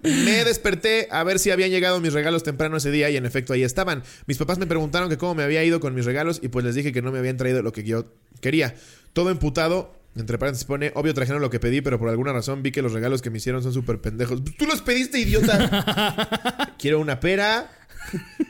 Me 0.02 0.44
desperté 0.44 1.08
a 1.10 1.22
ver 1.24 1.38
si 1.38 1.50
habían 1.50 1.70
llegado 1.70 2.00
mis 2.00 2.12
regalos 2.12 2.42
temprano 2.42 2.76
ese 2.76 2.90
día 2.90 3.08
y 3.10 3.16
en 3.16 3.24
efecto 3.26 3.52
ahí 3.52 3.62
estaban. 3.62 4.02
Mis 4.26 4.38
papás 4.38 4.58
me 4.58 4.66
preguntaron 4.66 5.08
que 5.08 5.16
cómo 5.16 5.34
me 5.34 5.42
había 5.44 5.62
ido 5.64 5.80
con 5.80 5.94
mis 5.94 6.04
regalos 6.04 6.40
y 6.42 6.48
pues 6.48 6.64
les 6.64 6.74
dije 6.74 6.92
que 6.92 7.02
no 7.02 7.12
me 7.12 7.18
habían 7.18 7.36
traído 7.36 7.62
lo 7.62 7.72
que 7.72 7.84
yo 7.84 8.12
quería. 8.40 8.74
Todo 9.12 9.30
emputado, 9.30 9.94
entre 10.16 10.38
paréntesis 10.38 10.66
pone, 10.66 10.92
obvio 10.94 11.14
trajeron 11.14 11.40
lo 11.40 11.50
que 11.50 11.60
pedí, 11.60 11.80
pero 11.80 11.98
por 11.98 12.08
alguna 12.08 12.32
razón 12.32 12.62
vi 12.62 12.72
que 12.72 12.82
los 12.82 12.92
regalos 12.92 13.22
que 13.22 13.30
me 13.30 13.38
hicieron 13.38 13.62
son 13.62 13.72
súper 13.72 14.00
pendejos. 14.00 14.40
Pues 14.40 14.56
Tú 14.56 14.66
los 14.66 14.82
pediste, 14.82 15.18
idiota. 15.18 16.74
Quiero 16.78 16.98
una 16.98 17.20
pera, 17.20 17.70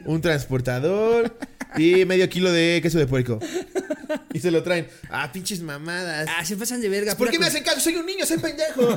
un 0.06 0.20
transportador 0.20 1.36
y 1.76 2.04
medio 2.04 2.28
kilo 2.28 2.50
de 2.50 2.80
queso 2.82 2.98
de 2.98 3.06
puerco. 3.06 3.38
Y 4.32 4.40
se 4.40 4.50
lo 4.50 4.62
traen. 4.62 4.88
Ah, 5.10 5.30
pinches 5.32 5.60
mamadas. 5.62 6.28
Ah, 6.36 6.44
se 6.44 6.56
pasan 6.56 6.80
de 6.80 6.88
verga. 6.88 7.14
¿Por 7.16 7.30
qué 7.30 7.38
me 7.38 7.46
hacen 7.46 7.62
caso? 7.62 7.80
Soy 7.80 7.96
un 7.96 8.06
niño, 8.06 8.24
soy 8.26 8.38
pendejo. 8.38 8.96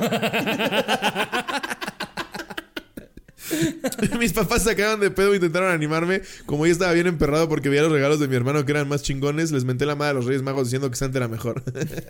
Mis 4.18 4.32
papás 4.32 4.62
sacaron 4.62 5.00
de 5.00 5.10
pedo 5.10 5.32
e 5.32 5.36
intentaron 5.36 5.70
animarme. 5.70 6.22
Como 6.46 6.66
yo 6.66 6.72
estaba 6.72 6.92
bien 6.92 7.06
emperrado 7.06 7.48
porque 7.48 7.68
veía 7.68 7.82
los 7.82 7.92
regalos 7.92 8.20
de 8.20 8.28
mi 8.28 8.36
hermano 8.36 8.64
que 8.64 8.72
eran 8.72 8.88
más 8.88 9.02
chingones, 9.02 9.52
les 9.52 9.64
menté 9.64 9.86
la 9.86 9.94
madre 9.94 10.10
a 10.10 10.14
los 10.14 10.26
Reyes 10.26 10.42
Magos 10.42 10.64
diciendo 10.64 10.90
que 10.90 10.96
Santa 10.96 11.18
era 11.18 11.28
mejor. 11.28 11.62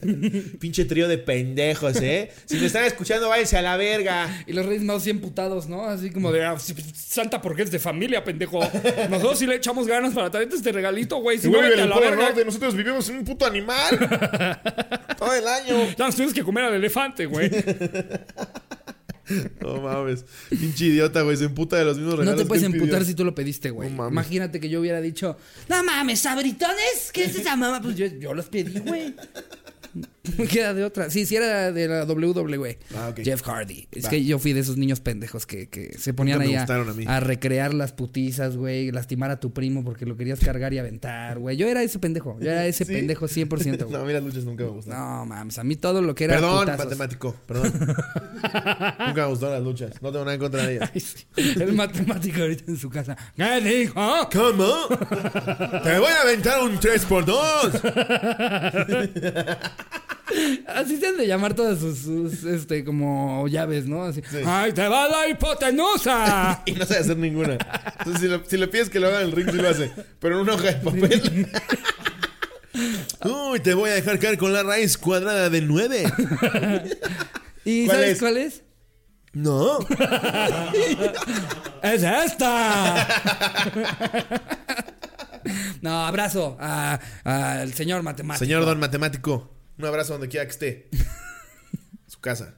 Pinche 0.61 0.85
trío 0.85 1.09
de 1.09 1.19
pendejos, 1.19 1.97
¿eh? 2.01 2.31
Si 2.47 2.57
me 2.57 2.67
están 2.67 2.85
escuchando, 2.85 3.29
váyanse 3.29 3.57
a 3.57 3.63
la 3.63 3.77
verga. 3.77 4.45
Y 4.47 4.53
los 4.53 4.67
Reyes 4.67 4.83
Magos 4.83 5.03
100 5.03 5.21
putados, 5.21 5.69
¿no? 5.69 5.85
Así 5.85 6.11
como 6.11 6.33
de, 6.33 6.45
ah, 6.45 6.59
sí, 6.59 6.75
Santa 6.95 7.41
porque 7.43 7.63
es 7.63 7.71
de 7.71 7.79
familia, 7.79 8.25
pendejo. 8.25 8.61
Nosotros 9.11 9.39
sí 9.39 9.47
le 9.47 9.57
echamos 9.57 9.87
ganas 9.87 10.15
para 10.15 10.31
traerte 10.31 10.57
este 10.57 10.73
regalito, 10.73 11.17
güey. 11.17 11.39
Si 11.39 11.51
no, 11.51 11.61
vete 11.61 11.83
a 11.83 11.87
la 11.87 11.99
verga. 11.99 12.33
nosotros 12.45 12.75
vivimos 12.75 13.09
en 13.09 13.19
un 13.19 13.25
puto 13.25 13.47
animal. 13.47 13.99
Todo 15.19 15.35
el 15.35 15.47
año. 15.47 15.95
Ya 15.97 16.07
nos 16.07 16.17
tienes 16.17 16.35
que 16.35 16.43
comer 16.43 16.65
al 16.65 16.75
elefante, 16.75 17.27
güey. 17.27 17.51
No 19.61 19.81
mames. 19.81 20.25
Pinche 20.49 20.87
idiota, 20.87 21.23
güey. 21.23 21.37
Se 21.37 21.45
emputa 21.45 21.77
de 21.77 21.85
los 21.85 21.97
mismos 21.97 22.15
No 22.15 22.21
regalos. 22.21 22.41
te 22.43 22.47
puedes 22.47 22.63
que 22.63 22.67
emputar 22.67 22.99
pidió. 23.01 23.07
si 23.09 23.15
tú 23.15 23.25
lo 23.25 23.35
pediste, 23.35 23.71
güey. 23.71 23.91
No. 23.91 24.09
Imagínate 24.09 24.61
que 24.61 24.69
yo 24.69 24.81
hubiera 24.81 25.01
dicho, 25.01 25.37
no 25.69 25.83
mames, 25.83 26.21
sabritones, 26.21 27.11
¿qué 27.13 27.25
es 27.25 27.37
esa 27.37 27.57
mamá? 27.57 27.81
Pues 27.83 27.97
yo, 27.97 28.07
yo 28.07 28.35
los 28.35 28.47
pedí, 28.47 28.79
güey. 28.81 29.15
Me 30.39 30.47
queda 30.47 30.75
de 30.75 30.85
otra. 30.85 31.11
Sí, 31.11 31.27
sí 31.27 31.37
era 31.37 31.73
de 31.73 31.89
la 31.89 32.05
WWE. 32.05 32.79
Ah, 32.95 33.09
ok. 33.11 33.21
Jeff 33.23 33.43
Hardy. 33.43 33.89
Es 33.93 34.07
Va. 34.07 34.11
que 34.11 34.25
yo 34.25 34.39
fui 34.39 34.53
de 34.53 34.61
esos 34.61 34.77
niños 34.77 35.01
pendejos 35.01 35.47
que, 35.47 35.69
que 35.69 35.97
se 35.99 36.15
ponían 36.15 36.41
ahí 36.41 36.55
a, 36.55 37.21
recrear 37.21 37.75
las 37.75 37.93
putizas, 37.93 38.57
güey. 38.57 38.91
Lastimar 38.91 39.31
a 39.31 39.41
tu 39.41 39.53
primo 39.53 39.85
porque 39.85 40.07
lo 40.07 40.17
querías 40.17 40.41
cargar 40.41 40.73
y 40.73 40.79
aventar, 40.79 41.39
güey. 41.39 41.57
Yo 41.57 41.69
era 41.69 41.83
ese 41.83 41.99
pendejo. 41.99 42.39
Yo 42.41 42.51
era 42.51 42.67
ese 42.67 42.85
¿Sí? 42.85 42.93
pendejo 42.93 43.27
100%, 43.27 43.49
güey. 43.85 43.91
No, 43.91 43.99
a 43.99 44.05
mí 44.05 44.13
las 44.13 44.23
luchas 44.23 44.45
nunca 44.45 44.65
me 44.65 44.71
gustaron. 44.71 45.01
No, 45.01 45.27
mames. 45.27 45.59
A 45.59 45.65
mí 45.65 45.77
todo 45.77 46.03
lo 46.03 46.15
que 46.15 46.25
era 46.25 46.35
Perdón, 46.35 46.61
putazos. 46.61 46.85
matemático, 46.85 47.37
perdón. 47.47 47.73
Nunca 49.07 49.23
me 49.23 49.27
gustaron 49.27 49.55
las 49.55 49.63
luchas. 49.63 50.03
No 50.03 50.11
tengo 50.13 50.25
nada 50.25 50.35
en 50.35 50.41
contra 50.41 50.67
de 50.67 50.77
ellas. 50.77 50.91
Ay, 50.93 51.01
sí. 51.01 51.27
El 51.37 51.73
matemático 51.73 52.41
ahorita 52.41 52.65
en 52.69 52.77
su 52.77 52.91
casa. 52.91 53.17
¿Qué 53.37 53.61
dijo? 53.61 53.95
¿Cómo? 54.33 54.87
Te 55.83 55.99
voy 55.99 56.13
a 56.13 56.23
aventar 56.23 56.63
un 56.63 56.79
3x2. 56.79 57.83
Así 60.67 60.97
se 60.99 61.07
han 61.07 61.17
de 61.17 61.27
llamar 61.27 61.55
todas 61.55 61.79
sus, 61.79 61.99
sus, 62.01 62.43
este, 62.45 62.85
como 62.85 63.47
llaves, 63.49 63.87
¿no? 63.87 64.03
Así. 64.03 64.21
¡Ay, 64.45 64.73
te 64.73 64.87
va 64.89 65.09
la 65.09 65.29
hipotenusa! 65.29 66.63
Y 66.67 66.73
no 66.73 66.85
sabe 66.85 67.01
hacer 67.01 67.17
ninguna. 67.17 67.57
Entonces, 67.99 68.21
si, 68.23 68.29
lo- 68.29 68.45
si 68.45 68.57
le 68.57 68.67
pides 68.69 68.91
que 68.91 68.99
lo 69.01 69.07
haga 69.09 69.21
en 69.21 69.27
el 69.27 69.33
ring, 69.33 69.49
sí 69.51 69.57
lo 69.57 69.69
hace. 69.69 69.91
Pero 70.19 70.37
en 70.37 70.41
una 70.43 70.55
hoja 70.55 70.65
de 70.65 70.73
papel. 70.75 71.49
Uy, 73.25 73.61
te 73.61 73.73
voy 73.75 73.91
a 73.91 73.95
dejar 73.95 74.19
caer 74.19 74.37
con 74.37 74.53
la 74.53 74.63
raíz 74.63 74.99
cuadrada 74.99 75.49
de 75.49 75.61
9. 75.63 76.05
¿Y 77.65 77.87
¿Cuál 77.87 77.97
sabes 77.97 78.13
es? 78.13 78.19
cuál 78.21 78.37
es? 78.37 78.63
No. 79.33 79.79
¡Es 81.83 82.03
esta! 82.03 83.07
no, 85.83 86.07
abrazo 86.07 86.57
a- 86.61 86.99
al 87.25 87.73
señor 87.75 88.03
matemático. 88.03 88.45
Señor 88.45 88.65
don 88.65 88.79
matemático, 88.81 89.56
un 89.79 89.85
abrazo 89.85 90.15
donde 90.15 90.29
quiera 90.29 90.47
que 90.47 90.53
esté. 90.53 90.89
Su 92.07 92.21
casa. 92.21 92.55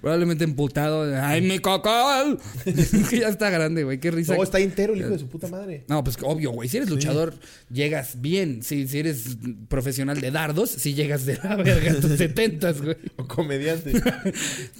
Probablemente 0.00 0.44
emputado. 0.44 1.14
¡Ay, 1.22 1.40
mi 1.40 1.58
cocol! 1.58 2.38
que 3.08 3.20
ya 3.20 3.28
está 3.28 3.50
grande, 3.50 3.84
güey. 3.84 3.98
Qué 3.98 4.10
risa. 4.10 4.34
No, 4.34 4.42
está 4.42 4.58
entero 4.58 4.94
el 4.94 5.00
hijo 5.00 5.10
de 5.10 5.18
su 5.18 5.28
puta 5.28 5.48
madre. 5.48 5.84
No, 5.88 6.02
pues 6.02 6.16
obvio, 6.22 6.50
güey. 6.50 6.68
Si 6.68 6.76
eres 6.76 6.90
luchador, 6.90 7.34
llegas 7.70 8.20
bien. 8.20 8.62
Si, 8.62 8.88
si 8.88 8.98
eres 8.98 9.38
profesional 9.68 10.20
de 10.20 10.30
dardos, 10.30 10.70
si 10.70 10.94
llegas 10.94 11.24
de 11.24 11.38
la 11.42 11.56
verga 11.56 11.92
a 11.92 12.00
tus 12.00 12.18
setentas, 12.18 12.82
güey. 12.82 12.96
O 13.16 13.26
comediante. 13.26 13.92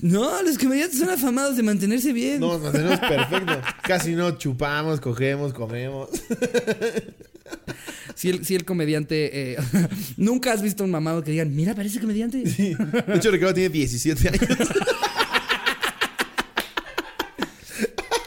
No, 0.03 0.43
los 0.43 0.59
comediantes 0.59 0.99
son 0.99 1.11
afamados 1.11 1.57
de 1.57 1.63
mantenerse 1.63 2.13
bien. 2.13 2.41
No, 2.41 2.55
nos 2.55 2.63
mantenemos 2.63 2.99
perfectos. 3.01 3.59
Casi 3.83 4.15
no 4.15 4.33
chupamos, 4.39 5.01
cogemos, 5.01 5.53
comemos. 5.53 6.09
Si 8.21 8.29
el, 8.29 8.45
si 8.45 8.55
el 8.55 8.65
comediante. 8.67 9.53
eh, 9.53 9.57
Nunca 10.19 10.53
has 10.53 10.61
visto 10.63 10.85
un 10.85 10.91
mamado 10.91 11.25
que 11.25 11.31
digan, 11.31 11.55
mira, 11.57 11.75
parece 11.75 12.01
comediante. 12.01 12.39
De 12.43 12.77
hecho, 13.17 13.31
Ricardo 13.31 13.55
tiene 13.55 13.71
17 13.71 14.29
años. 14.29 14.41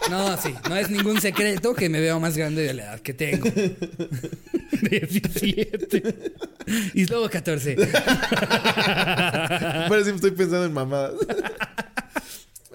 No, 0.10 0.38
sí, 0.38 0.54
no 0.70 0.76
es 0.76 0.90
ningún 0.92 1.20
secreto 1.20 1.74
que 1.74 1.90
me 1.90 2.00
veo 2.00 2.20
más 2.20 2.38
grande 2.38 2.62
de 2.62 2.74
la 2.76 2.84
edad 2.84 3.00
que 3.00 3.14
tengo. 3.16 3.50
17. 4.92 6.04
Y 6.94 7.06
luego 7.08 7.28
14. 7.32 7.76
Parece 9.90 10.10
que 10.12 10.16
estoy 10.16 10.32
pensando 10.32 10.66
en 10.66 10.74
mamadas. 10.74 11.14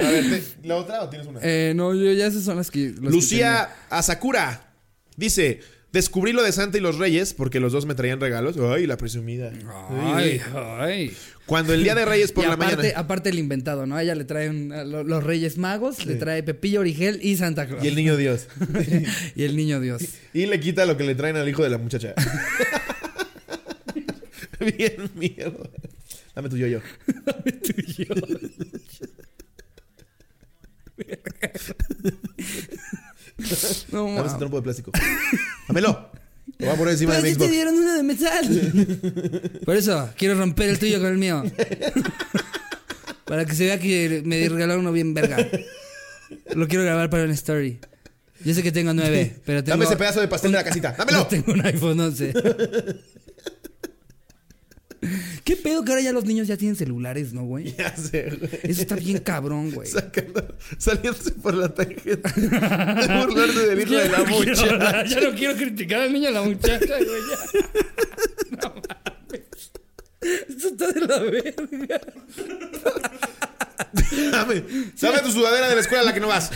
A 0.01 0.11
ver, 0.11 0.25
¿te- 0.31 0.67
¿la 0.67 0.77
otra 0.77 1.03
o 1.05 1.09
tienes 1.11 1.29
una? 1.29 1.39
Eh, 1.43 1.75
no, 1.77 1.95
yo 1.95 2.13
ya 2.13 2.27
esas 2.27 2.43
son 2.43 2.57
las 2.57 2.73
que. 2.73 2.89
las 2.91 3.01
que 3.03 3.11
Lucía 3.11 3.69
Asakura 3.89 4.73
dice: 5.17 5.61
Descubrí 5.93 6.33
lo 6.33 6.43
de 6.43 6.53
Santa 6.53 6.77
y 6.77 6.83
los 6.83 6.99
Reyes 6.99 7.33
porque 7.33 7.61
los 7.61 7.73
dos 7.73 7.87
me 7.87 7.95
traían 7.95 8.21
regalos. 8.21 8.57
Ay, 8.59 8.87
la 8.87 8.99
presumida. 8.99 9.51
Ay, 9.91 10.41
ay. 10.55 11.17
Cuando 11.47 11.73
el 11.73 11.83
día 11.83 11.95
de 11.95 12.05
Reyes 12.05 12.31
por 12.31 12.45
y 12.45 12.49
la 12.49 12.55
aparte, 12.55 12.77
mañana. 12.77 12.99
aparte 12.99 13.31
el 13.31 13.39
inventado, 13.39 13.87
¿no? 13.87 13.97
A 13.97 14.03
ella 14.03 14.15
le 14.15 14.25
traen 14.25 14.69
lo- 14.91 15.03
los 15.03 15.25
Reyes 15.25 15.57
Magos, 15.57 16.05
le 16.05 16.17
trae 16.17 16.43
Pepillo 16.43 16.81
Origel 16.81 17.21
y 17.23 17.39
Santa 17.39 17.67
Claus. 17.67 17.83
Y 17.83 17.89
el 17.89 17.97
niño 17.97 18.19
Dios. 18.19 18.49
Y 19.35 19.45
el 19.45 19.57
niño 19.57 19.81
Dios. 19.81 20.03
Y 20.35 20.45
le 20.45 20.61
quita 20.61 20.85
lo 20.85 20.99
que 20.99 21.05
le 21.05 21.15
traen 21.15 21.37
al 21.37 21.49
hijo 21.49 21.63
de 21.63 21.71
la 21.71 21.79
muchacha. 21.79 22.13
Bien 24.61 25.09
mierda. 25.15 25.71
Dame 26.35 26.49
tu 26.51 26.57
yo-yo. 26.59 26.81
No, 33.93 34.05
Dame 34.05 34.11
ese 34.13 34.21
mames. 34.23 34.39
trompo 34.39 34.57
de 34.57 34.63
plástico. 34.63 34.91
Dámelo. 35.69 36.11
Lo 36.59 36.67
voy 36.67 36.75
a 36.75 36.79
poner 36.79 36.93
encima 36.95 37.13
Pero 37.13 37.23
de 37.23 37.29
mi 37.29 37.35
sí 37.35 37.39
te 37.39 37.45
Xbox. 37.45 37.53
dieron 37.53 37.75
una 37.75 37.97
de 37.97 38.03
metal. 38.03 39.61
Por 39.65 39.77
eso, 39.77 40.11
quiero 40.17 40.35
romper 40.35 40.71
el 40.71 40.79
tuyo 40.79 40.99
con 40.99 41.09
el 41.09 41.19
mío. 41.19 41.43
Para 43.25 43.45
que 43.45 43.55
se 43.55 43.67
vea 43.67 43.79
que 43.79 44.23
me 44.25 44.49
regalaron 44.49 44.81
uno 44.81 44.93
bien 44.93 45.13
verga. 45.15 45.37
Lo 46.55 46.67
quiero 46.67 46.83
grabar 46.85 47.11
para 47.11 47.25
una 47.25 47.35
story. 47.35 47.79
Yo 48.45 48.55
sé 48.55 48.63
que 48.63 48.73
tengo 48.73 48.95
nueve, 48.95 49.37
pero 49.45 49.63
tengo... 49.63 49.75
Dame 49.77 49.85
ese 49.85 49.97
pedazo 49.97 50.21
de 50.21 50.29
pastel 50.29 50.51
de 50.53 50.57
la 50.59 50.65
casita. 50.65 50.95
¡Dámelo! 50.97 51.27
Tengo 51.27 51.53
un 51.53 51.65
iPhone 51.67 52.01
11. 52.01 52.33
¿Qué 55.45 55.57
pedo 55.57 55.85
que 55.85 55.93
ahora 55.93 56.03
ya 56.03 56.13
los 56.13 56.25
niños 56.25 56.49
ya 56.49 56.57
tienen 56.57 56.77
celulares, 56.77 57.33
no, 57.33 57.43
güey? 57.45 57.75
Ya 57.79 57.95
sé, 57.97 58.31
güey. 58.39 58.51
Eso 58.63 58.83
está 58.83 58.97
bien 58.97 59.19
cabrón, 59.19 59.71
güey. 59.71 59.89
Sacando, 59.89 60.57
saliéndose 60.79 61.33
por 61.33 61.55
la 61.55 61.73
tangente. 61.73 62.17
De 62.41 63.25
burlarse 63.27 63.67
del 63.67 63.81
hijo 63.81 63.95
de 63.95 64.09
la 64.09 64.19
Ya 64.19 64.19
no 64.19 64.25
quiero 64.25 64.39
muchacha. 64.39 65.05
Ya 65.05 65.21
no 65.21 65.35
quiero 65.35 65.57
criticar 65.57 66.01
al 66.03 66.13
niño 66.13 66.29
a 66.29 66.33
la 66.33 66.43
muchacha, 66.43 66.87
güey. 66.87 67.21
ya. 67.31 67.61
No 68.63 68.75
mames. 68.75 69.71
Esto 70.21 70.69
está 70.69 70.93
de 70.93 71.01
la 71.01 71.19
verga. 71.21 72.01
Dame, 74.33 74.65
dame 75.01 75.19
tu 75.21 75.31
sudadera 75.33 75.69
de 75.69 75.75
la 75.77 75.81
escuela 75.81 76.03
a 76.03 76.07
la 76.07 76.15
que 76.15 76.21
no 76.21 76.29
vas. 76.29 76.51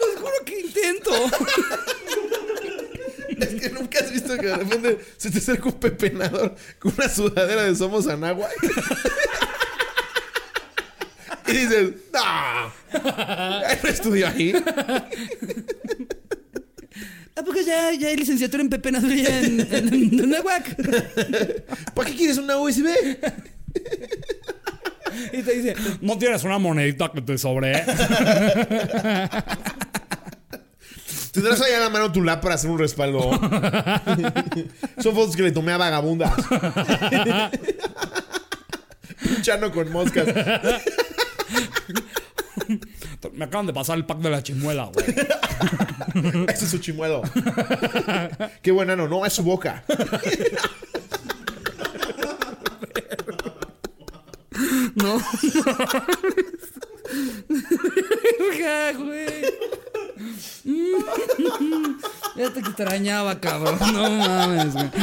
Los 0.00 0.20
juro 0.20 0.44
que 0.44 0.60
intento. 0.60 1.10
Es 3.38 3.54
que 3.54 3.70
nunca 3.70 4.00
has 4.00 4.10
visto 4.10 4.36
que 4.36 4.46
de 4.46 4.56
repente 4.56 4.98
se 5.16 5.30
te 5.30 5.38
acerca 5.38 5.66
un 5.66 5.74
pepenador 5.74 6.56
con 6.80 6.92
una 6.98 7.08
sudadera 7.08 7.62
de 7.62 7.76
Somos 7.76 8.08
Anagua. 8.08 8.48
Y 11.46 11.52
dices, 11.52 11.92
¡No! 12.12 12.72
¿No 13.00 13.88
estudió 13.88 14.26
ahí? 14.26 14.52
¿A 17.36 17.42
poco 17.44 17.60
ya, 17.60 17.92
ya 17.92 18.08
hay 18.08 18.16
licenciatura 18.16 18.62
en 18.62 18.68
pepenaduría 18.70 19.38
en, 19.40 19.60
en, 19.60 19.94
en 19.94 20.30
Nahuac? 20.30 20.74
¿Para 21.94 22.10
qué 22.10 22.16
quieres 22.16 22.38
una 22.38 22.56
USB? 22.58 22.88
Y 25.32 25.42
te 25.42 25.52
dice, 25.54 25.74
¿No 26.00 26.18
tienes 26.18 26.42
una 26.44 26.58
monedita 26.58 27.10
que 27.12 27.22
te 27.22 27.38
sobre? 27.38 27.72
Tendrás 31.38 31.60
ahí 31.60 31.72
a 31.72 31.78
la 31.78 31.88
mano 31.88 32.10
tu 32.10 32.20
lap 32.20 32.42
para 32.42 32.56
hacer 32.56 32.68
un 32.68 32.80
respaldo. 32.80 33.30
Son 35.00 35.14
fotos 35.14 35.36
que 35.36 35.42
le 35.44 35.52
tomé 35.52 35.70
a 35.70 35.76
vagabundas. 35.76 36.32
Un 39.30 39.42
chano 39.42 39.70
con 39.70 39.92
moscas. 39.92 40.26
Me 43.34 43.44
acaban 43.44 43.66
de 43.66 43.72
pasar 43.72 43.98
el 43.98 44.04
pack 44.04 44.18
de 44.18 44.30
la 44.30 44.42
chimuela, 44.42 44.90
güey. 44.92 45.06
Ese 46.48 46.64
es 46.64 46.70
su 46.72 46.78
chimuelo. 46.78 47.22
Qué 48.60 48.72
buen 48.72 48.90
ano. 48.90 49.06
No, 49.06 49.24
es 49.24 49.32
su 49.32 49.44
boca. 49.44 49.84
no. 54.96 55.22
Verga, 57.48 58.92
güey. 58.92 59.44
Ya 62.36 62.47
te 62.62 62.68
extrañaba, 62.68 63.40
cabrón. 63.40 63.78
No 63.92 64.10
mames, 64.10 64.74
güey. 64.74 64.90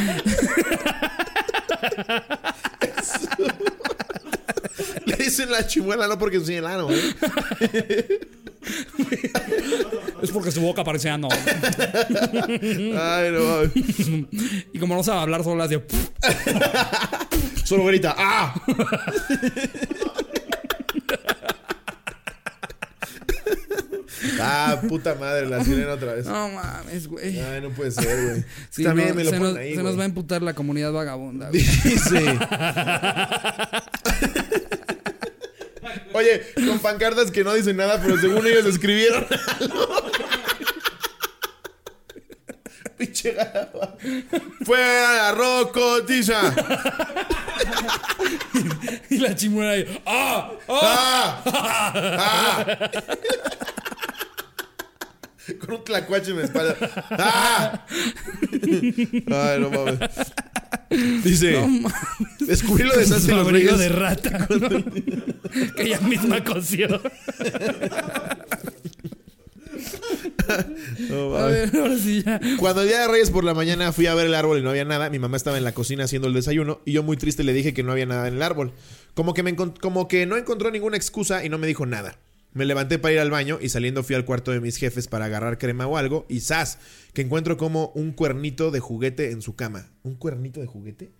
Le 5.05 5.15
dicen 5.17 5.51
la 5.51 5.65
chimuela 5.65 6.07
no 6.07 6.17
porque 6.17 6.37
enseña 6.37 6.59
el 6.59 6.67
ano, 6.67 6.89
¿eh? 6.91 7.01
Es 10.21 10.31
porque 10.31 10.51
su 10.51 10.61
boca 10.61 10.83
parecía 10.83 11.17
no. 11.17 11.29
Ay, 11.31 13.31
no 13.31 13.43
mames. 13.43 13.71
Y 14.73 14.79
como 14.79 14.95
no 14.95 15.03
sabe 15.03 15.21
hablar, 15.21 15.43
solo 15.43 15.63
hace. 15.63 15.83
Solo 17.63 17.85
grita, 17.85 18.15
¡ah! 18.17 18.53
Ah, 24.71 24.81
puta 24.81 25.15
madre, 25.15 25.47
la 25.47 25.63
sirena 25.63 25.93
otra 25.93 26.13
vez. 26.13 26.25
No 26.25 26.49
mames, 26.49 27.07
güey. 27.07 27.39
Ay, 27.39 27.61
no 27.61 27.69
puede 27.71 27.91
ser, 27.91 28.05
güey. 28.29 28.43
Sí, 28.69 28.83
También 28.83 29.09
no, 29.09 29.15
me 29.15 29.23
lo 29.23 29.29
se, 29.31 29.37
ponen 29.37 29.53
nos, 29.53 29.61
ahí, 29.61 29.69
se 29.69 29.75
güey. 29.81 29.85
nos 29.85 29.97
va 29.99 30.03
a 30.03 30.05
emputar 30.05 30.41
la 30.41 30.53
comunidad 30.53 30.91
vagabunda. 30.91 31.49
güey. 31.49 31.61
Dice. 31.61 32.39
Oye, 36.13 36.41
con 36.55 36.79
pancartas 36.79 37.29
que 37.31 37.43
no 37.43 37.53
dicen 37.53 37.75
nada, 37.77 38.01
pero 38.01 38.17
según 38.17 38.45
ellos 38.47 38.65
escribieron 38.65 39.25
algo. 39.59 39.87
Pinche 42.97 43.33
garaba. 43.33 43.97
Fue 44.63 44.79
a 44.81 45.31
Rocotiza. 45.33 46.55
Y 49.09 49.17
la 49.17 49.35
chimuela 49.35 49.71
ahí. 49.71 50.01
¡Ah! 50.05 50.51
¡Ah! 50.69 51.41
¡Ah! 51.45 52.65
Con 55.59 55.75
un 55.75 55.83
tlacuache 55.83 56.31
en 56.31 56.37
la 56.37 56.43
espalda. 56.45 56.75
¡Ah! 57.11 57.85
Ay, 58.51 59.59
no 59.59 59.69
mames. 59.69 59.99
Dice. 61.23 61.65
Descubrí 62.39 62.83
lo 62.83 62.95
de 62.97 63.05
Su 63.05 63.31
los 63.31 63.51
Reyes. 63.51 63.77
de 63.77 63.89
rata. 63.89 64.47
que 65.75 65.83
ella 65.83 65.99
misma 66.01 66.43
cosió. 66.43 67.01
No, 71.09 71.35
A 71.35 71.47
ver, 71.47 71.75
ahora 71.75 71.97
sí 71.97 72.23
ya. 72.23 72.39
Cuando 72.59 72.81
el 72.83 72.87
día 72.87 73.01
de 73.01 73.07
Reyes 73.07 73.31
por 73.31 73.43
la 73.43 73.53
mañana 73.53 73.91
fui 73.91 74.05
a 74.07 74.15
ver 74.15 74.27
el 74.27 74.35
árbol 74.35 74.59
y 74.59 74.61
no 74.61 74.69
había 74.69 74.85
nada, 74.85 75.09
mi 75.09 75.19
mamá 75.19 75.37
estaba 75.37 75.57
en 75.57 75.63
la 75.63 75.73
cocina 75.73 76.03
haciendo 76.05 76.27
el 76.27 76.33
desayuno 76.33 76.81
y 76.85 76.93
yo 76.93 77.03
muy 77.03 77.17
triste 77.17 77.43
le 77.43 77.53
dije 77.53 77.73
que 77.73 77.83
no 77.83 77.91
había 77.91 78.05
nada 78.05 78.27
en 78.27 78.35
el 78.35 78.41
árbol. 78.41 78.73
Como 79.15 79.33
que, 79.33 79.43
me 79.43 79.55
como 79.55 80.07
que 80.07 80.25
no 80.25 80.37
encontró 80.37 80.71
ninguna 80.71 80.97
excusa 80.97 81.43
y 81.43 81.49
no 81.49 81.57
me 81.57 81.67
dijo 81.67 81.85
nada. 81.85 82.17
Me 82.55 82.63
levanté 82.63 82.99
para 82.99 83.13
ir 83.13 83.19
al 83.19 83.29
baño 83.29 83.59
y 83.61 83.67
saliendo 83.67 84.01
fui 84.01 84.15
al 84.15 84.23
cuarto 84.23 84.51
de 84.51 84.61
mis 84.61 84.77
jefes 84.77 85.09
para 85.09 85.25
agarrar 85.25 85.57
crema 85.57 85.87
o 85.87 85.97
algo 85.97 86.25
y 86.29 86.39
¡zas! 86.39 86.79
Que 87.13 87.21
encuentro 87.21 87.57
como 87.57 87.89
un 87.95 88.13
cuernito 88.13 88.71
de 88.71 88.79
juguete 88.79 89.31
en 89.31 89.41
su 89.41 89.57
cama. 89.57 89.91
¿Un 90.03 90.15
cuernito 90.15 90.61
de 90.61 90.65
juguete? 90.65 91.11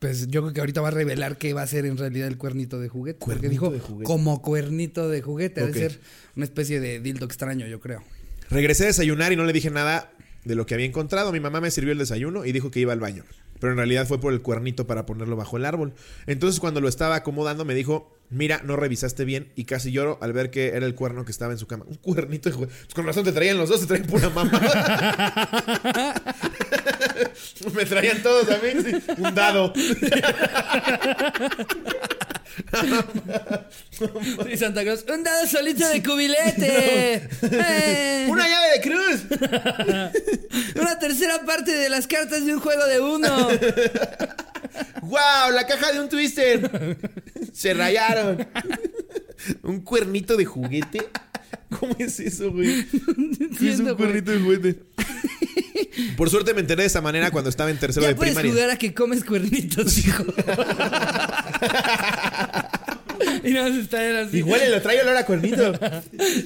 Pues 0.00 0.26
yo 0.26 0.42
creo 0.42 0.52
que 0.52 0.58
ahorita 0.60 0.80
va 0.80 0.88
a 0.88 0.90
revelar 0.90 1.38
qué 1.38 1.52
va 1.52 1.62
a 1.62 1.66
ser 1.68 1.86
en 1.86 1.96
realidad 1.96 2.26
el 2.26 2.36
cuernito 2.36 2.80
de 2.80 2.88
juguete. 2.88 3.20
porque 3.20 3.38
Cuernito 3.38 3.50
dijo 3.50 3.70
de 3.70 3.78
juguete. 3.78 4.04
como 4.04 4.42
cuernito 4.42 5.08
de 5.08 5.22
juguete. 5.22 5.62
Ok. 5.62 5.68
Debe 5.72 5.88
ser 5.88 6.00
una 6.34 6.44
especie 6.44 6.80
de 6.80 6.98
dildo 6.98 7.26
extraño, 7.26 7.68
yo 7.68 7.78
creo. 7.78 8.02
Regresé 8.50 8.84
a 8.84 8.86
desayunar 8.88 9.32
y 9.32 9.36
no 9.36 9.44
le 9.44 9.52
dije 9.52 9.70
nada 9.70 10.12
de 10.44 10.56
lo 10.56 10.66
que 10.66 10.74
había 10.74 10.86
encontrado. 10.86 11.30
Mi 11.30 11.38
mamá 11.38 11.60
me 11.60 11.70
sirvió 11.70 11.92
el 11.92 11.98
desayuno 11.98 12.44
y 12.44 12.50
dijo 12.50 12.72
que 12.72 12.80
iba 12.80 12.92
al 12.92 13.00
baño. 13.00 13.24
Pero 13.60 13.70
en 13.70 13.76
realidad 13.76 14.06
fue 14.06 14.20
por 14.20 14.32
el 14.32 14.42
cuernito 14.42 14.88
para 14.88 15.06
ponerlo 15.06 15.36
bajo 15.36 15.56
el 15.56 15.64
árbol. 15.64 15.94
Entonces 16.26 16.58
cuando 16.58 16.80
lo 16.80 16.88
estaba 16.88 17.14
acomodando 17.14 17.64
me 17.64 17.74
dijo, 17.74 18.15
mira, 18.30 18.60
no 18.64 18.76
revisaste 18.76 19.24
bien. 19.24 19.52
Y 19.56 19.64
casi 19.64 19.92
lloro 19.92 20.18
al 20.20 20.32
ver 20.32 20.50
que 20.50 20.68
era 20.68 20.86
el 20.86 20.94
cuerno 20.94 21.24
que 21.24 21.32
estaba 21.32 21.52
en 21.52 21.58
su 21.58 21.66
cama. 21.66 21.84
Un 21.88 21.96
cuernito 21.96 22.48
de 22.48 22.54
juguete. 22.54 22.72
Pues 22.84 22.94
con 22.94 23.06
razón 23.06 23.24
te 23.24 23.32
traían 23.32 23.58
los 23.58 23.68
dos, 23.68 23.80
te 23.80 23.86
traían 23.86 24.06
pura 24.06 24.30
mamá. 24.30 24.60
me 27.74 27.84
traían 27.84 28.22
todos 28.22 28.48
a 28.50 28.58
mí. 28.58 28.68
sí. 28.84 28.96
Un 29.18 29.34
dado. 29.34 29.72
Santa 34.56 34.82
Claus, 34.82 35.04
un 35.12 35.22
dado 35.22 35.46
solito 35.46 35.88
de 35.88 36.02
cubilete. 36.02 37.28
Eh, 37.42 38.26
¡Una 38.28 38.48
llave 38.48 38.72
de 38.74 38.80
cruz! 38.82 39.24
una 40.80 40.98
tercera 40.98 41.44
parte 41.44 41.72
de 41.72 41.88
las 41.88 42.06
cartas 42.06 42.44
de 42.44 42.54
un 42.54 42.60
juego 42.60 42.84
de 42.86 43.00
uno. 43.00 43.48
¡Wow! 45.02 45.52
La 45.52 45.66
caja 45.66 45.92
de 45.92 46.00
un 46.00 46.08
twister. 46.08 46.98
Se 47.52 47.72
rayaron. 47.74 48.46
¿Un 49.62 49.80
cuernito 49.80 50.36
de 50.36 50.44
juguete? 50.44 51.08
¿Cómo 51.78 51.94
es 51.98 52.18
eso, 52.20 52.52
güey? 52.52 52.86
¿Qué 53.58 53.70
es 53.70 53.80
un 53.80 53.94
cuernito 53.94 54.32
de 54.32 54.40
juguete? 54.40 54.82
Por 56.16 56.30
suerte 56.30 56.54
me 56.54 56.60
enteré 56.60 56.82
de 56.82 56.86
esa 56.88 57.00
manera 57.00 57.30
cuando 57.30 57.50
estaba 57.50 57.70
en 57.70 57.78
tercero 57.78 58.02
Ya 58.02 58.08
de 58.08 58.14
puedes 58.14 58.32
primaria. 58.34 58.52
jugar 58.52 58.70
a 58.70 58.78
que 58.78 58.94
comes 58.94 59.24
cuernitos, 59.24 59.98
hijo. 59.98 60.24
y 63.44 63.50
está 63.80 64.04
él 64.04 64.16
así. 64.16 64.38
Igual 64.38 64.60
lo 64.70 64.82
trae 64.82 65.00
olor 65.00 65.16
a 65.16 65.24
cuernito. 65.26 65.72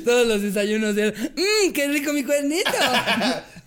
Todos 0.05 0.27
los 0.27 0.43
desayunos 0.43 0.95
de 0.95 1.09
él. 1.09 1.15
¡Mmm, 1.37 1.73
qué 1.73 1.89
rico 1.89 2.13
mi 2.13 2.25
cuernito! 2.25 2.71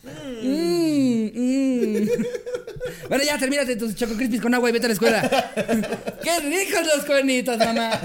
Bueno, 3.07 3.23
ya 3.23 3.37
termínate 3.37 3.75
tus 3.75 3.95
choco 3.95 4.15
crispies 4.15 4.41
con 4.41 4.53
agua 4.53 4.69
y 4.69 4.73
vete 4.73 4.85
a 4.85 4.89
la 4.89 4.93
escuela. 4.93 5.21
¡Qué 6.23 6.39
ricos 6.39 6.81
los 6.95 7.05
cuernitos, 7.05 7.57
mamá! 7.57 7.91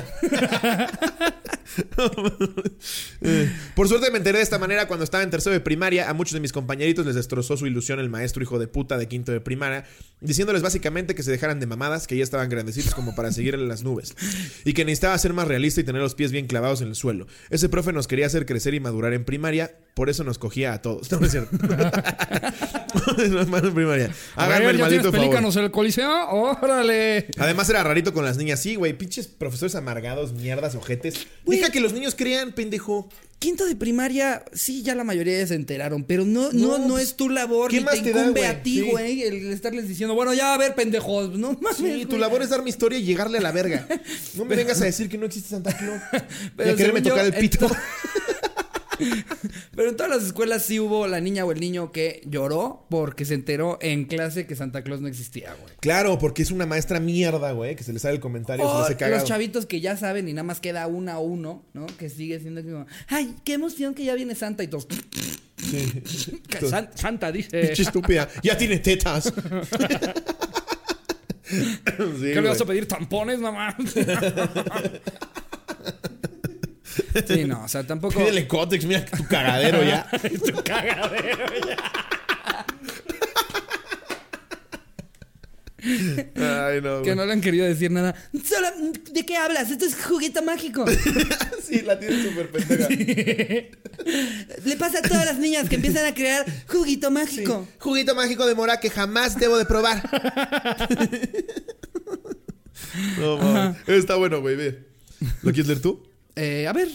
Por 3.75 3.89
suerte 3.89 4.11
me 4.11 4.19
enteré 4.19 4.39
de 4.39 4.45
esta 4.45 4.59
manera 4.59 4.89
cuando 4.89 5.05
estaba 5.05 5.23
en 5.23 5.31
tercero 5.31 5.53
de 5.53 5.61
primaria. 5.61 6.11
A 6.11 6.15
muchos 6.15 6.35
de 6.35 6.41
mis 6.41 6.53
compañeritos 6.53 7.07
les 7.07 7.15
destrozó 7.15 7.57
su 7.57 7.67
ilusión 7.67 8.01
el 8.01 8.11
maestro 8.11 8.43
hijo 8.43 8.59
de 8.59 8.69
puta 8.69 8.99
de 8.99 9.09
quinto 9.09 9.33
de 9.33 9.41
primaria, 9.41 9.85
diciéndoles 10.21 10.63
básicamente 10.63 11.15
que 11.15 11.23
se 11.23 11.31
dejaran 11.31 11.61
de 11.61 11.67
mamadas, 11.67 12.07
que 12.07 12.17
ya 12.17 12.25
estaban 12.25 12.49
grandecitos 12.49 12.95
como 12.95 13.15
para 13.15 13.33
seguir 13.33 13.55
en 13.55 13.69
las 13.69 13.85
nubes, 13.85 14.15
y 14.65 14.73
que 14.73 14.85
necesitaba 14.85 15.19
ser 15.19 15.33
más 15.33 15.49
realista 15.49 15.81
y 15.81 15.85
tener 15.85 16.03
los 16.03 16.15
pies 16.15 16.33
bien 16.33 16.47
clavados 16.47 16.81
en 16.81 16.89
el 16.89 16.95
suelo. 16.95 17.27
Ese 17.51 17.69
profe 17.69 17.93
nos 17.93 18.09
quería 18.09 18.27
hacer 18.27 18.47
crecer 18.47 18.75
y 18.75 18.81
madurar 18.81 19.13
en 19.13 19.25
primaria, 19.25 19.73
por 19.99 20.09
eso 20.09 20.23
nos 20.23 20.39
cogía 20.39 20.75
a 20.75 20.81
todos. 20.81 21.11
No, 21.11 21.19
no 21.19 21.27
es 21.27 21.33
cierto. 21.33 21.51
No 23.29 23.41
es 23.41 23.49
malo 23.49 23.69
en 23.69 23.75
primaria. 23.75 24.11
Háganme 24.37 24.71
el 24.71 24.79
maldito 24.79 25.13
favor. 25.13 25.37
en 25.37 25.65
el 25.65 25.71
coliseo? 25.73 26.29
¡Órale! 26.31 27.27
Además 27.37 27.69
era 27.69 27.83
rarito 27.83 28.13
con 28.13 28.25
las 28.25 28.37
niñas. 28.37 28.61
Sí, 28.61 28.77
güey, 28.77 28.97
pinches 28.97 29.27
profesores 29.27 29.75
amargados, 29.75 30.33
mierdas, 30.33 30.77
ojetes. 30.77 31.27
Güey. 31.45 31.59
Deja 31.59 31.73
que 31.73 31.81
los 31.81 31.93
niños 31.93 32.15
crean, 32.17 32.53
pendejo. 32.53 33.09
Quinto 33.41 33.67
de 33.67 33.77
primaria, 33.77 34.45
sí, 34.53 34.83
ya 34.83 34.95
la 34.95 35.05
mayoría 35.05 35.47
se 35.47 35.55
enteraron, 35.55 36.03
pero 36.05 36.25
no, 36.25 36.51
no, 36.53 36.77
No, 36.77 36.79
no, 36.79 36.89
pues, 36.95 37.05
es 37.05 37.17
tu 37.17 37.29
labor, 37.29 37.71
¿qué 37.71 37.79
ni 37.79 37.85
más 37.85 37.95
te 37.97 38.03
te 38.03 38.13
da, 38.13 38.23
incumbe 38.23 38.41
güey? 38.41 38.51
a 38.51 38.63
ti, 38.65 38.75
Sí. 38.81 38.91
güey, 38.91 39.23
el 39.23 39.53
estarles 39.53 39.87
diciendo, 39.87 40.15
bueno, 40.17 40.35
ya 40.35 40.55
a 40.55 40.59
ver, 40.59 40.75
pendejos, 40.75 41.39
no 41.39 41.53
mames. 41.61 41.77
Sí, 41.77 42.05
tu 42.07 42.19
labor 42.19 42.43
es 42.43 42.51
dar 42.51 42.63
mi 42.63 42.71
historia 42.71 42.99
y 42.99 43.05
llegarle 43.05 43.39
a 43.39 43.41
la 43.41 43.53
verga. 43.53 43.87
No 44.35 44.45
me 44.45 44.57
vengas 44.57 44.81
a 44.81 44.85
decir 44.87 45.09
que 45.09 45.19
no 45.19 45.27
existe 45.27 45.51
Santa 45.51 45.77
Claus. 45.77 46.01
Y 46.67 46.69
a 46.69 46.75
quererme 46.77 47.01
yo, 47.03 47.11
tocar 47.11 47.27
el 47.27 47.35
pito. 47.35 47.69
Pero 49.77 49.91
en 49.91 49.97
todas 49.97 50.11
las 50.11 50.25
escuelas 50.25 50.63
sí 50.65 50.81
hubo 50.81 51.07
la 51.07 51.21
niña 51.21 51.45
o 51.45 51.53
el 51.53 51.61
niño 51.61 51.93
que 51.93 52.23
lloró 52.27 52.87
porque 52.91 53.25
se 53.25 53.35
enteró 53.35 53.79
en 53.81 54.05
clase 54.05 54.47
que 54.47 54.57
Santa 54.57 54.83
Claus 54.83 55.01
no 55.01 55.09
existía, 55.09 55.55
güey. 55.55 55.75
Claro, 55.81 56.19
porque 56.19 56.43
es 56.43 56.51
una 56.51 56.67
maestra 56.67 57.01
mierda, 57.01 57.53
güey, 57.53 57.77
que 57.77 57.85
se 57.85 57.93
le 57.93 57.99
sale 57.99 58.15
el 58.15 58.21
comentario, 58.21 58.65
se 58.65 58.71
le 58.71 58.79
O 58.79 58.83
hace 58.85 59.11
los 59.11 59.25
chavitos 59.25 59.67
que 59.67 59.81
ya 59.81 59.97
saben 59.97 60.29
y 60.29 60.33
nada 60.33 60.45
más 60.45 60.61
queda 60.61 60.87
una 60.87 61.15
a 61.15 61.19
uno, 61.19 61.65
¿no? 61.75 61.87
Que 61.99 62.11
sigue 62.11 62.41
siendo 62.41 62.63
como, 62.63 62.87
ay, 63.09 63.35
qué 63.45 63.55
emoción 63.55 63.95
que 63.95 64.05
ya 64.05 64.15
viene 64.15 64.35
Santa 64.35 64.63
y 64.63 64.69
todos. 64.69 64.87
Sí. 65.59 66.41
San- 66.69 66.91
Santa 66.97 67.33
dice. 67.33 67.73
Estúpida. 67.73 68.29
Ya 68.43 68.57
tiene 68.57 68.79
tetas. 68.79 69.33
Sí, 71.49 72.33
¿Qué 72.33 72.41
le 72.41 72.49
vas 72.49 72.61
a 72.61 72.65
pedir? 72.67 72.87
¿Tampones, 72.87 73.39
mamá? 73.41 73.75
Sí, 77.27 77.45
no, 77.45 77.65
o 77.65 77.69
sea, 77.69 77.87
tampoco. 77.87 78.19
Pídele 78.19 78.47
cótex, 78.47 78.85
mira 78.85 79.05
tu 79.05 79.25
cagadero 79.27 79.83
ya. 79.83 80.09
tu 80.45 80.63
cagadero 80.63 81.47
ya. 81.67 81.77
Ay, 85.81 86.81
no. 86.83 87.03
Que 87.03 87.15
no 87.15 87.25
le 87.25 87.33
han 87.33 87.41
querido 87.41 87.65
decir 87.65 87.91
nada. 87.91 88.15
Solo, 88.45 88.69
¿De 89.13 89.25
qué 89.25 89.37
hablas? 89.37 89.71
Esto 89.71 89.85
es 89.85 89.95
juguete 89.95 90.43
mágico. 90.43 90.85
Sí, 91.69 91.83
la 91.83 91.99
tiene 91.99 92.23
súper 92.23 92.51
pendeja. 92.51 92.89
Le 94.65 94.77
pasa 94.79 95.01
a 95.01 95.03
todas 95.03 95.27
las 95.27 95.39
niñas 95.39 95.69
que 95.69 95.75
empiezan 95.75 96.07
a 96.07 96.15
crear 96.15 96.47
juguito 96.67 97.11
mágico. 97.11 97.69
Juguito 97.79 98.15
mágico 98.15 98.47
de 98.47 98.55
mora 98.55 98.81
que 98.81 98.89
jamás 98.89 99.39
debo 99.39 99.59
de 99.59 99.67
probar. 99.67 100.03
no, 103.19 103.37
mames. 103.37 103.77
Está 103.87 104.17
bueno, 104.17 104.41
güey, 104.41 104.57
ve. 104.57 104.89
¿Lo 105.43 105.53
quieres 105.53 105.67
leer 105.67 105.83
tú? 105.83 106.08
Eh, 106.39 106.67
a 106.69 106.73
ver, 106.73 106.89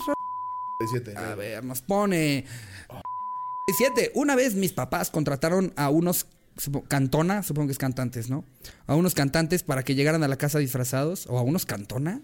17. 0.80 1.18
a 1.18 1.36
ver, 1.36 1.64
nos 1.64 1.82
pone. 1.82 2.46
Siete. 3.78 4.12
Una 4.16 4.36
vez 4.36 4.56
mis 4.56 4.72
papás 4.74 5.10
contrataron 5.10 5.74
a 5.76 5.90
unos 5.90 6.28
cantona, 6.88 7.44
supongo 7.44 7.68
que 7.68 7.72
es 7.74 7.78
cantantes, 7.78 8.30
¿no? 8.30 8.46
A 8.88 8.96
unos 8.96 9.14
cantantes 9.16 9.64
para 9.64 9.84
que 9.84 9.96
llegaran 9.96 10.24
a 10.24 10.28
la 10.28 10.38
casa 10.38 10.60
disfrazados. 10.60 11.26
O 11.28 11.38
a 11.38 11.42
unos 11.42 11.66
cantona. 11.66 12.22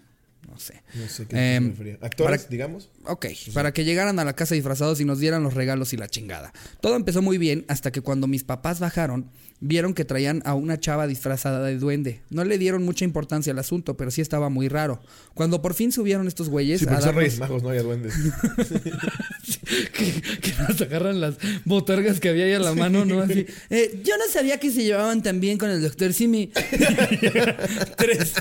No 0.48 0.58
sé. 0.58 0.82
No 0.94 1.06
sé 1.08 1.26
qué 1.26 1.56
Em. 1.56 1.74
Actores, 2.00 2.42
para- 2.42 2.50
digamos. 2.50 2.88
Ok, 3.04 3.26
para 3.52 3.72
que 3.72 3.84
llegaran 3.84 4.18
a 4.18 4.24
la 4.24 4.34
casa 4.34 4.54
disfrazados 4.54 4.98
y 5.00 5.04
nos 5.04 5.18
dieran 5.18 5.42
los 5.42 5.52
regalos 5.54 5.92
y 5.92 5.96
la 5.98 6.08
chingada. 6.08 6.52
Todo 6.80 6.96
empezó 6.96 7.20
muy 7.20 7.36
bien 7.36 7.64
hasta 7.68 7.90
que 7.90 8.00
cuando 8.00 8.26
mis 8.26 8.44
papás 8.44 8.80
bajaron, 8.80 9.30
vieron 9.62 9.92
que 9.94 10.04
traían 10.06 10.42
a 10.46 10.54
una 10.54 10.80
chava 10.80 11.06
disfrazada 11.06 11.62
de 11.66 11.78
duende. 11.78 12.22
No 12.30 12.44
le 12.44 12.56
dieron 12.58 12.82
mucha 12.82 13.04
importancia 13.04 13.52
al 13.52 13.58
asunto, 13.58 13.96
pero 13.96 14.10
sí 14.10 14.20
estaba 14.22 14.48
muy 14.48 14.68
raro. 14.68 15.00
Cuando 15.34 15.60
por 15.62 15.74
fin 15.74 15.92
subieron 15.92 16.26
estos 16.28 16.48
güeyes 16.48 16.80
Sí, 16.80 16.86
a 16.86 16.92
son 17.00 17.00
darnos- 17.00 17.14
reyes 17.14 17.38
magos, 17.38 17.62
no 17.62 17.68
hay 17.68 17.78
duendes. 17.80 18.14
que, 19.92 20.12
que 20.40 20.52
nos 20.68 20.80
agarran 20.80 21.20
las 21.20 21.34
botargas 21.64 22.20
que 22.20 22.28
había 22.30 22.44
ahí 22.46 22.52
a 22.54 22.58
la 22.58 22.72
mano, 22.74 23.04
¿no? 23.04 23.20
Así. 23.20 23.46
eh, 23.68 24.00
yo 24.04 24.16
no 24.16 24.24
sabía 24.32 24.58
que 24.58 24.70
se 24.70 24.82
llevaban 24.82 25.22
tan 25.22 25.40
bien 25.40 25.58
con 25.58 25.68
el 25.70 25.82
doctor 25.82 26.12
Simi. 26.12 26.46
tres, 27.96 28.34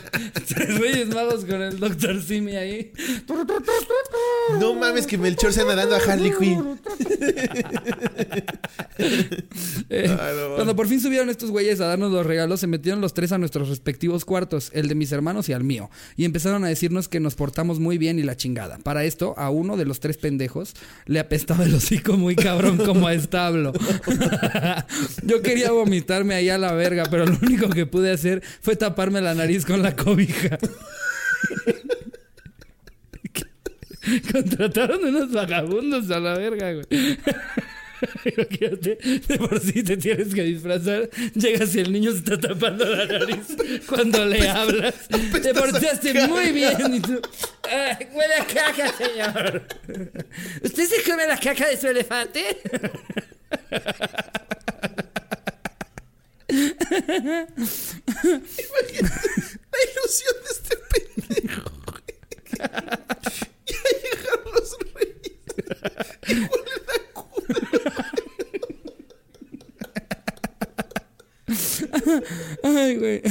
tres 0.47 0.79
reyes 0.79 1.07
magos 1.09 1.43
con 1.45 1.61
el 1.61 1.79
doctor 1.79 2.21
Simi 2.23 2.55
ahí. 2.55 2.91
no 4.59 4.73
mames 4.75 5.05
que 5.05 5.17
Melchor 5.17 5.51
se 5.53 5.61
anda 5.61 5.75
dando 5.75 5.95
a 5.95 5.99
Harley 5.99 6.31
Quinn. 6.39 6.79
Cuando 10.69 10.83
por 10.83 10.87
fin 10.87 11.01
subieron 11.01 11.31
estos 11.31 11.49
güeyes 11.49 11.81
a 11.81 11.87
darnos 11.87 12.11
los 12.11 12.23
regalos, 12.23 12.59
se 12.59 12.67
metieron 12.67 13.01
los 13.01 13.15
tres 13.15 13.31
a 13.31 13.39
nuestros 13.39 13.69
respectivos 13.69 14.23
cuartos, 14.23 14.69
el 14.75 14.87
de 14.87 14.93
mis 14.93 15.11
hermanos 15.11 15.49
y 15.49 15.53
al 15.53 15.63
mío, 15.63 15.89
y 16.15 16.25
empezaron 16.25 16.63
a 16.63 16.67
decirnos 16.67 17.07
que 17.07 17.19
nos 17.19 17.33
portamos 17.33 17.79
muy 17.79 17.97
bien 17.97 18.19
y 18.19 18.21
la 18.21 18.37
chingada. 18.37 18.77
Para 18.77 19.03
esto, 19.03 19.33
a 19.35 19.49
uno 19.49 19.77
de 19.77 19.85
los 19.85 19.99
tres 19.99 20.17
pendejos 20.17 20.75
le 21.07 21.19
apestaba 21.19 21.63
el 21.63 21.73
hocico 21.73 22.17
muy 22.17 22.35
cabrón 22.35 22.77
como 22.77 23.07
a 23.07 23.15
establo. 23.15 23.73
Yo 25.23 25.41
quería 25.41 25.71
vomitarme 25.71 26.35
ahí 26.35 26.49
a 26.49 26.59
la 26.59 26.71
verga, 26.73 27.05
pero 27.09 27.25
lo 27.25 27.35
único 27.41 27.67
que 27.69 27.87
pude 27.87 28.11
hacer 28.11 28.43
fue 28.61 28.75
taparme 28.75 29.21
la 29.21 29.33
nariz 29.33 29.65
con 29.65 29.81
la 29.81 29.95
cobija. 29.95 30.59
Contrataron 34.31 35.03
unos 35.03 35.31
vagabundos 35.31 36.11
a 36.11 36.19
la 36.19 36.37
verga, 36.37 36.73
güey. 36.73 36.85
Imagínate, 38.25 38.97
de 39.27 39.37
por 39.37 39.59
sí 39.59 39.83
te 39.83 39.97
tienes 39.97 40.33
que 40.33 40.43
disfrazar. 40.43 41.09
Llegas 41.35 41.75
y 41.75 41.79
el 41.79 41.91
niño 41.91 42.11
se 42.11 42.17
está 42.19 42.39
tapando 42.39 42.85
la 42.85 43.05
nariz 43.05 43.47
cuando 43.87 44.25
le 44.25 44.47
hablas. 44.47 44.95
Te 45.41 45.53
portaste 45.53 46.27
muy 46.27 46.51
bien. 46.51 46.93
Y 46.95 46.99
tú, 47.01 47.21
"Ah, 47.71 47.97
huele 48.13 48.33
a 48.35 48.45
caca, 48.45 48.93
señor. 48.93 49.63
¿Usted 50.63 50.85
se 50.87 51.03
come 51.09 51.27
la 51.27 51.37
caca 51.39 51.67
de 51.67 51.77
su 51.77 51.87
elefante? 51.87 52.57
La 58.49 59.77
ilusión 59.91 60.35
de 60.43 60.49
este 60.51 60.75
pendejo. 60.89 61.71
ya 62.57 63.81
llegaron 64.01 64.53
los 64.53 64.77
reyes. 64.93 65.37
Y 66.27 66.33
huelen 66.33 66.83
a 66.89 67.13
culo. 67.13 67.59
Ay, 72.63 72.95
güey. 72.95 73.21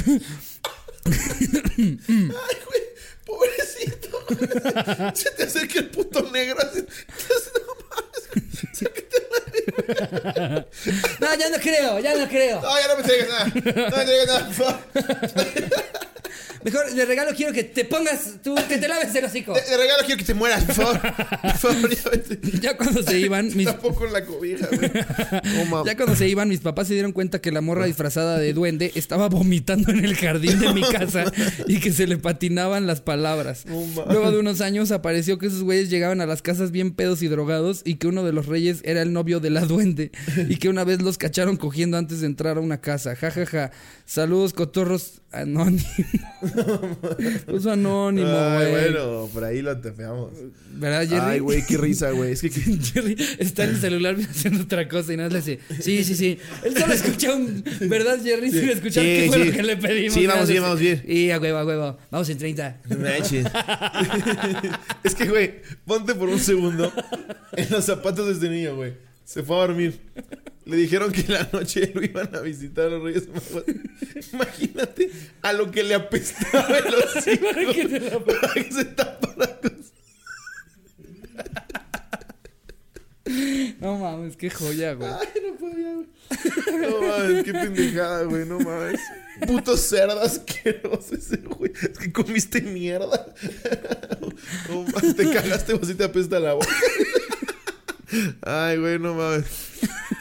Ay, 1.04 2.56
güey. 2.66 2.82
Pobrecito. 3.24 4.24
güey. 4.28 5.16
Se 5.16 5.30
te 5.32 5.42
acerca 5.44 5.78
el 5.80 5.90
puto 5.90 6.22
negro. 6.30 6.58
Así. 6.60 6.80
No 7.54 7.74
mames. 7.90 8.78
Sácate 8.78 9.16
la 9.27 9.27
No, 11.20 11.34
ya 11.38 11.50
no 11.50 11.58
creo, 11.60 11.98
ya 12.00 12.16
no 12.16 12.28
creo. 12.28 12.60
No, 12.60 12.68
ya 12.80 12.88
no 12.88 12.96
me 12.96 13.02
traigas 13.02 13.28
nada. 13.28 13.44
No 13.90 13.96
me 13.96 14.04
traigas 14.04 14.26
nada. 14.26 14.46
por 14.46 14.54
favor. 14.54 14.78
Mejor 16.64 16.92
de 16.92 17.04
regalo 17.06 17.30
quiero 17.36 17.52
que 17.52 17.62
te 17.62 17.84
pongas 17.84 18.34
tú, 18.42 18.56
que 18.68 18.78
te 18.78 18.88
laves 18.88 19.14
el 19.14 19.24
hocico. 19.24 19.54
De, 19.54 19.60
de 19.60 19.76
regalo 19.76 20.02
quiero 20.04 20.18
que 20.18 20.24
te 20.24 20.34
mueras, 20.34 20.64
por 20.64 20.74
favor. 20.74 21.00
Por 21.00 21.56
favor, 21.56 21.90
ya 22.60 22.76
cuando 22.76 23.02
se 23.02 23.18
iban, 23.20 23.56
mis, 23.56 23.66
Tampoco 23.66 24.06
en 24.06 24.12
la 24.12 24.24
cobija, 24.24 24.68
mames. 25.70 25.86
ya 25.86 25.96
cuando 25.96 26.16
se 26.16 26.26
iban, 26.28 26.48
mis 26.48 26.58
papás 26.60 26.88
se 26.88 26.94
dieron 26.94 27.12
cuenta 27.12 27.40
que 27.40 27.52
la 27.52 27.60
morra 27.60 27.86
disfrazada 27.86 28.38
de 28.38 28.52
duende 28.52 28.90
estaba 28.96 29.28
vomitando 29.28 29.92
en 29.92 30.04
el 30.04 30.16
jardín 30.16 30.58
de 30.58 30.72
mi 30.74 30.82
casa 30.82 31.32
y 31.68 31.78
que 31.78 31.92
se 31.92 32.08
le 32.08 32.18
patinaban 32.18 32.88
las 32.88 33.00
palabras. 33.02 33.62
Luego 33.66 34.32
de 34.32 34.38
unos 34.38 34.60
años 34.60 34.90
apareció 34.90 35.38
que 35.38 35.46
esos 35.46 35.62
güeyes 35.62 35.90
llegaban 35.90 36.20
a 36.20 36.26
las 36.26 36.42
casas 36.42 36.72
bien 36.72 36.92
pedos 36.92 37.22
y 37.22 37.28
drogados 37.28 37.82
y 37.84 37.94
que 37.96 38.08
uno 38.08 38.24
de 38.24 38.32
los 38.32 38.46
reyes 38.46 38.80
era 38.82 39.00
el 39.02 39.12
novio 39.12 39.38
de 39.38 39.50
la 39.50 39.57
duende 39.66 40.10
y 40.48 40.56
que 40.58 40.68
una 40.68 40.84
vez 40.84 41.02
los 41.02 41.18
cacharon 41.18 41.56
cogiendo 41.56 41.96
antes 41.96 42.20
de 42.20 42.26
entrar 42.26 42.56
a 42.58 42.60
una 42.60 42.80
casa. 42.80 43.16
Ja, 43.16 43.30
ja, 43.30 43.46
ja. 43.46 43.70
Saludos, 44.06 44.52
cotorros 44.52 45.20
anónimo. 45.32 45.82
Puso 47.46 47.72
anónimo, 47.72 48.28
güey. 48.28 48.70
bueno, 48.70 49.28
por 49.32 49.44
ahí 49.44 49.60
lo 49.62 49.78
tefeamos. 49.78 50.32
¿Verdad, 50.72 51.08
Jerry? 51.08 51.32
Ay, 51.32 51.38
güey, 51.40 51.64
qué 51.66 51.76
risa, 51.76 52.10
güey. 52.12 52.32
Es 52.32 52.40
que, 52.40 52.50
Jerry 52.92 53.16
está 53.38 53.64
en 53.64 53.70
el 53.70 53.80
celular 53.80 54.16
haciendo 54.18 54.62
otra 54.64 54.88
cosa 54.88 55.12
y 55.12 55.16
nada 55.16 55.28
le 55.28 55.36
dice, 55.36 55.58
sí, 55.80 56.04
sí, 56.04 56.14
sí. 56.14 56.38
Él 56.64 56.76
solo 56.76 56.94
escucha 56.94 57.34
un, 57.34 57.64
¿verdad, 57.82 58.18
Jerry? 58.22 58.50
Sí, 58.50 58.70
escuchar 58.70 59.04
Sí, 59.04 59.10
qué 59.10 59.24
fue 59.28 59.38
sí. 59.38 59.44
lo 59.44 59.52
que 59.52 59.62
le 59.62 59.76
pedimos. 59.76 60.14
Sí, 60.14 60.26
vamos 60.26 60.48
bien, 60.48 60.62
vamos 60.62 60.80
bien. 60.80 61.02
Y 61.06 61.30
a 61.30 61.38
huevo, 61.38 61.58
a 61.58 61.64
huevo. 61.66 61.98
Vamos 62.10 62.28
en 62.30 62.38
30. 62.38 62.80
No 62.88 62.96
manches. 62.98 63.46
es 65.04 65.14
que, 65.14 65.26
güey, 65.28 65.62
ponte 65.84 66.14
por 66.14 66.28
un 66.28 66.38
segundo 66.40 66.92
en 67.56 67.70
los 67.70 67.84
zapatos 67.84 68.26
de 68.26 68.32
este 68.32 68.48
niño, 68.48 68.76
güey. 68.76 68.92
Se 69.28 69.42
fue 69.42 69.56
a 69.56 69.58
dormir. 69.60 70.00
Le 70.64 70.76
dijeron 70.78 71.12
que 71.12 71.22
la 71.30 71.46
noche 71.52 71.92
lo 71.94 72.02
iban 72.02 72.34
a 72.34 72.40
visitar 72.40 72.86
a 72.86 72.88
los 72.92 73.02
Reyes 73.02 73.28
Magos. 73.28 73.64
Imagínate 74.32 75.10
a 75.42 75.52
lo 75.52 75.70
que 75.70 75.82
le 75.82 75.94
apestaba 75.94 76.78
el 76.78 76.94
hocico. 76.94 77.44
¿Para 77.52 77.72
qué 77.74 77.88
se 77.90 78.00
la- 78.00 78.24
Para 78.24 78.54
que 78.54 78.72
se 78.72 78.84
tapara 78.86 79.58
No 83.80 83.98
mames, 83.98 84.34
qué 84.38 84.48
joya, 84.48 84.94
güey. 84.94 85.10
Ay, 85.10 85.28
no 85.46 85.56
podía, 85.58 85.92
güey. 85.92 86.06
No 86.90 87.00
mames, 87.02 87.44
qué 87.44 87.52
pendejada, 87.52 88.22
güey, 88.24 88.46
no 88.46 88.58
mames. 88.60 88.98
Puto 89.46 89.76
cerdo 89.76 90.22
asqueroso 90.22 91.14
ese, 91.14 91.36
güey. 91.36 91.70
Es 91.82 91.98
que 91.98 92.10
comiste 92.10 92.62
mierda. 92.62 93.34
No 94.70 94.84
mames, 94.84 95.14
te 95.16 95.30
cagaste, 95.30 95.74
vos 95.74 95.90
y 95.90 95.94
te 95.94 96.04
apesta 96.04 96.40
la 96.40 96.54
boca. 96.54 96.66
Ay, 98.42 98.78
güey, 98.78 98.98
no 98.98 99.14
mames. 99.14 99.44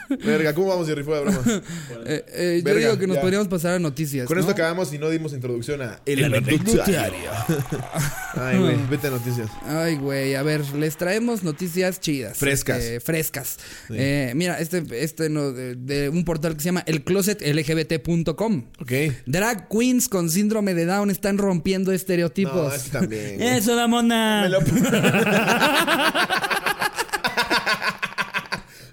Verga, 0.24 0.54
¿cómo 0.54 0.68
vamos, 0.68 0.86
Jerry? 0.86 1.02
Fuera 1.02 1.20
de 1.20 1.26
broma. 1.26 1.62
Eh, 2.06 2.24
eh, 2.28 2.56
yo 2.58 2.64
Verga, 2.64 2.80
digo 2.80 2.98
que 2.98 3.06
nos 3.06 3.16
ya. 3.16 3.20
podríamos 3.20 3.48
pasar 3.48 3.74
a 3.74 3.78
noticias. 3.78 4.26
Con 4.26 4.36
¿no? 4.36 4.40
esto 4.40 4.52
acabamos 4.52 4.92
y 4.92 4.98
no 4.98 5.10
dimos 5.10 5.32
introducción 5.32 5.82
a 5.82 6.00
El 6.06 6.24
Anecdotario. 6.24 7.30
Ay, 8.34 8.58
güey, 8.58 8.76
vete 8.88 9.08
a 9.08 9.10
noticias. 9.10 9.50
Ay, 9.66 9.96
güey, 9.96 10.34
a 10.34 10.42
ver, 10.42 10.64
les 10.74 10.96
traemos 10.96 11.42
noticias 11.42 12.00
chidas. 12.00 12.38
Frescas. 12.38 12.78
este, 12.78 13.00
frescas. 13.00 13.58
Eh, 13.90 14.32
mira, 14.34 14.58
este, 14.60 14.84
este 14.92 15.28
no, 15.28 15.52
de, 15.52 15.74
de 15.74 16.08
un 16.08 16.24
portal 16.24 16.54
que 16.54 16.60
se 16.60 16.66
llama 16.66 16.84
elclosetlgbt.com. 16.86 18.64
Ok. 18.80 18.92
Drag 19.26 19.68
queens 19.68 20.08
con 20.08 20.30
síndrome 20.30 20.74
de 20.74 20.86
Down 20.86 21.10
están 21.10 21.36
rompiendo 21.38 21.92
estereotipos. 21.92 22.54
No, 22.54 22.72
es 22.72 22.82
que 22.84 22.90
también. 22.90 23.36
güey. 23.36 23.48
Eso, 23.58 23.74
la 23.74 23.86
mona. 23.86 24.42
Me 24.42 24.48
lo... 24.48 24.60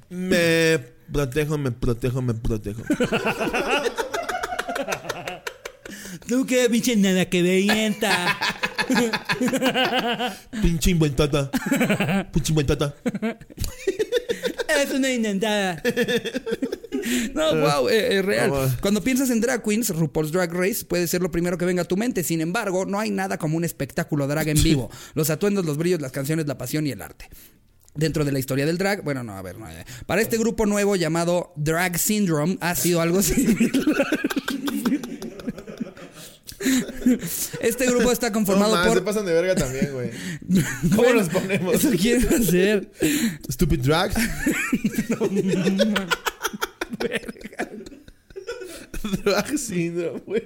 me 0.09 0.79
protejo, 1.11 1.57
me 1.57 1.71
protejo, 1.71 2.21
me 2.21 2.33
protejo. 2.33 2.83
Tú 6.27 6.45
que 6.45 6.69
pinche 6.69 6.95
nada 6.95 7.25
que 7.25 7.41
veíenta. 7.41 8.37
Pinche 10.61 10.91
inventata. 10.91 11.49
Pinche 12.31 12.51
inventata. 12.51 12.95
Es 14.67 14.91
una 14.91 15.11
inventada. 15.11 15.81
No, 17.33 17.55
wow, 17.55 17.89
eh, 17.89 18.17
eh, 18.17 18.21
real. 18.21 18.51
Cuando 18.81 19.01
piensas 19.03 19.29
en 19.29 19.41
drag 19.41 19.63
queens, 19.63 19.89
RuPaul's 19.89 20.31
Drag 20.31 20.51
Race 20.53 20.85
puede 20.85 21.07
ser 21.07 21.21
lo 21.21 21.31
primero 21.31 21.57
que 21.57 21.65
venga 21.65 21.83
a 21.83 21.85
tu 21.85 21.97
mente. 21.97 22.23
Sin 22.23 22.41
embargo, 22.41 22.85
no 22.85 22.99
hay 22.99 23.11
nada 23.11 23.37
como 23.37 23.57
un 23.57 23.63
espectáculo 23.63 24.27
drag 24.27 24.49
en 24.49 24.61
vivo. 24.63 24.89
Los 25.13 25.29
atuendos, 25.29 25.65
los 25.65 25.77
brillos, 25.77 26.01
las 26.01 26.11
canciones, 26.11 26.47
la 26.47 26.57
pasión 26.57 26.87
y 26.87 26.91
el 26.91 27.01
arte. 27.01 27.29
Dentro 27.95 28.25
de 28.25 28.31
la 28.31 28.39
historia 28.39 28.65
del 28.65 28.77
drag, 28.77 29.03
bueno, 29.03 29.23
no, 29.23 29.37
a 29.37 29.41
ver, 29.41 29.57
no, 29.57 29.69
eh. 29.69 29.85
para 30.05 30.21
este 30.21 30.37
grupo 30.37 30.65
nuevo 30.65 30.95
llamado 30.97 31.53
Drag 31.55 31.97
Syndrome 31.97 32.57
ha 32.59 32.75
sido 32.75 32.99
algo 33.01 33.21
similar. 33.21 34.07
Este 37.61 37.85
grupo 37.85 38.11
está 38.11 38.27
No 38.29 38.33
conformado 38.33 38.75
más, 38.75 38.85
se 38.85 38.89
por. 38.95 39.03
pasan 39.03 39.25
de 39.25 39.33
verga 39.33 39.55
también, 39.55 39.91
güey. 39.93 40.09
¿Cómo 40.89 40.95
Bueno, 41.03 41.21
nos 41.21 41.29
ponemos? 41.29 41.75
Eso 41.75 41.91
quieren 41.91 42.27
hacer. 42.33 42.89
Stupid 43.49 43.79
drag. 43.81 44.11
drag 49.23 49.57
syndrome. 49.57 50.43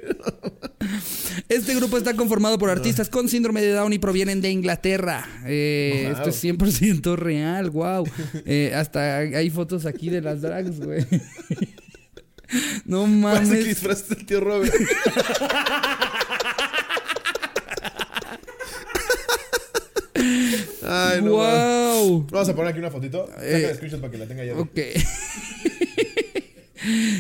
Este 1.48 1.76
grupo 1.76 1.98
está 1.98 2.16
conformado 2.16 2.58
por 2.58 2.70
artistas 2.70 3.10
con 3.10 3.28
síndrome 3.30 3.62
de 3.62 3.72
Down 3.74 3.94
y 3.94 4.00
provienen 4.00 4.42
de 4.42 4.50
Inglaterra. 4.52 5.28
Eh, 5.46 6.04
Wow. 6.10 6.14
Esto 6.18 6.30
es 6.30 6.44
100% 6.44 7.16
real, 7.16 7.70
wow. 7.70 8.06
Eh, 8.46 8.72
hasta 8.76 9.18
hay 9.20 9.50
fotos 9.50 9.86
aquí 9.86 10.10
de 10.10 10.22
las 10.22 10.42
drags, 10.42 10.80
güey. 10.80 11.06
No 12.86 13.02
Parece 13.02 13.12
que 13.12 13.18
mames. 13.58 13.66
disfrazaste 13.66 14.14
el 14.16 14.26
tío 14.26 14.40
Robert. 14.40 14.74
Ay, 20.84 21.22
no 21.22 21.38
mames. 21.38 22.00
wow. 22.02 22.28
Vamos 22.32 22.50
a 22.50 22.56
poner 22.56 22.72
aquí 22.72 22.80
una 22.80 22.92
fotito. 22.92 23.28
Saca 23.28 23.44
Eh, 23.46 23.66
el 23.70 23.76
screenshot 23.76 24.02
para 24.02 24.12
que 24.12 24.18
la 24.18 24.26
tenga 24.28 24.44
ya. 24.44 24.56
Ok. 24.58 24.78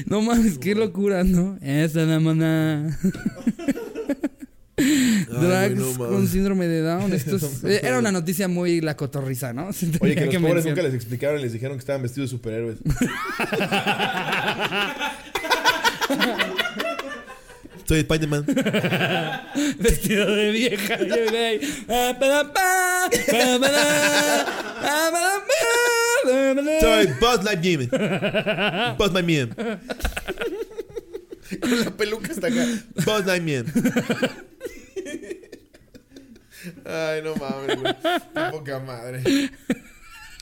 No 0.05 0.22
mames, 0.22 0.57
qué 0.57 0.76
locura, 0.76 1.24
¿no? 1.24 1.57
Esa 1.61 2.01
la 2.05 2.20
mona. 2.20 2.97
Drags 5.41 5.76
no 5.76 5.93
con 5.97 6.28
síndrome 6.28 6.67
de 6.67 6.82
Down. 6.82 7.11
Esto 7.13 7.36
es- 7.36 7.63
era 7.84 7.99
una 7.99 8.11
noticia 8.11 8.47
muy 8.47 8.80
la 8.82 8.95
cotorriza, 8.95 9.51
¿no? 9.53 9.67
Oye, 9.99 10.15
que 10.15 10.26
los 10.26 10.36
pobres 10.36 10.41
mencionar. 10.41 10.65
nunca 10.65 10.82
les 10.84 10.93
explicaron 10.93 11.39
y 11.39 11.43
les 11.43 11.53
dijeron 11.53 11.76
que 11.78 11.80
estaban 11.82 12.01
vestidos 12.01 12.30
de 12.32 12.38
superhéroes. 12.38 12.78
Soy 17.86 17.99
Spider-Man. 18.01 18.45
Vestido 19.80 20.36
de 20.36 20.51
vieja. 20.51 20.97
Soy 26.82 27.07
Buzz 27.19 27.43
Lightyear. 27.43 28.97
Buzz 28.97 29.13
Lightyear. 29.13 29.49
Con 31.59 31.80
la 31.80 31.91
peluca 31.97 32.32
hasta 32.32 32.47
acá. 32.47 32.65
Buzz 33.05 33.25
Lightyear. 33.25 33.65
Ay, 36.86 37.21
no 37.23 37.36
mames, 37.36 37.80
güey. 37.82 37.93
Qué 38.34 38.41
poca 38.51 38.80
madre. 38.80 39.23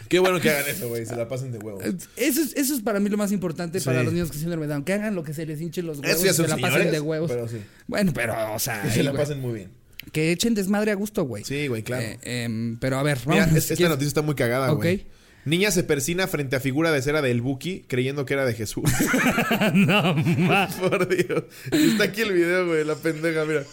Qué 0.09 0.19
bueno 0.19 0.39
que 0.39 0.49
hagan 0.49 0.65
eso, 0.69 0.87
güey. 0.89 1.05
Se 1.05 1.15
la 1.15 1.27
pasen 1.27 1.51
de 1.51 1.59
huevos. 1.59 1.83
Eso 2.15 2.41
es, 2.41 2.55
eso 2.55 2.73
es 2.73 2.81
para 2.81 2.99
mí 2.99 3.09
lo 3.09 3.17
más 3.17 3.31
importante 3.31 3.79
para 3.81 3.99
Sí. 3.99 4.05
los 4.05 4.13
niños 4.13 4.29
con 4.31 4.39
síndrome 4.39 4.65
de 4.65 4.73
Down. 4.73 4.83
Que 4.83 4.93
hagan 4.93 5.15
lo 5.15 5.23
que 5.23 5.33
se 5.33 5.45
les 5.45 5.59
hinche 5.61 5.81
los 5.83 5.99
huevos 5.99 6.15
Eso 6.15 6.25
ya 6.25 6.31
y 6.31 6.33
se 6.33 6.41
la 6.43 6.55
pasen 6.55 6.71
señores, 6.71 6.91
de 6.91 6.99
huevos. 7.01 7.29
pero 7.31 7.47
sí. 7.47 7.57
Bueno, 7.87 8.11
pero, 8.15 8.53
o 8.55 8.59
sea, 8.59 8.81
Que 8.83 8.89
se 8.91 9.03
la 9.03 9.11
güey. 9.11 9.21
pasen 9.23 9.39
muy 9.41 9.53
bien. 9.53 9.69
que 10.13 10.31
echen 10.31 10.53
desmadre 10.55 10.91
a 10.91 10.95
gusto, 10.95 11.23
güey. 11.25 11.43
Sí, 11.43 11.67
güey, 11.67 11.83
claro. 11.83 12.03
Eh, 12.03 12.17
em, 12.23 12.77
pero 12.79 12.97
a 12.97 13.03
ver, 13.03 13.19
Mira, 13.27 13.41
vamos. 13.41 13.57
es- 13.57 13.65
si 13.65 13.73
esta 13.73 13.89
noticia 13.89 14.07
está 14.07 14.21
muy 14.21 14.35
cagada, 14.35 14.69
güey. 14.69 14.95
Ok. 14.95 15.01
Niña 15.47 15.71
se 15.71 15.83
persina 15.83 16.27
frente 16.27 16.57
a 16.57 16.59
figura 16.59 16.91
de 16.91 17.01
cera 17.01 17.21
del 17.21 17.39
Buki 17.41 17.85
creyendo 17.87 18.25
que 18.25 18.33
era 18.33 18.45
de 18.45 18.53
Jesús. 18.53 18.83
No, 19.73 20.13
ma. 20.13 20.67
Por 20.67 21.07
Dios. 21.07 21.45
Está 21.71 22.03
aquí 22.03 22.21
el 22.21 22.33
video, 22.33 22.67
güey. 22.67 22.83
La 22.83 22.95
pendeja, 22.95 23.45
mira. 23.45 23.63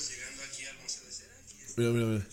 Mira, 1.77 1.91
mira, 1.91 2.07
mira. 2.07 2.25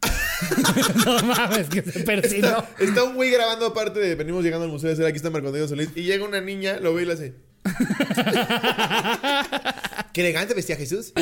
No 1.04 1.22
mames, 1.24 1.68
que 1.68 1.82
se 1.82 2.00
persinó. 2.00 2.48
Está, 2.48 2.68
está 2.78 3.04
un 3.04 3.16
güey 3.16 3.30
grabando 3.30 3.66
aparte 3.66 3.98
de 3.98 4.14
venimos 4.14 4.44
llegando 4.44 4.64
al 4.64 4.70
Museo 4.70 4.90
de 4.90 4.96
Cera, 4.96 5.08
aquí 5.08 5.16
está 5.16 5.30
Marco 5.30 5.48
Antonio 5.48 5.66
Solís, 5.66 5.90
y 5.96 6.02
llega 6.02 6.24
una 6.24 6.40
niña, 6.40 6.78
lo 6.78 6.94
ve 6.94 7.02
y 7.02 7.06
le 7.06 7.12
hace. 7.14 7.34
Qué 10.12 10.22
elegante 10.22 10.54
vestía 10.54 10.76
Jesús. 10.76 11.12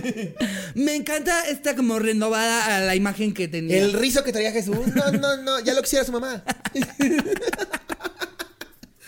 Me 0.74 0.96
encanta 0.96 1.46
esta 1.48 1.76
como 1.76 1.98
renovada 1.98 2.76
a 2.76 2.80
la 2.80 2.96
imagen 2.96 3.34
que 3.34 3.48
tenía. 3.48 3.78
El 3.78 3.92
rizo 3.92 4.24
que 4.24 4.32
traía 4.32 4.52
Jesús. 4.52 4.78
No, 4.94 5.12
no, 5.12 5.36
no, 5.42 5.60
ya 5.60 5.74
lo 5.74 5.82
quisiera 5.82 6.04
su 6.04 6.12
mamá. 6.12 6.42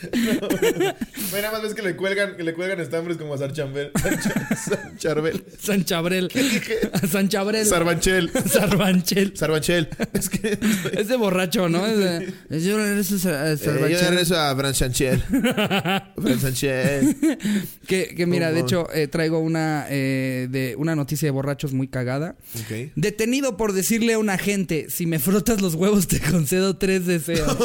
Bueno, 0.01 1.47
nada 1.47 1.53
más 1.53 1.63
ves 1.63 1.75
que 1.75 1.83
le 1.83 1.97
cuelgan, 1.97 2.37
que 2.37 2.43
le 2.45 2.55
cuelgan 2.55 2.81
estambres 2.81 3.17
como 3.17 3.35
a 3.35 3.39
Sarchambel. 3.39 3.91
San 3.95 4.97
Charbel. 4.99 5.45
San 5.61 5.85
Chabrel. 5.85 6.31
San 7.11 7.29
Chabrel. 7.29 7.67
Sarbanchel. 7.67 8.31
Sarbanchel. 8.51 9.37
Sarbanchel. 9.37 9.89
Es 10.13 10.29
que. 10.29 10.59
Es 10.93 11.09
de 11.09 11.17
borracho, 11.17 11.69
¿no? 11.69 11.87
Es 11.87 11.99
de, 11.99 12.61
yo 12.61 12.77
regreso 12.79 13.17
a 13.29 13.51
Eh, 13.53 13.57
yo 13.59 13.65
Sarbanchel. 13.65 14.09
regreso 14.09 14.39
a 14.39 14.57
Fran 14.57 14.75
Sanchel. 14.75 15.21
Fran 16.17 16.41
Sanchel. 16.41 17.17
Que, 17.87 18.15
que 18.15 18.27
mira, 18.27 18.53
de 18.53 18.61
hecho, 18.61 18.89
eh, 18.93 19.09
traigo 19.09 19.39
una, 19.41 19.87
eh, 19.91 20.47
de, 20.51 20.75
una 20.77 20.95
noticia 20.97 21.27
de 21.27 21.31
borrachos 21.33 21.73
muy 21.73 21.89
cagada. 21.89 22.37
Ok. 22.55 22.93
Detenido 22.97 23.57
por 23.57 23.73
decirle 23.73 24.15
a 24.15 24.19
un 24.19 24.31
agente, 24.31 24.87
si 24.91 25.07
me 25.07 25.19
frotas 25.19 25.61
los 25.61 25.75
huevos 25.75 26.07
te 26.09 26.21
concedo 26.21 26.77
tres 26.77 27.07
deseos. 27.07 27.57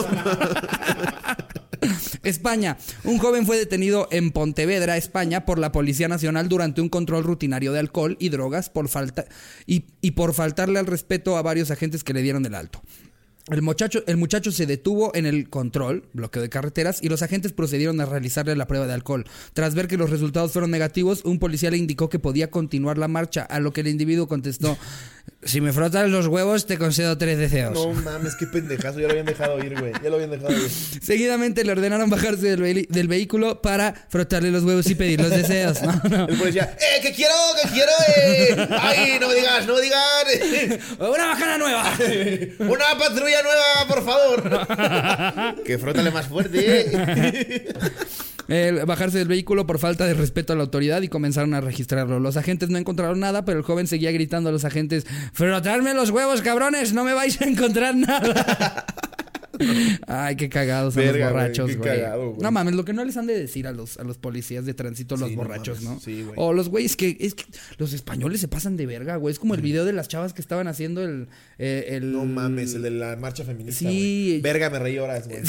España. 2.24 2.78
Un 3.04 3.18
joven 3.18 3.46
fue 3.46 3.58
detenido 3.58 4.08
en 4.12 4.32
Pontevedra, 4.32 4.98
España, 4.98 5.46
por 5.46 5.60
la 5.60 5.72
Policía 5.72 6.08
Nacional 6.08 6.50
durante 6.50 6.82
un 6.82 6.90
control 6.90 7.24
rutinario 7.24 7.74
de 7.74 7.80
alcohol 7.80 8.18
y 8.20 8.30
drogas 8.30 8.70
por 8.70 8.90
falta 8.90 9.26
y, 9.66 9.82
por 10.12 10.34
faltarle 10.34 10.80
al 10.80 10.88
respeto 10.88 11.38
a 11.38 11.42
varios 11.42 11.72
agentes 11.72 12.04
que 12.04 12.14
le 12.14 12.22
dieron 12.22 12.46
el 12.46 12.56
alto. 12.56 12.82
El 13.50 13.62
muchacho, 13.62 14.04
el 14.08 14.16
muchacho 14.16 14.54
se 14.54 14.66
detuvo 14.66 15.14
en 15.16 15.26
el 15.26 15.50
control, 15.50 16.08
bloqueo 16.14 16.42
de 16.42 16.48
carreteras, 16.48 17.04
y 17.04 17.10
los 17.10 17.24
agentes 17.24 17.52
procedieron 17.52 18.00
a 18.00 18.06
realizarle 18.06 18.56
la 18.56 18.68
prueba 18.68 18.88
de 18.88 18.94
alcohol. 18.94 19.26
Tras 19.52 19.76
ver 19.76 19.90
que 19.90 19.98
los 19.98 20.10
resultados 20.10 20.54
fueron 20.54 20.72
negativos, 20.72 21.26
un 21.26 21.40
policía 21.40 21.70
le 21.70 21.76
indicó 21.76 22.08
que 22.08 22.20
podía 22.20 22.50
continuar 22.50 22.98
la 22.98 23.10
marcha, 23.10 23.42
a 23.44 23.60
lo 23.60 23.74
que 23.74 23.82
el 23.82 23.90
individuo 23.90 24.30
contestó, 24.30 24.78
si 25.46 25.62
me 25.62 25.74
frotas 25.74 26.10
los 26.10 26.28
huevos 26.28 26.66
te 26.66 26.78
concedo 26.78 27.18
tres 27.18 27.38
deseos. 27.38 27.74
No 27.74 27.94
mames, 27.94 28.36
qué 28.36 28.48
pendejazo. 28.48 29.00
Ya 29.00 29.08
lo 29.08 29.12
habían 29.12 29.26
dejado 29.26 29.64
ir, 29.64 29.78
güey. 29.80 29.92
Ya 30.02 30.10
lo 30.10 30.16
habían 30.16 30.32
dejado 30.32 30.52
ir. 30.54 30.70
Seguidamente 31.02 31.64
le 31.64 31.72
ordenaron 31.72 32.10
bajarse 32.10 32.56
del, 32.56 33.08
vehículo 33.08 33.62
para 33.62 33.94
frotarle 34.10 34.52
los 34.52 34.64
huevos 34.64 34.88
y 34.88 34.96
pedir 34.96 35.22
los 35.22 35.30
deseos. 35.30 35.82
No, 35.82 36.02
no. 36.10 36.28
El 36.28 36.38
policía, 36.38 36.78
¡eh, 36.80 37.02
que 37.02 37.12
quiero, 37.12 37.34
que 37.62 37.70
quiero, 37.70 37.92
eh! 38.16 38.68
¡Ay, 38.80 39.18
no 39.20 39.28
me 39.28 39.36
digas, 39.36 39.68
no 39.68 39.76
me 39.76 39.82
digas! 39.82 40.90
¡Una 41.00 41.26
bajada 41.26 41.58
nueva! 41.58 41.94
¡Una 42.60 42.98
patrulla 42.98 43.42
nueva, 43.44 43.88
por 43.88 44.06
favor! 44.06 45.64
que 45.64 45.78
frótale 45.78 46.12
más 46.12 46.28
fuerte, 46.28 46.60
eh. 46.64 47.74
El 48.48 48.86
bajarse 48.86 49.18
del 49.18 49.28
vehículo 49.28 49.66
por 49.66 49.80
falta 49.80 50.06
de 50.06 50.14
respeto 50.14 50.54
a 50.54 50.56
la 50.56 50.64
autoridad 50.64 51.02
y 51.02 51.08
comenzaron 51.08 51.54
a 51.54 51.62
registrarlo. 51.62 52.20
Los 52.20 52.38
agentes 52.38 52.70
no 52.70 52.78
encontraron 52.78 53.20
nada, 53.20 53.46
pero 53.46 53.58
el 53.60 53.64
joven 53.64 53.88
seguía 53.88 54.12
gritando 54.12 54.50
a 54.50 54.52
los 54.52 54.66
agentes: 54.66 55.06
¡Frotarme 55.34 55.94
los 55.94 56.10
huevos, 56.10 56.42
cabrones! 56.42 56.94
¡No 56.94 57.04
me 57.04 57.14
vais 57.14 57.42
a 57.42 57.46
encontrar 57.46 57.96
nada! 57.96 58.86
Ay, 60.08 60.36
qué 60.36 60.50
cagados 60.50 60.94
son 60.96 61.04
Verga, 61.04 61.26
los 61.26 61.34
güey, 61.34 61.44
borrachos, 61.44 61.78
güey. 61.78 62.02
No 62.40 62.52
mames, 62.52 62.74
lo 62.76 62.86
que 62.86 62.94
no 62.94 63.06
les 63.06 63.18
han 63.18 63.28
de 63.28 63.38
decir 63.38 63.68
a 63.68 63.72
los, 63.72 63.98
a 63.98 64.04
los 64.04 64.18
policías 64.18 64.66
de 64.66 64.74
tránsito, 64.74 65.16
los 65.16 65.30
Sí, 65.30 65.36
no 65.36 65.42
borrachos. 65.44 65.82
¿no? 65.82 66.00
Sí, 66.00 66.24
güey. 66.24 66.34
o 66.38 66.54
los 66.54 66.70
güeyes 66.70 66.96
que, 66.96 67.16
es 67.20 67.36
que 67.36 67.44
los 67.78 67.94
españoles 67.94 68.42
se 68.42 68.48
pasan 68.48 68.78
de 68.78 68.86
verga, 68.86 69.16
güey. 69.18 69.32
Es 69.32 69.40
como 69.40 69.54
el 69.56 69.62
video 69.62 69.86
de 69.86 69.94
las 69.94 70.08
chavas 70.08 70.34
que 70.34 70.42
estaban 70.42 70.68
haciendo 70.68 71.04
el. 71.04 71.28
eh, 71.60 71.86
el 71.90 72.12
No 72.12 72.26
mames, 72.26 72.74
el 72.74 72.82
de 72.82 72.92
la 72.92 73.16
marcha 73.16 73.44
feminista. 73.44 73.80
Sí. 73.80 74.28
güey. 74.30 74.42
Verga, 74.42 74.70
me 74.70 74.80
reí 74.80 74.98
horas, 74.98 75.28
güey. 75.28 75.42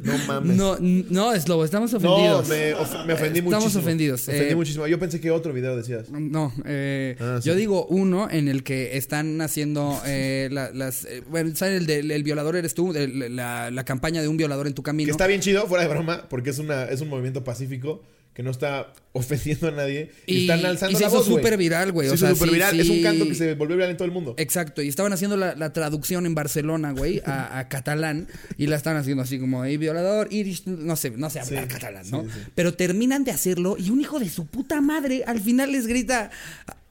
No 0.00 0.12
mames. 0.26 0.56
No, 0.56 0.76
no, 0.80 1.32
es 1.32 1.48
lobo, 1.48 1.64
estamos 1.64 1.92
No, 1.94 1.98
ofendidos. 2.14 2.48
me, 2.48 2.74
of- 2.74 3.06
me 3.06 3.14
ofendí 3.14 3.38
Estamos 3.38 3.64
muchísimo. 3.64 3.82
ofendidos, 3.82 4.28
Me 4.28 4.34
ofendí 4.34 4.52
eh. 4.52 4.56
muchísimo. 4.56 4.86
Yo 4.86 4.98
pensé 4.98 5.20
que 5.20 5.30
otro 5.30 5.52
video 5.52 5.76
decías. 5.76 6.10
No, 6.10 6.52
eh, 6.66 7.16
Ah, 7.20 7.40
yo 7.42 7.54
digo 7.54 7.86
uno 7.86 8.28
en 8.30 8.48
el 8.48 8.62
que 8.62 8.96
están 8.96 9.40
haciendo 9.40 10.00
eh, 10.06 10.48
la- 10.52 10.70
las... 10.72 11.06
bueno, 11.30 11.54
¿sabes? 11.56 11.78
El, 11.80 11.86
del 11.86 12.10
el 12.10 12.22
violador 12.22 12.56
eres 12.56 12.74
tú, 12.74 12.92
el- 12.94 13.37
la, 13.38 13.70
la 13.70 13.84
campaña 13.86 14.20
de 14.20 14.28
un 14.28 14.36
violador 14.36 14.66
en 14.66 14.74
tu 14.74 14.82
camino. 14.82 15.06
Que 15.06 15.12
está 15.12 15.26
bien 15.26 15.40
chido, 15.40 15.66
fuera 15.66 15.84
de 15.84 15.88
broma, 15.90 16.26
porque 16.28 16.50
es, 16.50 16.58
una, 16.58 16.84
es 16.84 17.00
un 17.00 17.08
movimiento 17.08 17.42
pacífico 17.44 18.02
que 18.34 18.42
no 18.44 18.50
está 18.52 18.92
ofendiendo 19.12 19.66
a 19.66 19.70
nadie. 19.72 20.12
Y, 20.26 20.36
Y- 20.36 20.40
están 20.42 20.64
alzando 20.64 20.92
y 20.92 20.94
se 20.96 21.02
la 21.02 21.08
hizo 21.08 21.24
súper 21.24 21.56
viral, 21.56 21.90
güey, 21.90 22.06
Se 22.06 22.12
o 22.12 22.14
hizo 22.14 22.26
sea, 22.26 22.34
sí, 22.36 22.50
viral. 22.52 22.78
Es 22.78 22.88
un 22.88 23.02
canto 23.02 23.26
que 23.26 23.34
se 23.34 23.54
volvió 23.54 23.74
viral 23.76 23.90
en 23.90 23.96
todo 23.96 24.04
el 24.06 24.12
mundo. 24.12 24.34
Exacto, 24.36 24.80
y 24.80 24.86
estaban 24.88 25.12
haciendo 25.12 25.36
la, 25.36 25.56
la 25.56 25.72
traducción 25.72 26.24
en 26.24 26.36
Barcelona, 26.36 26.92
güey, 26.92 27.20
a, 27.26 27.58
a 27.58 27.68
catalán, 27.68 28.28
y 28.56 28.66
la 28.68 28.76
estaban 28.76 29.00
haciendo 29.00 29.24
así 29.24 29.40
como, 29.40 29.64
"Ey, 29.64 29.76
violador, 29.76 30.28
iris, 30.30 30.66
no 30.68 30.94
sé, 30.94 31.10
no 31.10 31.30
sé 31.30 31.40
hablar 31.40 31.64
Sí, 31.64 31.68
catalán, 31.68 32.08
¿no? 32.10 32.24
Pero 32.54 32.74
terminan 32.74 33.24
de 33.24 33.32
hacerlo 33.32 33.76
y 33.76 33.90
un 33.90 34.00
hijo 34.00 34.20
de 34.20 34.28
su 34.28 34.46
puta 34.46 34.80
madre 34.80 35.24
al 35.26 35.40
final 35.40 35.72
les 35.72 35.88
grita, 35.88 36.30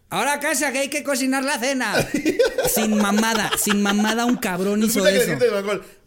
ahora 0.10 0.34
a 0.34 0.39
casa 0.39 0.72
que 0.72 0.80
hay 0.80 0.89
que 0.89 1.03
cocinar 1.03 1.43
la 1.43 1.60
cena. 1.60 1.93
sin 2.74 2.97
mamada, 2.97 3.51
sin 3.58 3.82
mamada 3.82 4.26
un 4.26 4.38
cabrón 4.38 4.84
hizo 4.84 5.03
que 5.03 5.18
eso. 5.18 5.32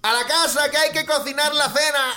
A 0.03 0.13
la 0.13 0.27
casa 0.27 0.71
que 0.71 0.77
hay 0.77 0.93
que 0.93 1.05
cocinar 1.05 1.55
la 1.55 1.69
cena. 1.71 2.15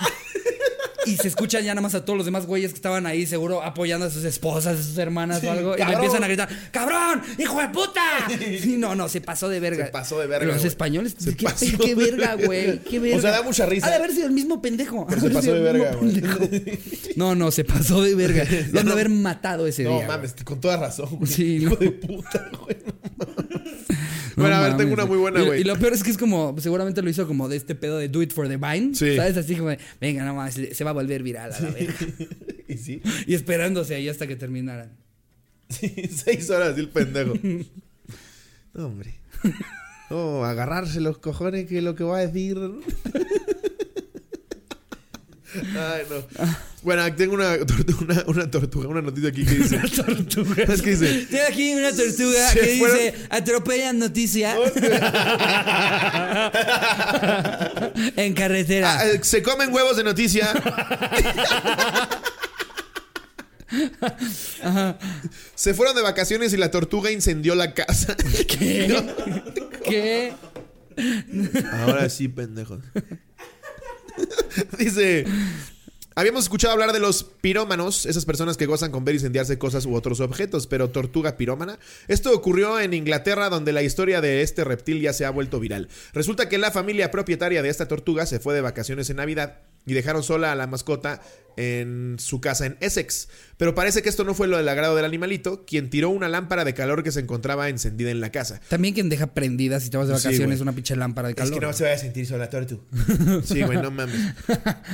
Y 1.05 1.17
se 1.17 1.27
escuchan 1.27 1.63
ya 1.63 1.73
nada 1.73 1.81
más 1.81 1.95
a 1.95 2.05
todos 2.05 2.17
los 2.17 2.25
demás 2.25 2.45
güeyes 2.45 2.71
que 2.71 2.75
estaban 2.77 3.05
ahí, 3.05 3.25
seguro 3.25 3.61
apoyando 3.63 4.05
a 4.05 4.09
sus 4.09 4.23
esposas, 4.23 4.79
a 4.79 4.83
sus 4.83 4.97
hermanas 4.97 5.41
Sí, 5.41 5.47
o 5.47 5.51
algo. 5.51 5.75
Y 5.77 5.83
le 5.83 5.93
empiezan 5.93 6.23
a 6.23 6.27
gritar: 6.27 6.49
¡Cabrón! 6.71 7.21
¡Hijo 7.37 7.59
de 7.59 7.69
puta! 7.69 8.01
Sí, 8.63 8.77
no, 8.77 8.95
no, 8.95 9.09
se 9.09 9.21
pasó 9.21 9.49
de 9.49 9.59
verga. 9.59 9.85
Se 9.87 9.91
pasó 9.91 10.19
de 10.19 10.27
verga, 10.27 10.45
Los 10.47 10.57
güey. 10.57 10.67
españoles, 10.67 11.15
Se 11.17 11.35
qué, 11.35 11.45
pasó 11.45 11.65
qué 11.83 11.95
verga, 11.95 12.35
güey. 12.35 12.79
Qué 12.79 12.99
verga. 12.99 13.17
O 13.17 13.21
sea, 13.21 13.31
da 13.31 13.41
mucha 13.43 13.65
risa. 13.65 13.87
Ha 13.87 13.89
de 13.89 13.95
haber 13.97 14.11
sido 14.11 14.27
el 14.27 14.33
mismo 14.33 14.61
pendejo. 14.61 15.05
Pero 15.07 15.21
se 15.21 15.29
pasó 15.29 15.53
de 15.53 15.59
verga, 15.61 15.93
güey. 15.95 16.21
No, 17.15 17.35
no, 17.35 17.51
se 17.51 17.63
pasó 17.63 18.01
de 18.01 18.15
verga. 18.15 18.45
Lo 18.71 18.79
han 18.79 18.85
de 18.87 18.91
haber 18.93 19.09
matado 19.09 19.67
ese 19.67 19.83
No 19.83 19.97
día. 19.97 20.07
mames, 20.07 20.33
con 20.43 20.59
toda 20.61 20.77
razón, 20.77 21.09
güey. 21.17 21.31
Sí, 21.31 21.55
Hijo 21.57 21.71
no. 21.71 21.75
de 21.77 21.91
puta, 21.91 22.49
güey. 22.63 22.77
no 23.17 23.25
mames. 23.35 23.62
No 24.35 24.43
bueno, 24.43 24.55
a 24.55 24.61
ver, 24.61 24.77
tengo 24.77 24.93
una 24.93 25.05
muy 25.05 25.17
buena, 25.17 25.41
güey. 25.41 25.61
Y, 25.61 25.63
lo 25.63 25.77
peor 25.77 25.93
es 25.93 26.03
que 26.03 26.11
es 26.11 26.17
como, 26.17 26.55
seguramente 26.59 27.01
lo 27.01 27.09
hizo 27.09 27.27
como 27.27 27.49
de 27.49 27.57
este 27.57 27.75
pedo 27.75 27.97
de 27.97 28.09
Do 28.09 28.21
It 28.21 28.33
for 28.33 28.47
the 28.47 28.57
Vine. 28.57 28.95
Sí. 28.95 29.15
¿Sabes? 29.15 29.37
Así 29.37 29.55
como 29.55 29.69
de, 29.69 29.79
venga, 29.99 30.23
no 30.25 30.35
más, 30.35 30.53
se 30.53 30.83
va 30.83 30.91
a 30.91 30.93
volver 30.93 31.23
viral 31.23 31.51
a 31.53 31.59
la 31.59 31.69
verga. 31.71 31.95
y 32.67 32.77
sí, 32.77 33.01
Y 33.27 33.33
esperándose 33.33 33.95
ahí 33.95 34.09
hasta 34.09 34.27
que 34.27 34.35
terminaran. 34.35 34.91
sí, 35.69 35.93
seis 36.09 36.49
horas 36.49 36.77
y 36.77 36.81
el 36.81 36.89
pendejo. 36.89 37.33
No, 38.73 38.87
hombre. 38.87 39.15
Oh, 40.09 40.43
agarrarse 40.43 40.99
los 40.99 41.17
cojones 41.17 41.67
que 41.67 41.81
lo 41.81 41.95
que 41.95 42.03
va 42.03 42.17
a 42.17 42.27
decir. 42.27 42.57
Ay, 45.55 46.03
no. 46.09 46.23
Bueno, 46.81 47.15
tengo 47.15 47.33
una, 47.35 47.53
una, 48.01 48.23
una 48.27 48.51
tortuga, 48.51 48.87
una 48.89 49.01
noticia 49.01 49.29
aquí 49.29 49.45
que 49.45 49.55
dice. 49.55 49.77
tortuga. 49.95 50.63
Es 50.63 50.81
que 50.81 50.89
dice. 50.91 51.27
Tengo 51.29 51.43
aquí 51.47 51.73
una 51.73 51.91
tortuga 51.91 52.49
Se 52.53 52.59
que 52.59 52.77
fueron- 52.79 52.97
dice 52.97 53.13
atropellan 53.29 53.99
noticia 53.99 54.55
en 58.15 58.33
carretera. 58.33 58.99
Ah, 58.99 59.05
eh, 59.07 59.19
se 59.23 59.41
comen 59.43 59.73
huevos 59.73 59.95
de 59.97 60.03
noticia. 60.03 60.51
Se 65.55 65.73
fueron 65.73 65.95
de 65.95 66.01
vacaciones 66.01 66.53
y 66.53 66.57
la 66.57 66.69
tortuga 66.71 67.11
incendió 67.11 67.55
la 67.55 67.73
casa. 67.73 68.15
¿Qué? 68.47 69.03
¿Qué? 69.85 70.33
Ahora 71.71 72.09
sí, 72.09 72.27
pendejos. 72.27 72.79
Dice. 74.77 75.25
Habíamos 76.15 76.43
escuchado 76.43 76.73
hablar 76.73 76.93
de 76.93 76.99
los 76.99 77.23
pirómanos, 77.23 78.05
esas 78.05 78.25
personas 78.25 78.55
que 78.55 78.67
gozan 78.67 78.91
con 78.91 79.03
ver 79.03 79.15
incendiarse 79.15 79.57
cosas 79.57 79.87
u 79.87 79.95
otros 79.95 80.19
objetos, 80.19 80.67
pero 80.67 80.91
tortuga 80.91 81.37
pirómana. 81.37 81.79
Esto 82.07 82.31
ocurrió 82.35 82.79
en 82.79 82.93
Inglaterra, 82.93 83.49
donde 83.49 83.73
la 83.73 83.81
historia 83.81 84.21
de 84.21 84.43
este 84.43 84.63
reptil 84.63 85.01
ya 85.01 85.11
se 85.11 85.25
ha 85.25 85.31
vuelto 85.31 85.59
viral. 85.59 85.89
Resulta 86.13 86.49
que 86.49 86.59
la 86.59 86.69
familia 86.69 87.09
propietaria 87.09 87.63
de 87.63 87.69
esta 87.69 87.87
tortuga 87.87 88.27
se 88.27 88.39
fue 88.39 88.53
de 88.53 88.61
vacaciones 88.61 89.09
en 89.09 89.17
Navidad 89.17 89.61
y 89.85 89.93
dejaron 89.93 90.23
sola 90.23 90.51
a 90.51 90.55
la 90.55 90.67
mascota 90.67 91.21
en 91.55 92.15
su 92.17 92.41
casa 92.41 92.65
en 92.65 92.77
Essex. 92.79 93.27
Pero 93.57 93.75
parece 93.75 94.01
que 94.01 94.09
esto 94.09 94.23
no 94.23 94.33
fue 94.33 94.47
lo 94.47 94.57
del 94.57 94.67
agrado 94.67 94.95
del 94.95 95.05
animalito, 95.05 95.65
quien 95.65 95.91
tiró 95.91 96.09
una 96.09 96.27
lámpara 96.27 96.65
de 96.65 96.73
calor 96.73 97.03
que 97.03 97.11
se 97.11 97.19
encontraba 97.19 97.69
encendida 97.69 98.09
en 98.09 98.21
la 98.21 98.31
casa. 98.31 98.59
También 98.69 98.95
quien 98.95 99.07
deja 99.07 99.35
prendida 99.35 99.79
si 99.79 99.91
te 99.91 99.97
vas 99.97 100.07
de 100.07 100.13
vacaciones 100.13 100.61
una 100.61 100.71
pinche 100.73 100.95
lámpara 100.95 101.27
de 101.27 101.33
Es 101.33 101.37
calor. 101.37 101.59
que 101.59 101.65
no 101.67 101.71
se 101.73 101.83
vaya 101.83 101.95
a 101.95 101.99
sentir 101.99 102.25
sola, 102.25 102.49
Tortu. 102.49 102.81
Sí, 103.45 103.61
güey, 103.61 103.77
no 103.77 103.91
mames. 103.91 104.15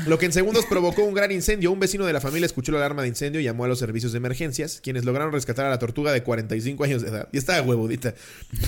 Lo 0.05 0.19
que 0.19 0.25
en 0.25 0.33
segundos 0.33 0.65
provocó 0.65 1.03
un 1.05 1.13
gran 1.13 1.31
incendio. 1.31 1.71
Un 1.71 1.79
vecino 1.79 2.05
de 2.05 2.11
la 2.11 2.19
familia 2.19 2.45
escuchó 2.45 2.73
la 2.73 2.79
alarma 2.79 3.03
de 3.03 3.07
incendio 3.07 3.39
y 3.39 3.45
llamó 3.45 3.63
a 3.63 3.67
los 3.69 3.79
servicios 3.79 4.11
de 4.11 4.17
emergencias, 4.17 4.81
quienes 4.83 5.05
lograron 5.05 5.31
rescatar 5.31 5.65
a 5.65 5.69
la 5.69 5.79
tortuga 5.79 6.11
de 6.11 6.23
45 6.23 6.83
años 6.83 7.01
de 7.03 7.07
edad. 7.09 7.29
Y 7.31 7.37
estaba 7.37 7.61
huevudita. 7.65 8.15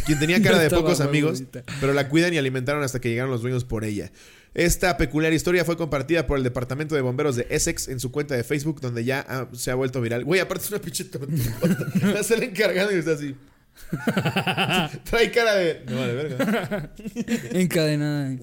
Quien 0.06 0.18
tenía 0.18 0.42
cara 0.42 0.60
de 0.60 0.70
pocos 0.76 1.02
amigos, 1.02 1.42
huevudita. 1.42 1.64
pero 1.82 1.94
la 1.94 2.08
cuidan 2.08 2.34
y 2.34 2.38
alimentaron 2.38 2.84
hasta 2.84 3.02
que 3.02 3.10
llegaron 3.10 3.32
los 3.32 3.42
dueños 3.42 3.66
por 3.66 3.84
ella. 3.84 4.12
Esta 4.54 4.97
peculiar 4.97 5.32
historia 5.32 5.64
fue 5.64 5.78
compartida 5.78 6.28
por 6.28 6.38
el 6.38 6.43
Departamento 6.43 6.93
de 6.93 7.02
Bomberos 7.02 7.38
de 7.38 7.47
Essex 7.49 7.88
en 7.88 8.02
su 8.02 8.12
cuenta 8.12 8.36
de 8.36 8.43
Facebook, 8.43 8.82
donde 8.82 9.06
ya 9.06 9.26
ah, 9.30 9.47
se 9.54 9.72
ha 9.72 9.76
vuelto 9.76 10.02
viral. 10.02 10.26
Güey, 10.26 10.41
aparte 10.41 10.66
es 10.66 10.72
una 10.72 10.82
pinche. 10.82 11.06
Se 12.24 12.38
le 12.38 12.45
encargado 12.45 12.91
y 12.93 12.99
está 12.99 13.14
así. 13.14 13.36
Trae 15.10 15.32
cara 15.32 15.56
de. 15.56 15.86
No, 15.88 16.06
de 16.06 16.14
verga. 16.14 16.93
Encadenada. 17.54 18.38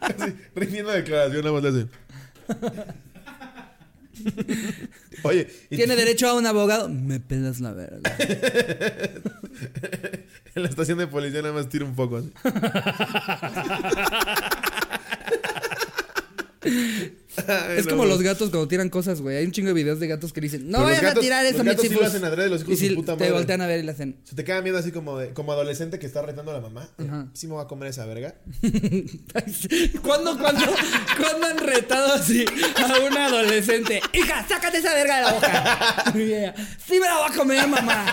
Así, 0.00 0.34
rindiendo 0.54 0.92
declaración, 0.92 1.44
nada 1.44 1.52
más 1.52 1.62
le 1.62 1.68
hace. 1.68 3.02
Oye, 5.22 5.46
¿Tiene 5.68 5.96
derecho 5.96 6.28
a 6.28 6.34
un 6.34 6.46
abogado? 6.46 6.88
Me 6.88 7.20
pedas 7.20 7.60
la 7.60 7.72
verga. 7.72 8.16
En 10.54 10.64
la 10.64 10.68
estación 10.68 10.98
de 10.98 11.06
policía 11.06 11.40
nada 11.40 11.54
más 11.54 11.70
tira 11.70 11.86
un 11.86 11.94
poco. 11.94 12.20
Ay, 17.46 17.78
Es 17.78 17.84
no, 17.86 17.92
como 17.92 18.04
los 18.04 18.20
gatos 18.22 18.50
cuando 18.50 18.68
tiran 18.68 18.88
cosas, 18.90 19.20
güey. 19.20 19.36
Hay 19.38 19.44
un 19.44 19.52
chingo 19.52 19.68
de 19.68 19.74
videos 19.74 19.98
de 20.00 20.06
gatos 20.08 20.32
que 20.32 20.40
dicen, 20.40 20.70
no 20.70 20.82
vayan 20.82 21.04
a 21.04 21.08
gatos- 21.08 21.22
tirar 21.22 21.42
los 21.44 21.54
eso, 21.54 21.64
mis 21.64 21.72
gatos 21.72 21.82
sí 21.82 21.88
lo 21.88 21.94
hijos. 22.00 22.08
hacen 22.08 22.24
adrede, 22.24 22.48
los 22.50 22.60
hijos 22.62 22.70
y 22.70 22.88
de 22.88 22.94
si 22.96 23.02
te 23.02 23.30
voltean 23.32 23.60
a 23.62 23.66
ver 23.66 23.80
y 23.80 23.82
le 23.84 23.90
hacen. 23.92 24.16
Se 24.24 24.34
te 24.36 24.44
quedan 24.44 24.62
viendo 24.64 24.78
así 24.80 24.92
como, 24.92 25.18
de- 25.18 25.32
como 25.32 25.52
adolescente 25.52 25.98
que 25.98 26.06
está 26.06 26.22
retando 26.22 26.50
a 26.50 26.54
la 26.54 26.60
mamá. 26.60 26.88
Ajá. 26.98 27.26
Sí 27.32 27.46
me 27.46 27.54
voy 27.54 27.64
a 27.64 27.68
comer 27.68 27.88
esa 27.88 28.04
verga. 28.06 28.34
¿Cuándo, 30.02 30.38
cuándo, 30.38 30.64
cuándo 31.18 31.46
han 31.46 31.58
retado 31.58 32.14
así 32.14 32.44
a 32.76 32.98
un 33.00 33.16
adolescente? 33.16 34.00
Hija, 34.12 34.46
sácate 34.48 34.78
esa 34.78 34.92
verga 34.94 35.16
de 35.16 35.22
la 35.22 35.32
boca. 35.32 36.12
Y 36.14 36.20
ella, 36.22 36.54
sí 36.86 36.94
me 37.00 37.06
la 37.06 37.16
voy 37.18 37.30
a 37.32 37.34
comer, 37.36 37.66
mamá. 37.66 38.04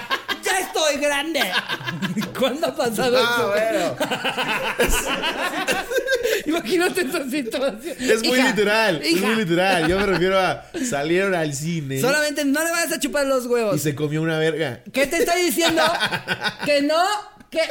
Ya 0.44 0.60
estoy 0.60 0.98
grande. 1.02 1.42
¿Cuándo 2.40 2.68
ha 2.68 2.76
pasado 2.76 3.18
Ah, 3.20 3.54
eso? 3.60 3.98
bueno. 3.98 5.20
Imagínate 6.46 7.02
esa 7.02 7.30
situación. 7.30 7.96
Es 8.00 8.24
muy 8.24 8.38
Hija, 8.38 8.50
literal. 8.50 9.02
Hija, 9.12 9.28
muy 9.28 9.36
literal. 9.38 9.88
Yo 9.88 10.00
me 10.00 10.06
refiero 10.06 10.40
a 10.40 10.66
salieron 10.90 11.34
al 11.36 11.54
cine 11.54 12.00
Solamente 12.00 12.46
no 12.46 12.64
le 12.64 12.72
vayas 12.72 12.94
a 12.94 13.00
chupar 13.00 13.26
los 13.26 13.46
y 13.46 13.48
huevos. 13.48 13.82
se 13.82 13.96
comió 13.96 14.22
una 14.22 14.38
verga. 14.40 14.82
¿Qué 14.94 15.08
te 15.08 15.18
estoy 15.18 15.44
diciendo? 15.44 15.84
Que 16.66 16.82
no, 16.82 17.02
que. 17.50 17.62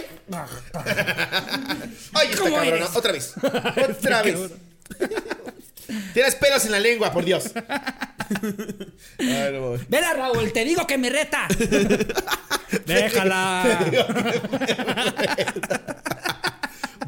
Ay, 2.14 2.28
esta 2.30 2.38
¿Cómo 2.42 2.56
cabrona. 2.56 2.76
eres? 2.76 2.96
Otra 2.96 3.12
vez. 3.12 3.34
Otra 3.42 4.22
vez. 4.22 4.38
Tienes 6.12 6.34
pelos 6.34 6.64
en 6.66 6.72
la 6.72 6.80
lengua, 6.80 7.12
por 7.12 7.24
Dios. 7.24 7.44
Vela, 9.88 10.12
Raúl, 10.14 10.52
te 10.52 10.64
digo 10.64 10.86
que 10.86 10.98
me 10.98 11.08
reta. 11.10 11.46
Déjala. 12.84 13.78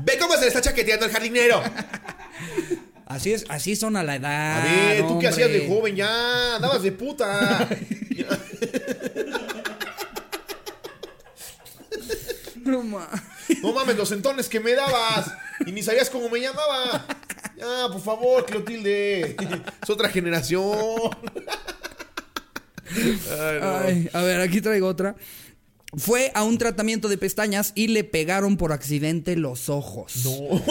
Ve 0.00 0.18
cómo 0.18 0.34
se 0.34 0.40
le 0.42 0.46
está 0.48 0.60
chaqueteando 0.62 1.06
el 1.06 1.12
jardinero. 1.12 1.62
Así 3.10 3.32
es, 3.32 3.44
así 3.48 3.74
son 3.74 3.96
a 3.96 4.04
la 4.04 4.14
edad. 4.14 4.60
A 4.60 4.64
ver, 4.64 5.06
¿tú 5.08 5.18
qué 5.18 5.26
hacías 5.26 5.50
de 5.50 5.66
joven 5.66 5.96
ya? 5.96 6.54
Andabas 6.54 6.82
de 6.82 6.92
puta. 6.92 7.68
No 12.62 12.82
ma. 12.84 13.08
No 13.62 13.72
mames, 13.72 13.96
los 13.96 14.12
entones 14.12 14.48
que 14.48 14.60
me 14.60 14.74
dabas. 14.74 15.32
Y 15.66 15.72
ni 15.72 15.82
sabías 15.82 16.08
cómo 16.08 16.28
me 16.28 16.38
llamaba. 16.38 17.04
Ya, 17.56 17.88
por 17.90 18.00
favor, 18.00 18.46
Clotilde. 18.46 19.34
Es 19.82 19.90
otra 19.90 20.08
generación. 20.08 21.10
Ay, 22.94 23.58
no. 23.60 23.78
Ay, 23.78 24.10
a 24.12 24.22
ver, 24.22 24.40
aquí 24.40 24.60
traigo 24.60 24.86
otra. 24.86 25.16
Fue 25.96 26.30
a 26.34 26.44
un 26.44 26.58
tratamiento 26.58 27.08
de 27.08 27.18
pestañas 27.18 27.72
y 27.74 27.88
le 27.88 28.04
pegaron 28.04 28.56
por 28.56 28.72
accidente 28.72 29.34
los 29.34 29.68
ojos. 29.68 30.24
No. 30.24 30.62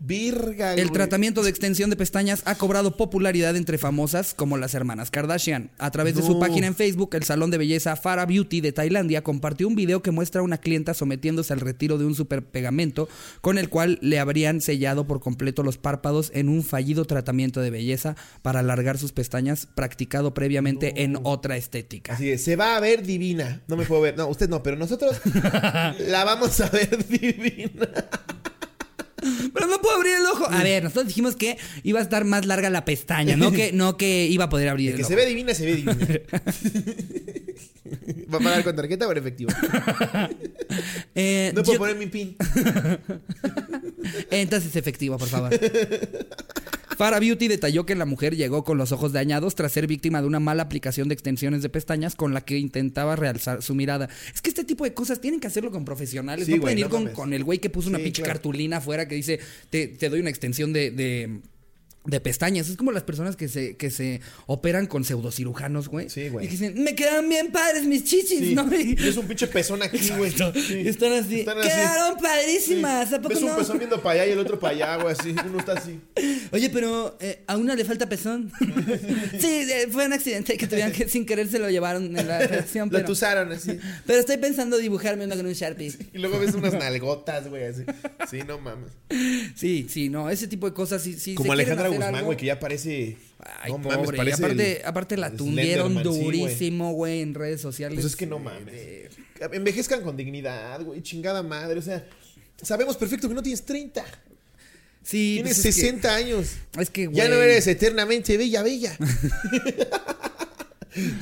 Virga, 0.00 0.74
El 0.74 0.90
tratamiento 0.90 1.42
de 1.42 1.50
extensión 1.50 1.90
de 1.90 1.96
pestañas 1.96 2.42
ha 2.44 2.54
cobrado 2.54 2.96
popularidad 2.96 3.56
entre 3.56 3.78
famosas 3.78 4.34
como 4.34 4.56
las 4.56 4.74
hermanas 4.74 5.10
Kardashian. 5.10 5.70
A 5.78 5.90
través 5.90 6.14
de 6.14 6.22
su 6.22 6.38
página 6.38 6.66
en 6.66 6.74
Facebook, 6.74 7.14
el 7.14 7.24
salón 7.24 7.50
de 7.50 7.58
belleza 7.58 7.96
Farah 7.96 8.26
Beauty 8.26 8.60
de 8.60 8.72
Tailandia 8.72 9.22
compartió 9.22 9.68
un 9.68 9.74
video 9.74 10.02
que 10.02 10.10
muestra 10.10 10.40
a 10.40 10.44
una 10.44 10.58
clienta 10.58 10.94
sometiéndose 10.94 11.52
al 11.52 11.60
retiro 11.60 11.98
de 11.98 12.04
un 12.04 12.14
superpegamento 12.14 13.08
con 13.40 13.58
el 13.58 13.68
cual 13.68 13.98
le 14.00 14.18
habrían 14.18 14.60
sellado 14.60 15.06
por 15.06 15.20
completo 15.20 15.62
los 15.62 15.78
párpados 15.78 16.30
en 16.34 16.48
un 16.48 16.62
fallido 16.62 17.04
tratamiento 17.04 17.60
de 17.60 17.70
belleza 17.70 18.16
para 18.42 18.60
alargar 18.60 18.98
sus 18.98 19.12
pestañas 19.12 19.66
practicado 19.74 20.34
previamente 20.34 21.02
en 21.02 21.18
otra 21.22 21.56
estética. 21.56 22.14
Así 22.14 22.26
de, 22.26 22.38
se 22.38 22.56
va 22.56 22.76
a 22.76 22.80
ver 22.80 23.02
divina. 23.02 23.62
No 23.68 23.76
me 23.76 23.84
puedo 23.84 24.00
ver. 24.00 24.16
No, 24.16 24.26
usted 24.28 24.48
no, 24.48 24.62
pero 24.62 24.76
nosotros 24.76 25.20
la 25.98 26.24
vamos 26.24 26.60
a 26.60 26.68
ver 26.70 27.06
divina. 27.06 27.88
Pero 29.54 29.66
no 29.68 29.80
puedo 29.80 29.96
abrir 29.96 30.14
el 30.16 30.26
ojo. 30.26 30.46
A 30.50 30.62
ver, 30.62 30.82
nosotros 30.82 31.06
dijimos 31.06 31.36
que 31.36 31.56
iba 31.84 32.00
a 32.00 32.02
estar 32.02 32.24
más 32.24 32.44
larga 32.44 32.68
la 32.70 32.84
pestaña, 32.84 33.36
no 33.36 33.52
que, 33.52 33.72
no 33.72 33.96
que 33.96 34.26
iba 34.26 34.44
a 34.44 34.48
poder 34.50 34.68
abrir 34.68 34.90
el 34.90 34.96
Que 34.96 35.02
ojo. 35.02 35.08
se 35.10 35.16
ve 35.16 35.26
divina, 35.26 35.54
se 35.54 35.64
ve 35.64 35.76
divina. 35.76 35.96
¿Va 38.32 38.38
a 38.38 38.40
pagar 38.40 38.64
con 38.64 38.74
tarjeta 38.76 39.06
o 39.06 39.12
en 39.12 39.18
efectivo? 39.18 39.50
Eh, 41.16 41.52
No 41.54 41.62
puedo 41.62 41.74
yo- 41.74 41.78
poner 41.78 41.96
mi 41.96 42.06
pin. 42.06 42.36
Entonces 44.30 44.74
efectivo, 44.74 45.16
por 45.18 45.28
favor. 45.28 45.50
Farah 46.96 47.18
Beauty 47.18 47.48
detalló 47.48 47.84
que 47.86 47.94
la 47.96 48.04
mujer 48.06 48.36
llegó 48.36 48.62
con 48.64 48.78
los 48.78 48.92
ojos 48.92 49.12
dañados 49.12 49.54
tras 49.56 49.72
ser 49.72 49.86
víctima 49.88 50.20
de 50.20 50.28
una 50.28 50.38
mala 50.40 50.62
aplicación 50.64 51.08
de 51.08 51.14
extensiones 51.14 51.62
de 51.62 51.68
pestañas 51.68 52.14
con 52.14 52.34
la 52.34 52.40
que 52.42 52.56
intentaba 52.58 53.16
realzar 53.16 53.62
su 53.62 53.74
mirada. 53.74 54.08
Es 54.32 54.40
que 54.40 54.48
este 54.48 54.62
tipo 54.64 54.84
de 54.84 54.94
cosas 54.94 55.20
tienen 55.20 55.40
que 55.40 55.46
hacerlo 55.48 55.70
con 55.72 55.84
profesionales. 55.84 56.46
Sí, 56.46 56.52
no 56.52 56.56
güey, 56.58 56.62
pueden 56.62 56.78
ir 56.78 56.84
no 56.84 56.90
con, 56.90 57.08
con 57.08 57.32
el 57.32 57.42
güey 57.44 57.58
que 57.58 57.68
puso 57.70 57.88
una 57.88 57.98
Sí, 57.98 58.04
pinche 58.04 58.22
claro. 58.22 58.34
cartulina 58.38 58.76
afuera 58.76 59.08
que 59.08 59.16
dice, 59.16 59.40
te, 59.70 59.88
te 59.88 60.08
doy 60.08 60.20
una 60.20 60.30
extensión 60.30 60.72
de... 60.72 60.90
de 60.90 61.40
de 62.06 62.20
pestañas, 62.20 62.68
es 62.68 62.76
como 62.76 62.92
las 62.92 63.02
personas 63.02 63.34
que 63.34 63.48
se, 63.48 63.76
que 63.76 63.90
se 63.90 64.20
operan 64.46 64.86
con 64.86 65.04
pseudocirujanos, 65.04 65.88
güey. 65.88 66.10
Sí, 66.10 66.28
güey. 66.28 66.44
Y 66.44 66.48
que 66.48 66.52
dicen, 66.52 66.82
me 66.84 66.94
quedan 66.94 67.28
bien 67.28 67.50
padres 67.50 67.86
mis 67.86 68.04
chichis, 68.04 68.38
Sí. 68.40 68.54
¿no? 68.54 68.68
Y- 68.78 68.94
es 68.98 69.16
un 69.16 69.26
pinche 69.26 69.46
pezón 69.46 69.82
aquí, 69.82 70.10
güey. 70.16 70.30
Sí. 70.30 70.82
y 70.84 70.88
están 70.88 71.12
así, 71.14 71.40
Están 71.40 71.58
así. 71.58 71.68
quedaron 71.68 72.18
padrísimas, 72.18 73.08
Sí. 73.08 73.14
¿a 73.14 73.18
poco 73.22 73.28
Ves 73.34 73.42
un 73.42 73.48
no? 73.48 73.56
pezón 73.56 73.78
viendo 73.78 74.02
para 74.02 74.20
allá 74.22 74.26
y 74.26 74.32
el 74.32 74.38
otro 74.38 74.58
para 74.60 74.74
allá, 74.74 74.96
güey, 75.02 75.14
así. 75.18 75.34
Uno 75.46 75.58
está 75.58 75.72
así. 75.72 75.98
Oye, 76.52 76.68
pero 76.70 77.16
eh, 77.20 77.42
a 77.46 77.56
una 77.56 77.74
le 77.74 77.84
falta 77.86 78.08
pezón. 78.08 78.52
sí, 79.38 79.66
fue 79.90 80.06
un 80.06 80.12
accidente 80.12 80.56
que 80.56 80.66
tuvieron 80.66 80.92
que 80.92 81.08
sin 81.08 81.24
querer 81.26 81.48
se 81.48 81.58
lo 81.58 81.70
llevaron 81.70 82.16
en 82.16 82.28
la 82.28 82.36
operación, 82.38 82.88
Lo 82.90 82.98
pero, 82.98 83.06
tusaron 83.06 83.50
así. 83.52 83.78
pero 84.06 84.20
estoy 84.20 84.36
pensando 84.36 84.76
dibujarme 84.78 85.24
uno 85.24 85.36
con 85.36 85.46
un 85.46 85.52
Sharpie. 85.52 85.92
Y 86.12 86.18
luego 86.18 86.38
ves 86.38 86.54
unas 86.54 86.74
nalgotas, 86.74 87.48
güey, 87.48 87.64
así. 87.64 87.82
Sí, 88.30 88.40
no 88.46 88.58
mames. 88.58 88.90
Sí, 89.54 89.86
sí, 89.88 90.08
no, 90.08 90.28
ese 90.30 90.48
tipo 90.48 90.68
de 90.68 90.74
cosas 90.74 91.02
sí, 91.02 91.14
sí. 91.18 91.34
Como 91.34 91.52
Alejandra 91.52 91.88
Guzmán, 91.96 92.24
güey, 92.24 92.36
que 92.36 92.46
ya 92.46 92.60
parece. 92.60 93.16
Ay, 93.60 93.72
no 93.72 93.82
pobre. 93.82 93.96
mames, 93.96 94.10
y 94.12 94.16
parece. 94.16 94.44
aparte, 94.44 94.80
el- 94.80 94.86
aparte 94.86 95.16
la 95.16 95.30
tundieron 95.30 95.92
güey. 95.94 96.04
durísimo, 96.04 96.92
güey, 96.92 97.20
en 97.20 97.34
redes 97.34 97.60
sociales. 97.60 97.96
Pues 97.96 98.06
es 98.06 98.16
que 98.16 98.26
no 98.26 98.38
mames. 98.38 98.72
Eh, 98.74 99.08
Envejezcan 99.52 100.02
con 100.02 100.16
dignidad, 100.16 100.80
güey, 100.82 101.02
chingada 101.02 101.42
madre. 101.42 101.78
O 101.78 101.82
sea, 101.82 102.06
sabemos 102.62 102.96
perfecto 102.96 103.28
que 103.28 103.34
no 103.34 103.42
tienes 103.42 103.62
30. 103.64 104.04
sí, 105.02 105.34
Tienes 105.42 105.56
pues 105.56 105.66
es 105.66 105.74
que- 105.74 105.80
60 105.82 106.14
años. 106.14 106.52
Es 106.78 106.88
que, 106.90 107.08
Ya 107.12 107.28
no 107.28 107.36
güey, 107.36 107.50
eres 107.50 107.66
eternamente 107.66 108.36
bella, 108.38 108.62
bella. 108.62 108.96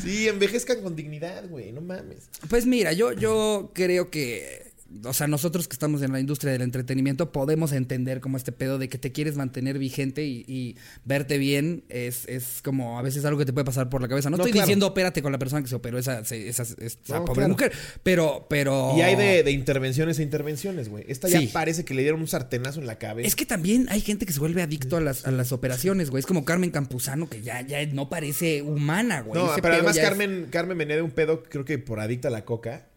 sí, 0.03 0.29
envejezcan 0.29 0.83
con 0.83 0.95
dignidad, 0.95 1.49
güey, 1.49 1.73
no 1.73 1.81
mames. 1.81 2.29
Pues 2.49 2.67
mira, 2.67 2.93
yo, 2.93 3.13
yo 3.13 3.71
creo 3.75 4.11
que. 4.11 4.72
O 5.05 5.13
sea, 5.13 5.27
nosotros 5.27 5.69
que 5.69 5.75
estamos 5.75 6.03
en 6.03 6.13
la 6.13 6.21
industria 6.21 6.53
del 6.53 6.63
entretenimiento 6.63 7.33
podemos 7.33 7.73
entender 7.73 8.21
como 8.21 8.37
este 8.37 8.53
pedo 8.53 8.79
de 8.79 8.89
que 8.89 8.99
te 8.99 9.13
quieres 9.13 9.37
mantener 9.37 9.79
vigente 9.79 10.25
y, 10.25 10.45
y 10.47 10.77
verte 11.05 11.39
bien 11.39 11.85
es, 11.89 12.27
es 12.29 12.61
como 12.63 12.99
a 12.99 13.03
veces 13.03 13.25
algo 13.25 13.39
que 13.39 13.45
te 13.47 13.53
puede 13.53 13.65
pasar 13.65 13.89
por 13.89 14.03
la 14.03 14.09
cabeza. 14.09 14.31
No, 14.31 14.37
No, 14.37 14.43
estoy 14.43 14.53
claro. 14.53 14.67
diciendo 14.67 14.87
opérate 14.87 15.23
con 15.23 15.33
la 15.33 15.39
persona 15.39 15.63
que 15.63 15.69
se 15.69 15.75
operó 15.75 15.99
esa, 15.99 16.21
esa, 16.21 16.35
esa- 16.37 16.63
esa 16.63 17.19
No, 17.19 17.25
pobre 17.25 17.41
claro. 17.41 17.49
mujer, 17.51 17.73
pero, 18.03 18.47
pero... 18.49 18.95
Y 18.97 19.01
hay 19.03 19.17
de, 19.17 19.43
de 19.43 19.51
intervenciones 19.53 20.19
a 20.19 20.23
intervenciones, 20.23 20.89
güey. 20.89 21.05
Esta 21.09 21.29
ya 21.29 21.41
Sí. 21.41 21.49
parece 21.53 21.85
que 21.85 21.95
le 21.95 22.03
dieron 22.03 22.21
un 22.21 22.29
sartenazo 22.29 22.81
en 22.81 22.87
la 22.87 22.99
cabeza. 22.99 23.27
Es 23.27 23.35
que 23.37 23.47
también 23.47 23.87
hay 23.91 24.01
gente 24.01 24.27
que 24.27 24.33
se 24.33 24.41
vuelve 24.41 24.63
adicto 24.63 24.97
a 24.97 25.01
las, 25.01 25.27
a 25.27 25.31
las 25.31 25.53
operaciones, 25.53 26.11
güey. 26.11 26.21
Es 26.21 26.27
como 26.27 26.45
Carmen 26.45 26.71
Campuzano, 26.71 27.29
que 27.29 27.41
ya, 27.43 27.61
ya 27.63 27.85
no 27.87 28.09
parece 28.09 28.63
humana, 28.63 29.21
güey. 29.23 29.41
no, 29.43 29.53
Ese 29.53 29.63
pero 29.63 29.75
además 29.75 29.97
ya 29.97 30.03
es- 30.03 30.09
Carmen, 30.09 30.47
Carmen 30.51 30.79
venía 30.79 30.97
de 30.97 31.03
un 31.03 31.11
pedo, 31.11 31.43
creo 31.43 31.65
que 31.65 31.79
por 31.79 32.01
adicta 32.01 32.29
a 32.29 32.31
la 32.31 32.45
coca. 32.45 32.89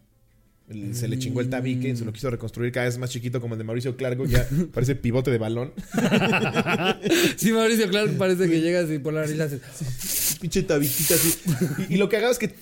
El- 0.69 0.95
Se 0.95 1.07
le 1.07 1.19
chingó 1.19 1.41
el 1.41 1.49
tabique, 1.49 1.95
se 1.95 2.05
lo 2.05 2.11
quiso 2.11 2.29
reconstruir 2.31 2.71
cada 2.71 2.87
vez 2.87 2.97
más 2.97 3.09
chiquito 3.11 3.39
como 3.39 3.53
el 3.53 3.59
de 3.59 3.63
Mauricio 3.63 3.95
Clargo, 3.95 4.25
ya 4.25 4.47
parece 4.73 4.95
pivote 4.95 5.29
de 5.31 5.37
balón. 5.37 5.73
Sí, 7.37 7.51
Mauricio, 7.51 7.89
claro, 7.89 8.11
parece 8.17 8.47
que 8.49 8.61
llegas 8.61 8.89
y 8.89 8.99
por 8.99 9.13
la 9.13 9.21
nariz 9.21 9.39
haces... 9.39 10.37
Pinche 10.41 10.63
tabiquita 10.63 11.15
así. 11.15 11.33
Y, 11.89 11.93
y 11.95 11.97
lo 11.97 12.09
que 12.09 12.17
haga 12.17 12.29
es 12.31 12.39
que 12.39 12.53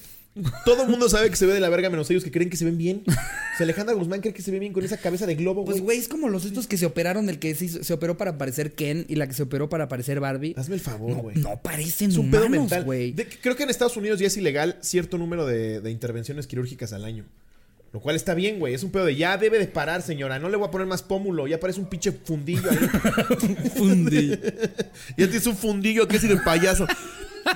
todo 0.66 0.84
el 0.84 0.90
mundo 0.90 1.10
sabe 1.10 1.30
que 1.30 1.36
se 1.36 1.46
ve 1.46 1.54
de 1.54 1.60
la 1.60 1.70
verga 1.70 1.90
menos 1.90 2.10
ellos 2.10 2.24
que 2.24 2.32
creen 2.32 2.50
que 2.50 2.58
se 2.58 2.66
ven 2.66 2.78
bien. 2.78 3.04
O 3.08 3.12
sea, 3.58 3.66
Alejandra 3.66 3.94
Guzmán 3.96 4.22
cree 4.22 4.34
que 4.34 4.42
se 4.42 4.52
ve 4.52 4.60
bien 4.60 4.74
con 4.74 4.84
esa 4.84 4.98
cabeza 4.98 5.26
de 5.28 5.36
globo, 5.36 5.64
Pues, 5.64 5.76
güey. 5.78 5.84
güey, 5.84 5.98
es 6.00 6.08
como 6.08 6.28
los 6.30 6.44
estos 6.46 6.66
que 6.68 6.78
se 6.78 6.86
operaron, 6.86 7.30
el 7.30 7.40
que 7.40 7.54
se, 7.56 7.66
hizo- 7.66 7.84
se 7.84 7.94
operó 7.94 8.18
para 8.18 8.38
parecer 8.38 8.74
Ken 8.74 9.06
y 9.08 9.16
la 9.16 9.28
que 9.28 9.34
se 9.34 9.44
operó 9.44 9.70
para 9.70 9.88
parecer 9.88 10.20
Barbie. 10.20 10.56
Hazme 10.58 10.76
el 10.76 10.82
favor, 10.82 11.12
No, 11.12 11.22
güey. 11.22 11.38
no 11.38 11.62
parecen 11.62 12.10
es 12.12 12.18
un 12.18 12.32
pedo 12.32 12.48
humanos, 12.48 12.62
mental. 12.64 12.84
güey. 12.84 13.14
Creo 13.14 13.56
que 13.56 13.64
en 13.64 13.70
Estados 13.70 13.96
Unidos 13.96 14.20
ya 14.20 14.28
es 14.28 14.36
ilegal 14.38 14.78
cierto 14.82 15.18
número 15.18 15.46
de, 15.46 15.82
de 15.82 15.92
intervenciones 15.92 16.48
quirúrgicas 16.48 16.94
al 16.94 17.06
año. 17.06 17.26
Lo 17.94 18.00
cual 18.00 18.16
está 18.16 18.34
bien, 18.34 18.58
güey. 18.58 18.74
Es 18.74 18.84
un 18.84 18.90
pedo 18.90 19.06
de 19.06 19.16
ya 19.16 19.38
debe 19.38 19.60
de 19.60 19.68
parar, 19.68 20.02
señora. 20.02 20.40
No 20.40 20.50
le 20.50 20.58
voy 20.58 20.68
a 20.68 20.72
poner 20.72 20.88
más 20.88 21.04
pómulo. 21.04 21.46
Ya 21.46 21.60
parece 21.60 21.80
un 21.80 21.86
pinche 21.86 22.12
fundillo 22.12 22.68
ahí. 22.72 22.78
Fundi. 23.78 24.30
ya 25.16 25.28
tienes 25.28 25.46
un 25.46 25.56
fundillo 25.56 26.08
que 26.08 26.18
es 26.18 26.24
ir 26.24 26.32
el 26.32 26.42
payaso. 26.42 26.88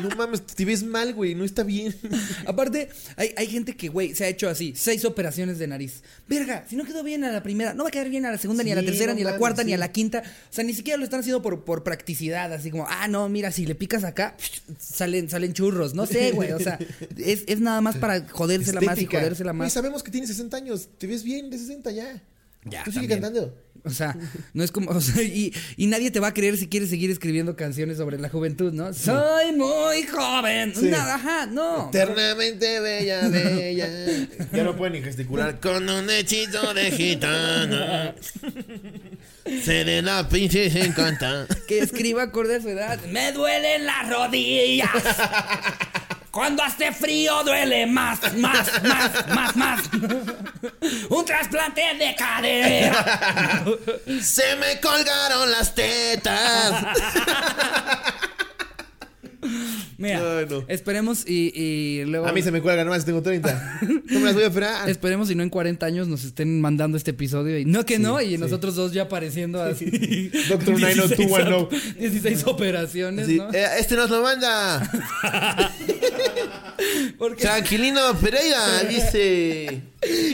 No 0.02 0.10
mames, 0.16 0.42
te 0.44 0.66
ves 0.66 0.84
mal, 0.84 1.14
güey. 1.14 1.36
No 1.36 1.44
está 1.44 1.64
bien. 1.64 1.96
Aparte, 2.46 2.90
hay, 3.16 3.34
hay 3.38 3.48
gente 3.48 3.76
que, 3.76 3.90
güey, 3.90 4.16
se 4.16 4.26
ha 4.26 4.28
hecho 4.28 4.50
así, 4.50 4.74
seis 4.76 5.06
operaciones 5.06 5.60
de 5.60 5.68
nariz. 5.68 6.04
Verga, 6.28 6.66
si 6.70 6.76
no 6.76 6.84
quedó 6.84 7.04
bien 7.04 7.24
a 7.24 7.32
la 7.32 7.44
primera, 7.44 7.74
no 7.74 7.84
va 7.84 7.90
a 7.90 7.92
quedar 7.92 8.10
bien 8.10 8.26
a 8.26 8.32
la 8.32 8.38
segunda, 8.38 8.64
ni 8.64 8.72
a 8.72 8.76
la 8.76 8.84
tercera, 8.84 9.14
no 9.14 9.16
ni 9.16 9.22
a 9.24 9.32
la 9.32 9.38
cuarta, 9.38 9.64
ni 9.64 9.74
a 9.74 9.78
la 9.78 9.92
quinta. 9.92 10.24
O 10.50 10.54
sea, 10.54 10.64
ni 10.64 10.74
siquiera 10.74 10.98
lo 10.98 11.04
están 11.04 11.22
haciendo 11.22 11.42
por, 11.42 11.64
por 11.64 11.84
practicidad, 11.84 12.52
así 12.54 12.72
como, 12.72 12.86
ah, 12.88 13.08
no, 13.08 13.28
mira, 13.30 13.52
si 13.52 13.66
le 13.66 13.76
picas 13.76 14.04
acá, 14.04 14.36
salen, 14.80 15.30
salen 15.30 15.54
churros. 15.54 15.94
No 15.94 16.06
sé, 16.06 16.32
güey. 16.32 16.52
O 16.52 16.60
sea, 16.60 16.78
es, 17.18 17.44
es 17.48 17.60
nada 17.60 17.82
más 17.82 17.98
para 17.98 18.28
jodérsela 18.28 18.82
más 18.82 18.98
y 18.98 19.02
Estética. 19.02 19.20
jodérsela 19.20 19.54
más. 19.54 19.74
sabemos 19.74 20.04
que 20.04 20.12
tienes 20.12 20.30
60 20.30 20.58
años. 20.58 20.90
Te 20.98 21.08
ves 21.08 21.24
bien 21.24 21.50
de 21.50 21.58
60 21.58 21.92
ya. 21.92 22.22
Ya, 22.70 22.84
Tú 22.84 22.92
sigue 22.92 23.08
también. 23.08 23.22
cantando. 23.34 23.68
O 23.84 23.90
sea, 23.90 24.18
no 24.54 24.64
es 24.66 24.72
como, 24.72 24.92
o 24.98 25.00
sea, 25.00 25.24
y, 25.24 25.54
y 25.78 25.88
nadie 25.88 26.12
te 26.12 26.20
va 26.20 26.28
a 26.30 26.34
creer 26.34 26.58
si 26.58 26.68
quieres 26.68 26.90
seguir 26.90 27.10
escribiendo 27.10 27.56
canciones 27.56 27.98
sobre 27.98 28.18
la 28.20 28.28
juventud, 28.28 28.74
¿no? 28.74 28.94
Soy 28.94 29.54
muy 29.54 30.04
joven. 30.04 30.74
Sí. 30.76 30.88
Nada, 30.88 31.16
ajá, 31.16 31.46
no. 31.46 31.88
Eternamente 31.88 32.80
bella, 32.82 33.28
bella. 33.30 33.88
Ya 34.52 34.64
no 34.64 34.76
pueden 34.76 34.94
ni 34.94 35.02
gesticular. 35.04 35.60
Con 35.62 35.88
un 35.90 36.10
hechizo 36.10 36.74
de 36.74 36.92
gitana. 36.92 38.16
Serena 39.64 40.28
pinche 40.28 40.70
se 40.70 40.82
encanta. 40.86 41.48
Que 41.68 41.80
escriba 41.80 42.24
acorde 42.24 42.58
a 42.58 42.62
su 42.62 42.68
edad. 42.70 43.00
Me 43.06 43.32
duelen 43.32 43.86
las 43.86 44.10
rodillas. 44.10 44.90
Cuando 46.38 46.62
hace 46.62 46.92
frío 46.92 47.44
duele 47.44 47.88
más, 47.88 48.20
más, 48.38 48.84
más, 48.84 49.28
más, 49.34 49.56
más. 49.56 49.82
Un 51.10 51.26
trasplante 51.26 51.82
de 51.98 52.14
cadera. 52.16 53.66
Se 54.22 54.44
me 54.58 54.80
colgaron 54.80 55.50
las 55.52 55.74
tetas. 55.74 56.74
Mira, 59.98 60.40
Ay, 60.40 60.46
no. 60.48 60.64
esperemos 60.68 61.24
y, 61.28 61.52
y 61.60 62.06
luego. 62.06 62.28
A 62.28 62.32
mí 62.34 62.44
se 62.44 62.52
me 62.52 62.62
cuelgan 62.62 62.86
nomás, 62.86 63.04
tengo 63.04 63.24
30. 63.24 63.80
No 64.06 64.20
me 64.20 64.26
las 64.26 64.36
voy 64.36 64.44
a 64.44 64.48
operar. 64.50 64.88
Esperemos 64.90 65.32
y 65.32 65.36
no 65.36 65.42
en 65.42 65.50
40 65.50 65.86
años 65.88 66.08
nos 66.08 66.24
estén 66.24 66.62
mandando 66.62 66.98
este 66.98 67.12
episodio 67.12 67.58
y 67.58 67.66
no 67.66 67.84
que 67.84 67.98
no, 67.98 68.22
y 68.22 68.32
sí. 68.32 68.38
nosotros 68.38 68.76
dos 68.76 68.94
ya 68.94 69.04
apareciendo 69.04 69.64
así. 69.64 70.30
Doctor 70.50 70.80
90210. 70.80 71.52
op- 71.64 71.74
16 71.98 72.44
operaciones, 72.46 73.28
¿no? 73.28 73.52
Eh, 73.52 73.66
este 73.80 73.96
nos 73.96 74.12
lo 74.12 74.22
manda. 74.22 74.88
Porque, 77.18 77.42
Tranquilino 77.42 78.16
Pereira 78.20 78.84
dice. 78.90 79.82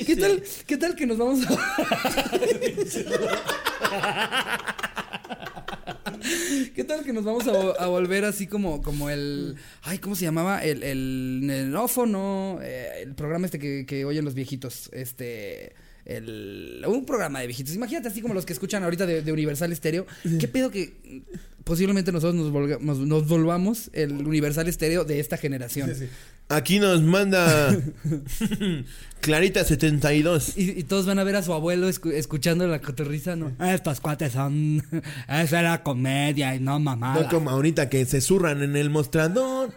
¿qué, 0.06 0.16
tal, 0.20 0.44
¿Qué 0.68 0.78
tal 0.78 0.96
que 0.96 1.06
nos 1.06 1.18
vamos 1.18 1.40
a... 1.46 1.50
¿Qué 6.76 6.84
tal 6.84 7.04
que 7.04 7.14
nos 7.14 7.24
vamos 7.24 7.48
a, 7.48 7.52
vo- 7.54 7.76
a 7.78 7.88
volver 7.88 8.26
así 8.26 8.48
como, 8.48 8.82
como 8.82 9.10
el... 9.10 9.56
Ay, 9.84 10.00
¿cómo 10.00 10.16
se 10.16 10.26
llamaba? 10.26 10.64
El, 10.64 10.84
el 10.84 11.42
nenófono, 11.44 12.60
eh, 12.62 13.02
el 13.02 13.14
programa 13.16 13.46
este 13.46 13.60
que, 13.60 13.86
que 13.86 14.06
oyen 14.06 14.26
los 14.26 14.34
viejitos, 14.34 14.90
este... 14.94 15.74
El, 16.06 16.84
un 16.86 17.06
programa 17.06 17.40
de 17.40 17.48
viejitos. 17.48 17.74
Imagínate 17.76 18.10
así 18.10 18.22
como 18.22 18.34
los 18.34 18.46
que 18.46 18.52
escuchan 18.52 18.84
ahorita 18.84 19.06
de, 19.06 19.22
de 19.22 19.32
Universal 19.32 19.74
Stereo. 19.74 20.06
¿Qué 20.38 20.50
pedo 20.50 20.70
que 20.70 21.24
posiblemente 21.64 22.12
nosotros 22.12 22.36
nos, 22.36 22.52
volga- 22.52 22.78
nos- 22.82 22.98
nos 23.00 23.26
volvamos 23.26 23.90
el 23.94 24.12
Universal 24.12 24.72
Stereo 24.74 25.06
de 25.06 25.22
esta 25.22 25.38
generación? 25.38 25.90
Aquí 26.56 26.80
nos 26.80 27.02
manda. 27.02 27.76
Clarita 29.22 29.64
72. 29.64 30.58
Y, 30.58 30.72
y 30.72 30.84
todos 30.84 31.06
van 31.06 31.18
a 31.18 31.24
ver 31.24 31.38
a 31.38 31.44
su 31.44 31.54
abuelo 31.54 31.90
escu- 31.90 32.12
escuchando 32.12 32.68
la 32.68 32.80
cotorriza, 32.82 33.38
¿no? 33.38 33.54
Estos 33.66 34.02
cuates 34.02 34.34
son. 34.34 34.84
Esa 35.30 35.60
era 35.62 35.82
comedia 35.82 36.54
y 36.56 36.60
no 36.60 36.78
mamada. 36.80 37.22
No 37.22 37.30
como 37.30 37.50
ahorita 37.50 37.88
que 37.88 38.06
se 38.06 38.20
zurran 38.20 38.62
en 38.64 38.76
el 38.76 38.90
mostrador. 38.90 39.74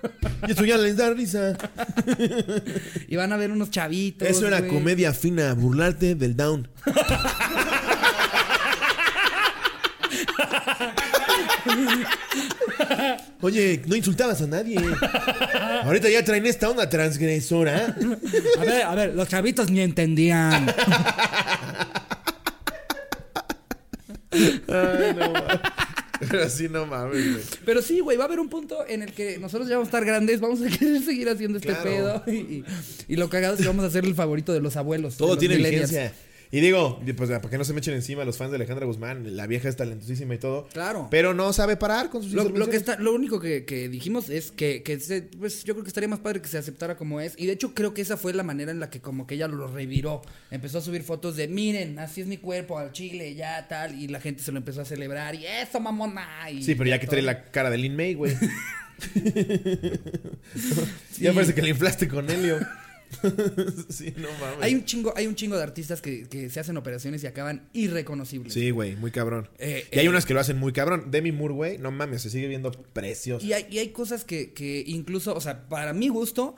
Y 0.49 0.51
eso 0.53 0.65
ya 0.65 0.77
les 0.79 0.97
da 0.97 1.11
risa. 1.13 1.57
Y 3.09 3.15
van 3.17 3.33
a 3.33 3.37
ver 3.37 3.51
unos 3.53 3.71
chavitos. 3.71 4.27
Eso 4.29 4.49
era 4.49 4.59
güey. 4.61 4.71
comedia 4.73 5.13
fina, 5.13 5.55
burlarte 5.55 6.15
del 6.17 6.35
down. 6.37 6.69
Oye, 13.41 13.83
no 13.87 13.97
insultabas 13.97 14.41
a 14.43 14.47
nadie. 14.47 14.77
Ahorita 15.85 16.09
ya 16.09 16.25
traen 16.25 16.47
esta 16.47 16.71
onda 16.71 16.89
transgresora. 16.89 17.97
A 18.59 18.61
ver, 18.65 18.83
a 18.83 18.95
ver, 18.95 19.15
los 19.15 19.29
chavitos 19.29 19.71
ni 19.71 19.81
entendían. 19.81 20.67
Ay, 24.33 25.15
no 25.17 25.31
mames. 25.33 25.61
Pero 26.19 26.43
así 26.45 26.69
no 26.69 26.87
mames, 26.87 27.33
güey. 27.33 27.45
Pero 27.65 27.83
sí, 27.83 28.01
güey, 28.01 28.17
va 28.17 28.25
a 28.25 28.27
haber 28.27 28.41
un 28.41 28.49
punto 28.49 28.87
en 28.89 29.03
el 29.03 29.13
que 29.13 29.39
nosotros 29.39 29.69
ya 29.69 29.75
vamos 29.77 29.89
a 29.89 29.91
estar 29.91 30.05
grandes, 30.05 30.41
vamos 30.41 30.61
a 30.63 30.69
querer 30.79 31.03
seguir 31.03 31.29
haciendo 31.29 31.59
este 31.59 31.69
Claro. 31.69 31.85
pedo. 31.85 32.23
Y, 32.27 32.37
y- 32.37 32.65
y 33.09 33.17
lo 33.17 33.29
cagado 33.29 33.55
es 33.55 33.61
que 33.61 33.67
vamos 33.67 33.85
a 33.85 33.91
ser 33.91 34.05
el 34.05 34.15
favorito 34.15 34.53
de 34.53 34.61
los 34.61 34.77
abuelos. 34.77 35.17
Todo 35.17 35.31
los 35.31 35.39
tiene 35.39 35.57
vigencia. 35.57 36.13
Y 36.57 36.61
digo, 36.63 36.99
pues 37.19 37.29
para 37.29 37.51
que 37.51 37.59
no 37.59 37.65
se 37.65 37.75
me 37.75 37.81
echen 37.81 37.93
encima 37.93 38.25
los 38.25 38.39
fans 38.39 38.51
de 38.51 38.57
Alejandra 38.57 38.87
Guzmán, 38.87 39.37
la 39.37 39.47
vieja 39.47 39.69
es 39.69 39.77
talentosísima 39.77 40.37
y 40.37 40.39
todo. 40.39 40.67
Claro. 40.73 41.07
Pero 41.11 41.35
no 41.35 41.53
sabe 41.53 41.77
parar 41.77 42.09
con 42.09 42.23
sus 42.23 42.33
Lo, 42.33 42.45
lo 42.49 42.71
que 42.71 42.79
está, 42.79 42.97
lo 42.99 43.13
único 43.13 43.39
que, 43.41 43.67
que 43.67 43.91
dijimos 43.91 44.31
es 44.31 44.53
que, 44.53 44.83
que 44.83 44.99
se- 44.99 45.21
pues, 45.21 45.65
yo 45.65 45.75
creo 45.75 45.85
que 45.85 45.89
estaría 45.89 46.09
más 46.09 46.21
padre 46.21 46.41
que 46.41 46.49
se 46.49 46.57
aceptara 46.57 46.97
como 46.97 47.21
es. 47.21 47.35
Y 47.37 47.45
de 47.45 47.53
hecho 47.53 47.75
creo 47.75 47.93
que 47.93 48.01
esa 48.01 48.17
fue 48.17 48.33
la 48.33 48.43
manera 48.43 48.71
en 48.71 48.81
la 48.81 48.89
que 48.89 49.03
como 49.03 49.27
que 49.27 49.35
ella 49.35 49.49
lo 49.49 49.69
reviró. 49.69 50.23
Empezó 50.51 50.79
a 50.79 50.81
subir 50.81 51.03
fotos 51.03 51.37
de 51.37 51.47
miren, 51.47 51.99
así 51.99 52.23
es 52.23 52.27
mi 52.27 52.39
cuerpo, 52.39 52.79
al 52.79 52.91
chile, 52.93 53.35
ya 53.35 53.69
tal. 53.69 53.95
Y 54.01 54.09
la 54.09 54.23
gente 54.23 54.43
se 54.43 54.51
lo 54.51 54.57
empezó 54.57 54.81
a 54.81 54.87
celebrar. 54.87 55.35
Y 55.35 55.45
eso, 55.45 55.79
mamona. 55.79 56.27
Y 56.51 56.63
Sí, 56.63 56.75
pero 56.75 56.89
ya 56.89 56.99
que 56.99 57.07
trae 57.07 57.21
la 57.21 57.45
cara 57.51 57.69
de 57.69 57.77
Lin 57.77 57.95
May, 57.97 58.15
güey. 58.15 58.35
Ya 61.19 61.35
parece 61.35 61.55
que 61.55 61.61
le 61.61 61.69
inflaste 61.71 62.09
con 62.09 62.31
Helio. 62.31 62.59
sí, 63.89 64.13
no 64.17 64.29
mames. 64.41 64.63
Hay 64.63 64.75
un 64.75 64.85
chingo, 64.85 65.13
hay 65.17 65.27
un 65.27 65.35
chingo 65.35 65.57
de 65.57 65.63
artistas 65.63 66.01
que, 66.01 66.29
que 66.29 66.51
se 66.51 66.61
hacen 66.61 66.77
operaciones 66.77 67.23
y 67.25 67.27
acaban 67.27 67.69
irreconocibles. 67.73 68.53
Sí, 68.53 68.71
güey, 68.71 68.97
muy 68.97 69.11
cabrón. 69.11 69.49
Eh, 69.59 69.87
y 69.93 69.99
hay 69.99 70.07
eh. 70.07 70.09
unas 70.09 70.27
que 70.27 70.35
lo 70.35 70.41
hacen 70.41 70.59
muy 70.59 70.73
cabrón. 70.73 71.11
Demi 71.11 71.33
Moore, 71.33 71.55
güey, 71.55 71.79
no 71.79 71.91
mames, 71.91 72.23
se 72.23 72.31
sigue 72.31 72.49
viendo 72.49 72.71
precioso. 72.71 73.45
Y 73.45 73.53
hay, 73.53 73.67
y 73.71 73.79
hay 73.79 73.89
cosas 73.91 74.25
que, 74.25 74.53
que 74.53 74.85
incluso, 74.87 75.35
o 75.35 75.41
sea, 75.41 75.69
para 75.69 75.93
mi 75.93 76.09
gusto, 76.09 76.57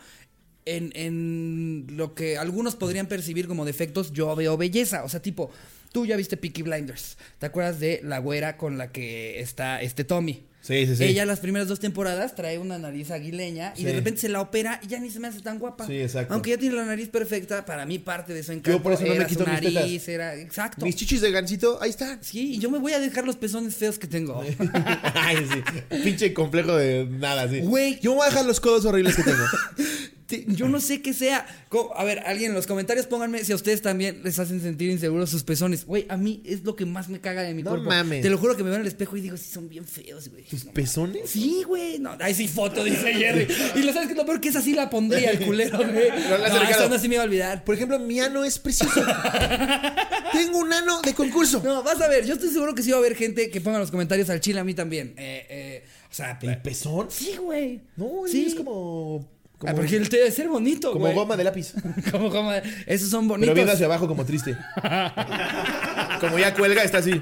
en, 0.65 0.93
en 0.95 1.87
lo 1.97 2.15
que 2.15 2.39
algunos 2.39 2.77
podrían 2.77 3.07
percibir 3.07 3.49
como 3.49 3.65
defectos, 3.65 4.13
yo 4.13 4.35
veo 4.37 4.57
belleza. 4.57 5.05
O 5.05 5.09
sea, 5.09 5.21
tipo, 5.21 5.51
tú 5.93 6.07
ya 6.07 6.17
viste 6.17 6.37
Peaky 6.37 6.63
Blinders. 6.63 7.17
¿Te 7.39 7.47
acuerdas 7.47 7.81
de 7.81 8.01
la 8.03 8.19
güera 8.19 8.57
con 8.57 8.79
la 8.79 8.93
que 8.93 9.41
está 9.41 9.81
este 9.83 10.05
Tommy? 10.05 10.45
Sí, 10.61 10.87
sí, 10.87 10.97
sí. 10.97 11.05
Ella 11.05 11.25
las 11.25 11.41
primeras 11.41 11.69
dos 11.69 11.81
temporadas 11.81 12.35
trae 12.35 12.59
una 12.59 12.79
nariz 12.79 13.11
aguileña 13.11 13.73
y 13.77 13.85
de 13.85 13.93
repente 13.95 14.21
se 14.21 14.29
la 14.29 14.41
opera 14.43 14.81
y 14.83 14.89
ya 14.89 14.99
ni 14.99 15.09
se 15.09 15.19
me 15.19 15.29
hace 15.29 15.41
tan 15.41 15.59
guapa. 15.59 15.87
Sí, 15.87 15.99
exacto. 15.99 16.35
Aunque 16.35 16.51
ya 16.51 16.59
tiene 16.59 16.75
la 16.75 16.85
nariz 16.85 17.09
perfecta, 17.09 17.65
para 17.65 17.87
mí 17.87 17.99
parte 17.99 18.35
de 18.35 18.43
su 18.43 18.53
encanto 18.53 18.83
por 18.83 18.93
eso 18.93 19.07
no 19.07 19.15
me 19.15 19.27
quito 19.27 19.47
mis 19.47 19.55
nariz, 19.55 19.75
tetas. 19.75 20.09
era 20.09 20.35
exacto. 20.35 20.85
Mis 20.85 20.97
chichis 20.97 21.23
de 21.23 21.31
gancito, 21.31 21.79
ahí 21.81 21.89
están. 21.89 22.23
Sí, 22.23 22.55
y 22.55 22.59
yo 22.59 22.71
me 22.71 22.79
voy 22.79 22.93
a 22.93 22.99
dejar 22.99 23.25
los 23.25 23.37
pezones 23.37 23.77
feos 23.77 23.99
que 23.99 24.09
tengo. 24.09 24.43
Ay, 25.15 25.37
sí. 25.51 25.63
Pinche 26.03 26.35
complejo 26.35 26.77
de 26.77 27.07
nada, 27.09 27.49
sí. 27.49 27.61
Güey. 27.61 27.99
Yo 28.01 28.11
me 28.11 28.17
voy 28.19 28.27
a 28.27 28.31
dejar 28.31 28.45
los 28.45 28.61
codos 28.61 28.85
horribles 28.85 29.17
que 29.17 29.23
tengo. 29.23 29.45
Yo 30.49 30.69
no 30.69 30.81
sé 30.81 31.01
qué 31.03 31.15
sea. 31.15 31.47
A 31.95 32.05
ver, 32.05 32.21
alguien 32.27 32.51
en 32.51 32.55
los 32.55 32.67
comentarios 32.67 33.07
pónganme 33.07 33.45
si 33.45 33.53
a 33.53 33.55
ustedes 33.55 33.81
también 33.83 34.21
les 34.23 34.39
hacen 34.39 34.61
sentir 34.61 34.91
inseguros 34.91 35.31
sus 35.31 35.43
pezones. 35.43 35.87
Güey, 35.87 36.07
a 36.09 36.17
mí 36.17 36.43
es 36.45 36.65
lo 36.65 36.77
que 36.77 36.85
más 36.85 37.09
me 37.09 37.21
caga 37.21 37.43
de 37.43 37.55
mi 37.55 37.63
No 37.63 37.71
cuerpo. 37.71 37.89
mames. 37.89 38.23
Te 38.23 38.31
lo 38.31 38.37
juro 38.39 38.57
que 38.57 38.63
me 38.63 38.69
veo 38.71 38.77
en 38.77 38.83
el 38.83 38.89
espejo 38.89 39.17
y 39.17 39.21
digo, 39.23 39.37
sí, 39.37 39.51
son 39.51 39.69
bien 39.69 39.87
feos, 39.87 40.29
güey. 40.29 40.45
¿Tus 40.45 40.65
No, 40.67 40.73
pezones? 40.73 41.31
Sí, 41.31 41.63
güey. 41.67 41.99
No, 41.99 42.17
ay, 42.21 42.35
sí, 42.35 42.47
foto, 42.49 42.85
dice 42.85 43.13
Jerry. 43.15 43.47
Y 43.77 43.83
lo 43.83 43.93
sabes 43.93 44.09
que 44.09 44.13
es 44.13 44.19
lo 44.19 44.27
peor 44.27 44.41
que 44.41 44.49
esa 44.51 44.61
sí 44.61 44.75
la 44.75 44.91
pondría 44.91 45.31
el 45.31 45.41
culero, 45.45 45.79
güey. 45.79 46.09
No, 46.29 46.63
esa 46.63 46.89
no 46.89 46.99
sí 46.99 47.09
me 47.09 47.15
iba 47.15 47.23
a 47.25 47.27
olvidar. 47.27 47.65
Por 47.65 47.75
ejemplo, 47.75 47.99
mi 47.99 48.21
ano 48.21 48.45
es 48.45 48.59
precioso. 48.59 49.01
tengo 50.33 50.59
un 50.59 50.73
ano 50.73 51.01
de 51.03 51.15
concurso. 51.15 51.61
No, 51.65 51.83
vas 51.83 52.01
a 52.01 52.09
ver, 52.09 52.27
yo 52.27 52.35
estoy 52.35 52.51
seguro 52.51 52.75
que 52.75 52.83
sí 52.83 52.91
va 52.91 52.97
a 52.97 53.01
haber 53.01 53.15
gente 53.17 53.51
que 53.51 53.61
ponga 53.61 53.77
en 53.77 53.83
los 53.83 53.91
comentarios 53.91 54.29
al 54.31 54.41
chile 54.41 54.61
a 54.61 54.65
mí 54.65 54.75
también. 54.75 55.15
Eh, 55.17 55.47
eh, 55.49 55.85
o 56.11 56.15
sea, 56.15 56.39
¿El 56.43 56.61
pezón? 56.63 57.07
sí, 57.11 57.37
güey. 57.41 57.81
No, 57.97 58.23
sí. 58.27 58.47
es 58.49 58.55
como. 58.55 59.38
Como 59.59 59.73
Ah, 59.73 59.75
porque 59.75 59.97
él 59.97 60.09
debe 60.09 60.31
ser 60.31 60.49
bonito, 60.49 60.93
como 60.93 61.05
güey. 61.07 61.15
goma 61.15 61.37
de 61.37 61.45
lápiz. 61.45 61.73
como 62.13 62.31
goma. 62.31 62.57
Esos 62.87 63.11
son 63.11 63.27
bonitos. 63.29 63.49
Pero 63.49 63.55
viendo 63.55 63.73
hacia 63.73 63.87
abajo 63.87 64.07
como 64.07 64.25
triste. 64.25 64.57
como 66.21 66.39
ya 66.39 66.55
cuelga, 66.55 66.83
está 66.85 66.99
así. 66.99 67.21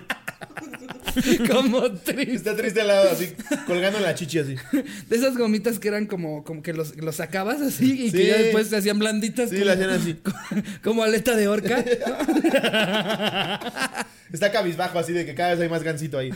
como 1.50 1.90
triste. 2.04 2.34
Está 2.34 2.54
triste 2.54 2.82
al 2.82 2.88
lado, 2.88 3.10
así, 3.10 3.32
colgando 3.66 3.98
la 4.00 4.14
chichi 4.14 4.38
así. 4.38 4.54
De 5.08 5.16
esas 5.16 5.36
gomitas 5.38 5.78
que 5.78 5.88
eran 5.88 6.04
como, 6.06 6.44
como 6.44 6.62
que 6.62 6.74
los, 6.74 6.94
los 6.96 7.16
sacabas 7.16 7.62
así 7.62 8.04
y 8.06 8.10
Sí. 8.10 8.16
que 8.18 8.26
ya 8.26 8.36
después 8.36 8.66
se 8.68 8.76
hacían 8.76 8.98
blanditas. 8.98 9.48
Sí, 9.48 9.56
como, 9.56 9.66
la 9.66 9.72
hacían 9.72 9.90
así. 9.90 10.16
como 10.84 11.02
aleta 11.04 11.34
de 11.36 11.48
orca. 11.48 11.82
Está 14.32 14.52
cabizbajo, 14.52 14.98
así 14.98 15.12
de 15.14 15.24
que 15.24 15.34
cada 15.34 15.50
vez 15.52 15.60
hay 15.60 15.68
más 15.70 15.82
gansito 15.82 16.18
ahí. 16.18 16.30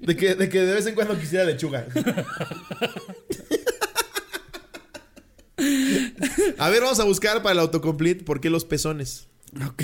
De 0.00 0.16
que, 0.16 0.34
de 0.34 0.48
que 0.48 0.60
de 0.60 0.74
vez 0.74 0.86
en 0.86 0.94
cuando 0.94 1.18
quisiera 1.18 1.44
lechuga. 1.44 1.86
A 6.58 6.68
ver, 6.70 6.82
vamos 6.82 7.00
a 7.00 7.04
buscar 7.04 7.42
para 7.42 7.52
el 7.52 7.58
autocomplete 7.60 8.24
por 8.24 8.40
qué 8.40 8.50
los 8.50 8.64
pezones. 8.64 9.26
ok. 9.66 9.82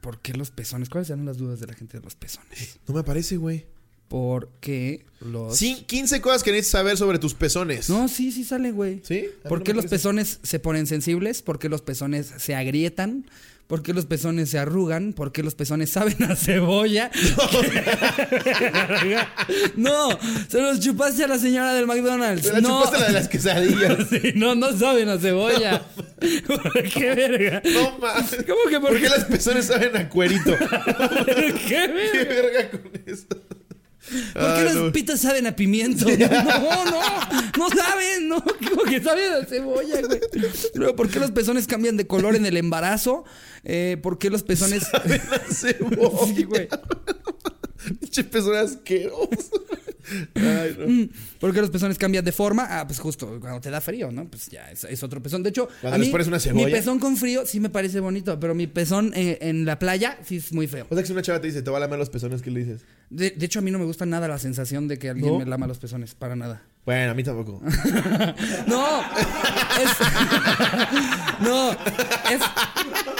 ¿Por 0.00 0.20
qué 0.20 0.32
los 0.34 0.50
pezones? 0.50 0.88
¿Cuáles 0.88 1.10
eran 1.10 1.24
las 1.26 1.38
dudas 1.38 1.60
de 1.60 1.66
la 1.66 1.74
gente 1.74 1.98
de 1.98 2.04
los 2.04 2.14
pezones? 2.14 2.78
No 2.86 2.94
me 2.94 3.00
aparece, 3.00 3.36
güey. 3.36 3.66
porque 4.08 5.04
los... 5.20 5.56
Sí, 5.56 5.84
15 5.86 6.20
cosas 6.22 6.42
que 6.42 6.50
necesitas 6.50 6.80
saber 6.80 6.96
sobre 6.96 7.18
tus 7.18 7.34
pezones. 7.34 7.90
No, 7.90 8.08
sí, 8.08 8.32
sí 8.32 8.42
sale, 8.44 8.70
güey. 8.72 9.02
¿Sí? 9.04 9.26
¿Por 9.48 9.58
no 9.58 9.64
qué 9.64 9.74
los 9.74 9.84
parece. 9.84 9.96
pezones 9.96 10.38
se 10.42 10.58
ponen 10.60 10.86
sensibles? 10.86 11.42
¿Por 11.42 11.58
qué 11.58 11.68
los 11.68 11.82
pezones 11.82 12.32
se 12.38 12.54
agrietan? 12.54 13.26
¿Por 13.68 13.82
qué 13.82 13.92
los 13.92 14.06
pezones 14.06 14.48
se 14.48 14.58
arrugan? 14.58 15.12
¿Por 15.12 15.30
qué 15.30 15.42
los 15.42 15.54
pezones 15.54 15.90
saben 15.92 16.20
a 16.24 16.34
cebolla? 16.34 17.10
no, 19.76 20.08
se 20.48 20.58
los 20.60 20.80
chupaste 20.80 21.24
a 21.24 21.28
la 21.28 21.38
señora 21.38 21.74
del 21.74 21.86
McDonald's. 21.86 22.42
Te 22.46 22.52
la 22.54 22.60
no. 22.62 22.78
chupaste 22.82 22.98
la 23.00 23.06
de 23.08 23.12
las 23.12 23.28
quesadillas. 23.28 23.98
Sí, 24.08 24.32
no, 24.36 24.54
no 24.54 24.72
saben 24.76 25.08
a 25.10 25.18
cebolla. 25.18 25.82
¿Qué 26.94 27.14
verga? 27.14 27.60
No 27.64 27.98
mames. 27.98 28.36
¿Cómo 28.46 28.60
que 28.70 28.80
por 28.80 28.88
¿Por 28.90 28.96
qué 28.96 29.02
qué? 29.02 29.08
las 29.10 29.24
pezones 29.26 29.66
saben 29.66 29.94
a 29.96 30.08
cuerito? 30.08 30.56
¿Qué 30.56 31.54
¿Qué 31.68 31.88
verga? 31.88 32.24
verga 32.24 32.70
con 32.70 32.90
eso? 33.04 33.26
¿Por 34.32 34.54
qué 34.54 34.64
no. 34.64 34.74
los 34.74 34.92
pitos 34.92 35.20
saben 35.20 35.46
a 35.46 35.56
pimiento? 35.56 36.06
No, 36.18 36.84
no, 36.84 37.00
no 37.56 37.68
saben, 37.70 38.28
no, 38.28 38.42
como 38.70 38.82
que 38.84 39.00
saben 39.02 39.32
a 39.32 39.44
cebolla, 39.44 40.00
güey. 40.02 40.20
Luego, 40.74 40.96
¿por 40.96 41.08
qué 41.08 41.18
los 41.20 41.30
pezones 41.30 41.66
cambian 41.66 41.96
de 41.96 42.06
color 42.06 42.36
en 42.36 42.46
el 42.46 42.56
embarazo? 42.56 43.24
Eh, 43.64 43.96
¿Por 44.02 44.18
qué 44.18 44.30
los 44.30 44.42
pezones... 44.42 44.84
Saben 44.84 45.20
a 45.20 45.54
cebolla. 45.54 46.08
Sí, 46.34 46.44
güey. 46.44 46.68
Pinche 48.00 48.24
pezón 48.24 48.56
asqueroso. 48.56 49.28
Ay, 50.34 50.74
no. 50.78 50.86
Mm, 50.88 51.08
¿Por 51.38 51.52
qué 51.52 51.60
los 51.60 51.68
pezones 51.68 51.98
cambian 51.98 52.24
de 52.24 52.32
forma? 52.32 52.66
Ah, 52.70 52.86
pues 52.86 52.98
justo 52.98 53.38
cuando 53.40 53.60
te 53.60 53.68
da 53.70 53.78
frío, 53.80 54.10
¿no? 54.10 54.26
Pues 54.26 54.46
ya 54.48 54.70
es, 54.70 54.84
es 54.84 55.02
otro 55.02 55.22
pezón. 55.22 55.42
De 55.42 55.50
hecho, 55.50 55.68
Cuando 55.82 55.96
a 55.96 55.98
les 55.98 56.08
mí, 56.08 56.12
pones 56.12 56.26
una 56.28 56.40
cebolla. 56.40 56.64
mi 56.66 56.72
pezón 56.72 56.98
con 56.98 57.16
frío 57.18 57.44
sí 57.44 57.60
me 57.60 57.68
parece 57.68 58.00
bonito, 58.00 58.40
pero 58.40 58.54
mi 58.54 58.66
pezón 58.66 59.12
eh, 59.14 59.36
en 59.42 59.66
la 59.66 59.78
playa 59.78 60.18
sí 60.24 60.36
es 60.36 60.50
muy 60.52 60.66
feo. 60.66 60.86
O 60.88 60.94
sea 60.94 61.02
que 61.02 61.06
si 61.08 61.12
una 61.12 61.20
chava 61.22 61.40
te 61.42 61.48
dice, 61.48 61.60
te 61.60 61.70
va 61.70 61.76
a 61.76 61.80
lamer 61.80 61.98
los 61.98 62.08
pezones, 62.08 62.40
¿qué 62.40 62.50
le 62.50 62.60
dices? 62.60 62.86
De, 63.10 63.30
de 63.32 63.44
hecho, 63.46 63.58
a 63.58 63.62
mí 63.62 63.70
no 63.70 63.78
me 63.78 63.84
gusta 63.84 64.06
nada 64.06 64.28
la 64.28 64.38
sensación 64.38 64.88
de 64.88 64.98
que 64.98 65.10
alguien 65.10 65.30
¿No? 65.32 65.38
me 65.40 65.44
lama 65.46 65.66
los 65.66 65.78
pezones, 65.78 66.14
para 66.14 66.36
nada. 66.36 66.62
Bueno, 66.88 67.10
a 67.10 67.14
mí 67.14 67.22
tampoco. 67.22 67.60
No, 68.66 69.02
es. 69.02 69.90
no, 71.40 71.72
es. 71.72 72.40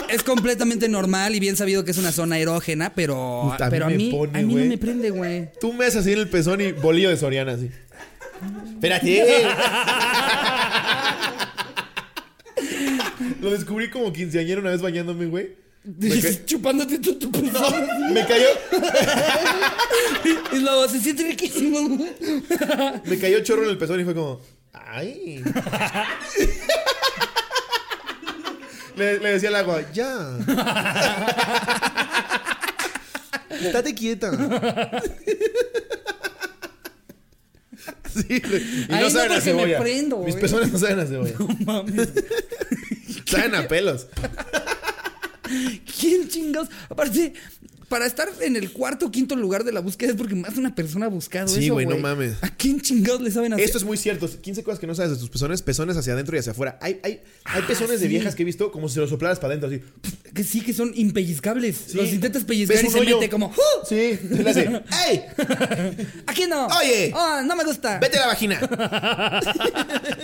Es 0.08 0.22
completamente 0.22 0.88
normal 0.88 1.34
y 1.34 1.40
bien 1.40 1.54
sabido 1.54 1.84
que 1.84 1.90
es 1.90 1.98
una 1.98 2.10
zona 2.10 2.38
erógena, 2.38 2.94
pero, 2.94 3.50
Puta, 3.52 3.66
a 3.66 3.68
mí 3.68 3.70
pero 3.70 3.84
a 3.84 3.88
me 3.90 3.96
mí, 3.98 4.10
pone, 4.10 4.38
a 4.38 4.42
mí 4.42 4.54
no 4.54 4.64
me 4.64 4.78
prende, 4.78 5.10
güey. 5.10 5.50
Tú 5.60 5.74
me 5.74 5.84
haces 5.84 5.96
así 5.96 6.14
en 6.14 6.20
el 6.20 6.30
pezón 6.30 6.62
y 6.62 6.72
bolillo 6.72 7.10
de 7.10 7.18
Soriana, 7.18 7.52
así. 7.52 7.70
Espérate. 8.72 9.22
Lo 13.42 13.50
descubrí 13.50 13.90
como 13.90 14.14
quinceañero 14.14 14.62
una 14.62 14.70
vez 14.70 14.80
bañándome, 14.80 15.26
güey. 15.26 15.67
Ca- 16.22 16.44
Chupándote 16.46 16.98
tu, 16.98 17.14
tu 17.18 17.30
me 18.12 18.26
cayó, 18.26 18.46
Y 20.52 20.58
luego 20.58 20.88
se 20.88 21.00
siente 21.00 21.22
riquísimo. 21.24 21.98
me 23.04 23.18
cayó 23.18 23.40
chorro 23.42 23.64
en 23.64 23.70
el 23.70 23.78
pezón 23.78 24.00
y 24.00 24.04
fue 24.04 24.14
como, 24.14 24.40
ay. 24.72 25.42
Le, 28.96 29.18
le 29.20 29.30
decía 29.32 29.48
al 29.50 29.56
agua, 29.56 29.80
ya. 29.92 30.36
Estate 33.50 33.94
quieta. 33.94 34.30
Sí. 38.12 38.24
Y 38.28 38.92
Ahí 38.92 39.00
no 39.00 39.00
no 39.02 39.10
saben 39.10 39.32
a 39.32 39.34
porque 39.36 39.52
me 39.54 39.60
cebolla. 39.60 39.78
prendo, 39.78 40.18
Mis 40.18 40.34
pezones 40.34 40.72
no 40.72 40.78
saben 40.78 41.00
a 41.00 41.06
cebolla. 41.06 41.34
Mames. 41.64 42.08
Saben 43.26 43.54
a 43.54 43.68
pelos. 43.68 44.06
¿Quién 45.98 46.28
chingados? 46.28 46.68
Aparte, 46.88 47.32
para 47.88 48.06
estar 48.06 48.28
en 48.40 48.56
el 48.56 48.70
cuarto 48.72 49.06
o 49.06 49.10
quinto 49.10 49.34
lugar 49.36 49.64
de 49.64 49.72
la 49.72 49.80
búsqueda 49.80 50.10
es 50.10 50.16
porque 50.16 50.34
más 50.34 50.56
una 50.56 50.74
persona 50.74 51.06
ha 51.06 51.08
buscado 51.08 51.48
Sí, 51.48 51.64
eso, 51.64 51.74
güey, 51.74 51.86
no 51.86 51.96
mames. 51.98 52.34
¿A 52.42 52.48
quién 52.50 52.80
chingados 52.80 53.20
le 53.22 53.30
saben 53.30 53.52
hacer? 53.54 53.64
Esto 53.64 53.78
es 53.78 53.84
muy 53.84 53.96
cierto. 53.96 54.28
15 54.28 54.62
cosas 54.62 54.78
que 54.78 54.86
no 54.86 54.94
sabes 54.94 55.12
de 55.12 55.16
tus 55.18 55.30
pezones. 55.30 55.62
Pezones 55.62 55.96
hacia 55.96 56.12
adentro 56.12 56.36
y 56.36 56.38
hacia 56.38 56.52
afuera. 56.52 56.78
Hay, 56.82 57.00
hay, 57.02 57.20
hay 57.44 57.62
Ah, 57.62 57.66
pezones 57.66 58.00
de 58.00 58.08
viejas 58.08 58.34
que 58.34 58.42
he 58.42 58.46
visto 58.46 58.70
como 58.70 58.88
si 58.88 58.94
se 58.94 59.00
los 59.00 59.10
soplaras 59.10 59.38
para 59.38 59.54
adentro. 59.54 59.68
Así. 59.70 59.82
Que 60.34 60.44
sí, 60.44 60.60
que 60.60 60.72
son 60.72 60.92
impellizcables. 60.94 61.76
Sí. 61.88 61.96
Los 61.96 62.12
intentas 62.12 62.44
pellizcar 62.44 62.76
¿Ves 62.76 62.86
y 62.86 62.90
se 62.90 63.00
hoyo? 63.00 63.16
mete 63.18 63.30
como... 63.30 63.46
¡Uh! 63.46 63.86
Sí. 63.88 64.18
Se 64.28 64.42
le 64.42 64.50
hace. 64.50 64.82
¡Ey! 65.08 65.22
¡Aquí 66.26 66.46
no! 66.48 66.66
Oye. 66.66 67.12
¡Ah, 67.14 67.42
no 67.44 67.56
me 67.56 67.64
gusta! 67.64 67.98
¡Vete 67.98 68.18
a 68.18 68.20
la 68.22 68.26
vagina! 68.28 68.60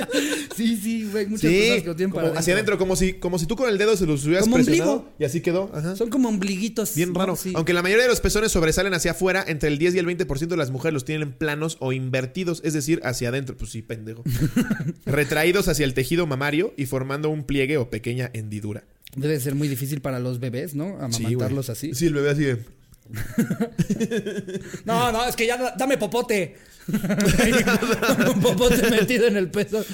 Sí, 0.56 0.76
sí, 0.76 1.08
güey. 1.10 1.26
Muchas 1.26 1.50
Sí. 1.50 1.56
personas 1.58 1.82
que 1.82 1.88
lo 1.88 1.96
tienen 1.96 2.14
para 2.14 2.38
hacia 2.38 2.54
adentro. 2.54 2.78
Como 2.78 2.94
si, 2.96 3.14
como 3.14 3.38
si 3.38 3.46
tú 3.46 3.56
con 3.56 3.68
el 3.68 3.76
dedo 3.78 3.96
se 3.96 4.06
los 4.06 4.24
hubieras 4.24 4.44
Como 4.44 4.56
presionado. 4.56 4.92
ombligo. 4.92 5.12
Y 5.18 5.24
así 5.24 5.40
quedó. 5.40 5.70
Ajá. 5.74 5.96
Son 5.96 6.10
como 6.10 6.28
ombliguitos. 6.28 6.94
Bien 6.94 7.14
raro. 7.14 7.34
Sí. 7.36 7.52
Aunque 7.54 7.72
la 7.72 7.82
mayoría 7.82 8.04
de 8.04 8.08
los 8.10 8.20
pezones 8.20 8.52
sobresalen 8.52 8.94
hacia 8.94 9.12
afuera, 9.12 9.44
entre 9.46 9.68
el 9.68 9.78
10 9.78 9.94
y 9.94 9.98
el 9.98 10.06
20% 10.06 10.46
de 10.48 10.56
las 10.56 10.70
mujeres 10.70 10.94
los 10.94 11.04
tienen 11.04 11.32
planos 11.32 11.76
o 11.80 11.92
invertidos, 11.92 12.60
es 12.64 12.72
decir, 12.74 13.00
hacia 13.04 13.28
adentro. 13.30 13.56
Pues 13.56 13.70
sí, 13.70 13.82
pendejo. 13.82 14.22
Retraídos 15.06 15.68
hacia 15.68 15.84
el 15.84 15.94
tejido 15.94 16.26
mamario 16.26 16.74
y 16.76 16.86
formando 16.86 17.30
un 17.30 17.44
pliegue 17.44 17.76
o 17.76 17.90
pequeña 17.90 18.30
hendidura. 18.32 18.84
Debe 19.16 19.38
ser 19.40 19.54
muy 19.54 19.68
difícil 19.68 20.00
para 20.00 20.18
los 20.18 20.40
bebés, 20.40 20.74
¿no? 20.74 20.96
Amamantarlos 21.00 21.66
güey. 21.66 21.72
así. 21.72 21.94
Sí, 21.94 22.06
el 22.06 22.14
bebé 22.14 22.30
así 22.30 22.42
de. 22.44 22.58
No, 24.84 25.12
no, 25.12 25.24
es 25.26 25.36
que 25.36 25.46
ya 25.46 25.56
da- 25.56 25.74
dame 25.76 25.98
popote. 25.98 26.56
Un 28.34 28.40
popote 28.42 28.90
metido 28.90 29.26
en 29.26 29.36
el 29.36 29.50
peso. 29.50 29.84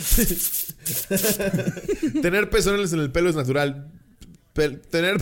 Tener 2.23 2.51
pezones 2.51 2.93
en 2.93 3.01
el 3.01 3.11
pelo 3.13 3.31
es 3.31 3.37
natural. 3.37 3.91
Tener. 4.53 5.17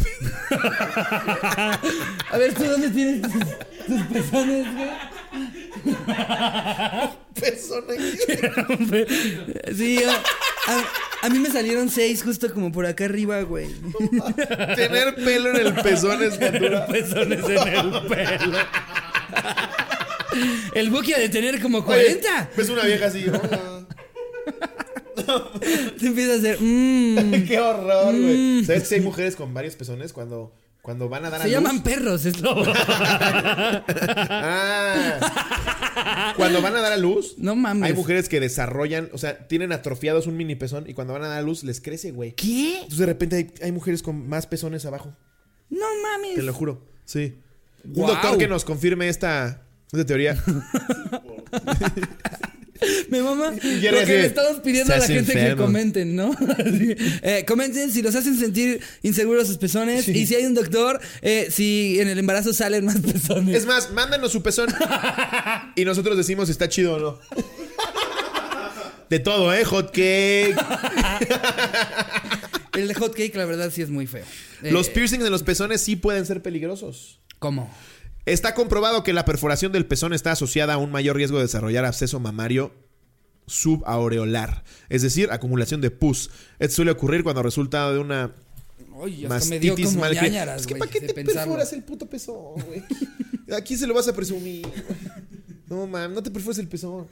A 2.31 2.39
ver, 2.39 2.55
¿tú 2.55 2.65
dónde 2.65 2.89
tienes 2.91 3.23
tus, 3.23 3.33
tus 3.87 4.03
pezones, 4.13 4.67
güey? 4.75 4.89
aquí. 7.91 8.19
Sí, 9.77 10.03
a, 10.05 10.11
a- 10.13 10.85
a 11.21 11.29
mí 11.31 11.39
me 11.41 11.51
salieron 11.51 11.89
seis 11.91 12.23
justo 12.23 12.53
como 12.55 12.71
por 12.73 12.87
acá 12.87 13.05
arriba, 13.07 13.41
güey. 13.43 13.69
Tener 14.77 15.15
pelo 15.17 15.51
en 15.51 15.67
el 15.67 15.75
pezón 15.75 16.23
es 16.23 16.39
natural. 16.39 16.87
Pezones 16.91 17.45
en 17.45 17.69
el 17.69 17.91
pelo. 18.09 18.59
El 20.75 20.91
Buki 20.91 21.13
ha 21.15 21.19
de 21.19 21.29
tener 21.29 21.61
como 21.61 21.79
Oye, 21.79 21.87
40. 21.87 22.51
Ves 22.57 22.69
una 22.69 22.83
vieja 22.85 23.07
así. 23.07 23.27
hola. 23.29 23.87
Te 25.99 26.07
empieza 26.07 26.33
a 26.33 26.37
hacer. 26.37 26.59
mmm. 26.61 27.45
Qué 27.47 27.59
horror, 27.61 28.15
güey. 28.19 28.65
¿Sabes 28.65 28.83
que 28.83 28.89
si 28.89 28.95
hay 28.97 29.01
mujeres 29.01 29.37
con 29.37 29.53
varios 29.55 29.77
pezones 29.77 30.13
cuando, 30.13 30.55
cuando 30.83 31.09
van 31.09 31.25
a 31.25 31.31
dar 31.31 31.41
a 31.41 31.45
Se 31.45 31.49
luz? 31.51 31.55
llaman 31.55 31.83
perros, 31.83 32.25
es 32.25 32.41
lo. 32.41 32.63
Ah. 34.41 36.35
Cuando 36.37 36.63
van 36.63 36.77
a 36.77 36.81
dar 36.81 36.93
a 36.93 36.97
luz. 36.97 37.35
No 37.39 37.57
mames. 37.57 37.91
Hay 37.91 37.95
mujeres 37.97 38.29
que 38.29 38.41
desarrollan, 38.41 39.09
o 39.13 39.19
sea, 39.19 39.49
tienen 39.49 39.73
atrofiados 39.73 40.27
un 40.27 40.37
mini 40.37 40.55
pezón 40.55 40.89
y 40.89 40.95
cuando 40.95 41.13
van 41.15 41.25
a 41.25 41.29
dar 41.29 41.39
a 41.39 41.43
luz 41.43 41.65
les 41.65 41.81
crece, 41.81 42.13
güey. 42.13 42.33
¿Qué? 42.33 42.75
Entonces 42.77 42.99
de 42.99 43.07
repente 43.07 43.37
hay, 43.37 43.53
hay 43.63 43.73
mujeres 43.73 44.03
con 44.03 44.29
más 44.29 44.47
pezones 44.47 44.85
abajo. 44.87 45.15
No 45.71 45.87
mames. 46.03 46.37
Te 46.37 46.43
lo 46.43 46.53
juro. 46.55 46.87
Sí. 47.05 47.39
Un 47.85 48.07
doctor 48.07 48.39
que 48.39 48.49
nos 48.49 48.65
confirme 48.65 49.09
esta, 49.09 49.63
esta 49.93 50.05
teoría. 50.07 50.37
Me 53.09 53.23
mama 53.23 53.53
Y 53.63 53.81
lo 53.91 53.99
que 53.99 54.07
le 54.07 54.27
estamos 54.27 54.61
pidiendo 54.61 54.93
a 54.93 54.97
la 54.99 55.05
"Estás 55.05 55.17
gente 55.17 55.33
que 55.33 55.39
enfermo". 55.41 55.65
comenten, 55.65 56.17
¿no? 56.17 56.35
Eh, 57.23 57.45
comenten 57.47 57.91
si 57.91 58.03
los 58.03 58.15
hacen 58.15 58.37
sentir 58.39 58.81
inseguros 59.03 59.47
sus 59.47 59.59
pezones 59.59 60.09
y 60.09 60.27
si 60.27 60.35
hay 60.35 60.45
un 60.47 60.55
doctor, 60.55 61.01
eh, 61.23 61.49
si 61.51 61.99
en 62.01 62.09
el 62.09 62.19
embarazo 62.19 62.53
salen 62.53 62.85
más 62.85 62.99
pezones. 63.01 63.57
Es 63.57 63.67
más, 63.67 63.91
mándanos 63.93 64.33
su 64.33 64.43
pezón. 64.43 64.69
y 65.77 65.85
nosotros 65.85 66.17
decimos 66.17 66.47
si 66.49 66.53
está 66.53 66.69
chido 66.69 66.95
o 66.95 66.99
no. 66.99 67.19
De 69.11 69.19
todo, 69.19 69.53
¿eh? 69.55 69.65
Hot 69.65 69.91
cake. 69.91 70.55
El 72.75 72.89
de 72.89 72.95
hot 72.95 73.15
cake, 73.15 73.35
la 73.35 73.45
verdad, 73.45 73.71
sí 73.75 73.83
es 73.83 73.91
muy 73.91 74.07
feo. 74.07 74.25
Eh, 74.63 74.71
Los 74.71 74.89
piercings 74.89 75.25
en 75.25 75.33
los 75.33 75.43
pezones 75.43 75.81
sí 75.81 75.97
pueden 75.97 76.27
ser 76.27 76.43
peligrosos. 76.43 77.19
¿Cómo? 77.39 77.73
Está 78.33 78.55
comprobado 78.55 79.03
que 79.03 79.13
la 79.15 79.25
perforación 79.25 79.73
del 79.73 79.87
pezón 79.87 80.13
está 80.13 80.33
asociada 80.33 80.75
a 80.75 80.79
un 80.79 80.93
mayor 80.93 81.17
riesgo 81.17 81.39
de 81.39 81.45
desarrollar 81.45 81.85
absceso 81.85 82.21
mamario 82.21 82.73
subareolar, 83.47 84.65
es 84.91 85.01
decir, 85.01 85.31
acumulación 85.31 85.81
de 85.81 85.91
pus. 85.91 86.31
Esto 86.59 86.77
suele 86.77 86.91
ocurrir 86.91 87.25
cuando 87.25 87.43
resulta 87.43 87.91
de 87.91 87.99
una 87.99 88.35
Oye, 88.95 89.27
hasta 89.27 89.49
me 89.49 89.59
dio 89.59 89.73
mastitis 89.73 89.95
como 89.95 90.01
mal 90.01 90.13
Es 90.57 90.67
que 90.67 90.77
¿para 90.77 90.91
qué 90.91 91.01
te 91.01 91.15
pensarlo. 91.15 91.53
perforas 91.53 91.73
el 91.73 91.83
puto 91.85 92.07
pezón, 92.07 92.61
güey? 92.67 92.83
¿A 93.57 93.63
quién 93.63 93.79
se 93.79 93.87
lo 93.87 93.95
vas 93.95 94.09
a 94.09 94.13
presumir? 94.13 94.67
No, 95.67 95.87
mam, 95.87 96.13
no 96.13 96.23
te 96.23 96.31
perfores 96.31 96.59
el 96.59 96.69
pezón. 96.69 97.07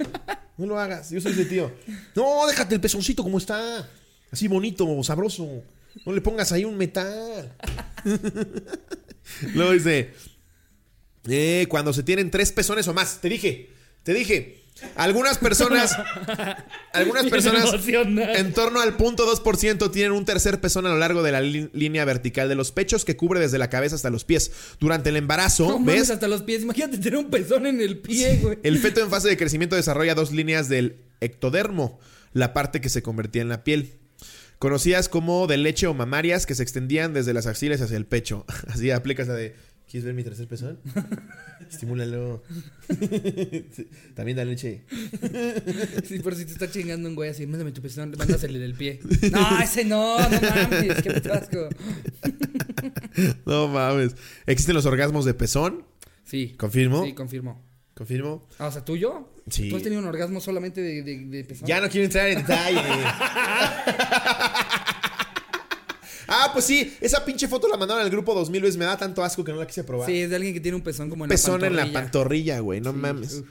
No 0.59 0.67
lo 0.67 0.79
hagas, 0.79 1.11
yo 1.11 1.21
soy 1.21 1.33
ese 1.33 1.47
tío. 1.47 1.73
No, 2.15 2.47
déjate 2.47 2.75
el 2.75 2.81
pezoncito 2.81 3.23
como 3.23 3.39
está. 3.39 3.89
Así 4.31 4.49
bonito, 4.49 5.03
sabroso. 5.03 5.63
No 6.05 6.13
le 6.13 6.21
pongas 6.21 6.53
ahí 6.53 6.65
un 6.65 6.77
metal. 6.77 7.55
Luego 9.55 9.73
dice, 9.73 10.13
eh, 11.29 11.67
cuando 11.69 11.93
se 11.93 12.03
tienen 12.03 12.31
tres 12.31 12.53
pezones 12.53 12.87
o 12.89 12.95
más, 12.95 13.21
te 13.21 13.29
dije, 13.29 13.71
Te 14.03 14.15
dije, 14.15 14.63
algunas 14.95 15.39
personas, 15.39 15.97
algunas 16.93 17.27
personas 17.27 17.75
en 17.89 18.53
torno 18.53 18.81
al 18.81 18.97
punto 18.97 19.27
2% 19.27 19.91
tienen 19.91 20.13
un 20.13 20.25
tercer 20.25 20.61
pezón 20.61 20.87
a 20.87 20.91
lo 20.91 20.99
largo 20.99 21.23
de 21.23 21.33
la 21.33 21.41
línea 21.41 22.05
vertical 22.05 22.49
de 22.49 22.55
los 22.55 22.73
pechos 22.73 23.05
que 23.05 23.17
cubre 23.17 23.41
desde 23.41 23.59
la 23.59 23.71
cabeza 23.71 23.97
hasta 23.97 24.11
los 24.11 24.25
pies. 24.25 24.53
Durante 24.79 25.09
el 25.09 25.17
embarazo, 25.17 25.67
No 25.67 25.79
mames, 25.79 26.01
¿ves? 26.03 26.11
hasta 26.11 26.29
los 26.29 26.43
pies. 26.43 26.63
Imagínate 26.63 26.99
tener 26.99 27.19
un 27.19 27.31
pezón 27.31 27.67
en 27.67 27.81
el 27.81 27.99
pie, 27.99 28.39
güey. 28.43 28.59
El 28.63 28.79
feto 28.79 29.01
en 29.01 29.09
fase 29.11 29.29
de 29.29 29.37
crecimiento 29.37 29.77
desarrolla 29.77 30.15
dos 30.15 30.31
líneas 30.31 30.69
del 30.69 30.97
ectodermo, 31.21 31.99
la 32.33 32.53
parte 32.53 32.81
que 32.81 32.91
se 32.91 33.03
convertía 33.03 33.43
en 33.43 33.49
la 33.49 33.65
piel. 33.65 33.95
Conocidas 34.59 35.09
como 35.09 35.47
de 35.47 35.57
leche 35.59 35.87
o 35.87 35.95
mamarias 35.95 36.47
que 36.47 36.55
se 36.55 36.63
extendían 36.63 37.13
desde 37.13 37.35
las 37.35 37.47
axilas 37.47 37.81
hacia 37.81 37.97
el 37.97 38.07
pecho. 38.07 38.45
Así 38.69 38.91
aplicas 38.91 39.27
la 39.29 39.35
de. 39.35 39.55
¿Quieres 39.89 40.05
ver 40.05 40.15
mi 40.15 40.25
tercer 40.25 40.49
pezón? 40.49 40.81
Estimúlalo. 41.71 42.43
También 44.15 44.37
da 44.37 44.45
leche. 44.45 44.83
Sí, 46.05 46.19
por 46.19 46.35
si 46.35 46.45
te 46.45 46.53
está 46.53 46.69
chingando 46.71 47.09
un 47.09 47.15
güey 47.15 47.31
así, 47.31 47.47
mándame 47.47 47.71
tu 47.71 47.81
pezón, 47.83 48.13
mándasele 48.19 48.59
del 48.59 48.75
pie. 48.75 49.01
No, 49.31 49.61
ese 49.61 49.85
no, 49.85 50.19
no 50.19 50.41
mames, 50.41 51.03
qué 51.03 51.11
putasco. 51.13 51.69
No 53.45 53.69
mames. 53.69 54.17
¿Existen 54.47 54.75
los 54.75 54.87
orgasmos 54.87 55.25
de 55.25 55.35
pezón? 55.35 55.85
Sí. 56.25 56.55
¿Confirmo? 56.57 57.05
Sí, 57.05 57.13
confirmo. 57.13 57.65
¿Confirmo? 57.95 58.47
Ah, 58.59 58.67
o 58.67 58.73
sea, 58.73 58.85
¿tuyo? 58.85 59.31
Sí. 59.49 59.71
¿Tú 59.71 59.77
has 59.77 59.83
tenido 59.83 60.03
un 60.03 60.09
orgasmo 60.09 60.41
solamente 60.41 60.81
de, 60.83 61.03
de, 61.03 61.19
de 61.27 61.45
pezón? 61.45 61.67
Ya 61.67 61.81
no 61.81 61.89
quiero 61.89 62.05
entrar 62.07 62.29
en 62.29 62.39
detalle. 62.39 62.81
Ah, 66.29 66.51
pues 66.53 66.65
sí. 66.65 66.95
Esa 67.01 67.25
pinche 67.25 67.49
foto 67.49 67.69
la 67.69 67.77
mandaron 67.77 68.03
al 68.03 68.11
grupo 68.11 68.35
2000 68.35 68.63
veces. 68.63 68.77
Me 68.77 68.85
da 68.85 68.97
tanto 68.97 69.23
asco 69.25 69.43
que 69.45 69.53
no 69.53 69.59
la 69.59 69.67
quise 69.67 69.85
probar. 69.85 70.09
Sí, 70.09 70.21
es 70.23 70.31
de 70.31 70.37
alguien 70.37 70.55
que 70.55 70.61
tiene 70.61 70.77
un 70.77 70.83
pezón 70.83 71.09
como 71.11 71.25
en 71.25 71.29
pezón 71.31 71.61
la 71.61 71.67
en 71.69 71.77
la 71.77 71.83
pantorrilla. 71.83 72.03
pantorrilla, 72.03 72.61
güey. 72.61 72.81
No 72.81 72.93
Sí, 72.93 72.97
mames. 72.99 73.35
uf. 73.35 73.49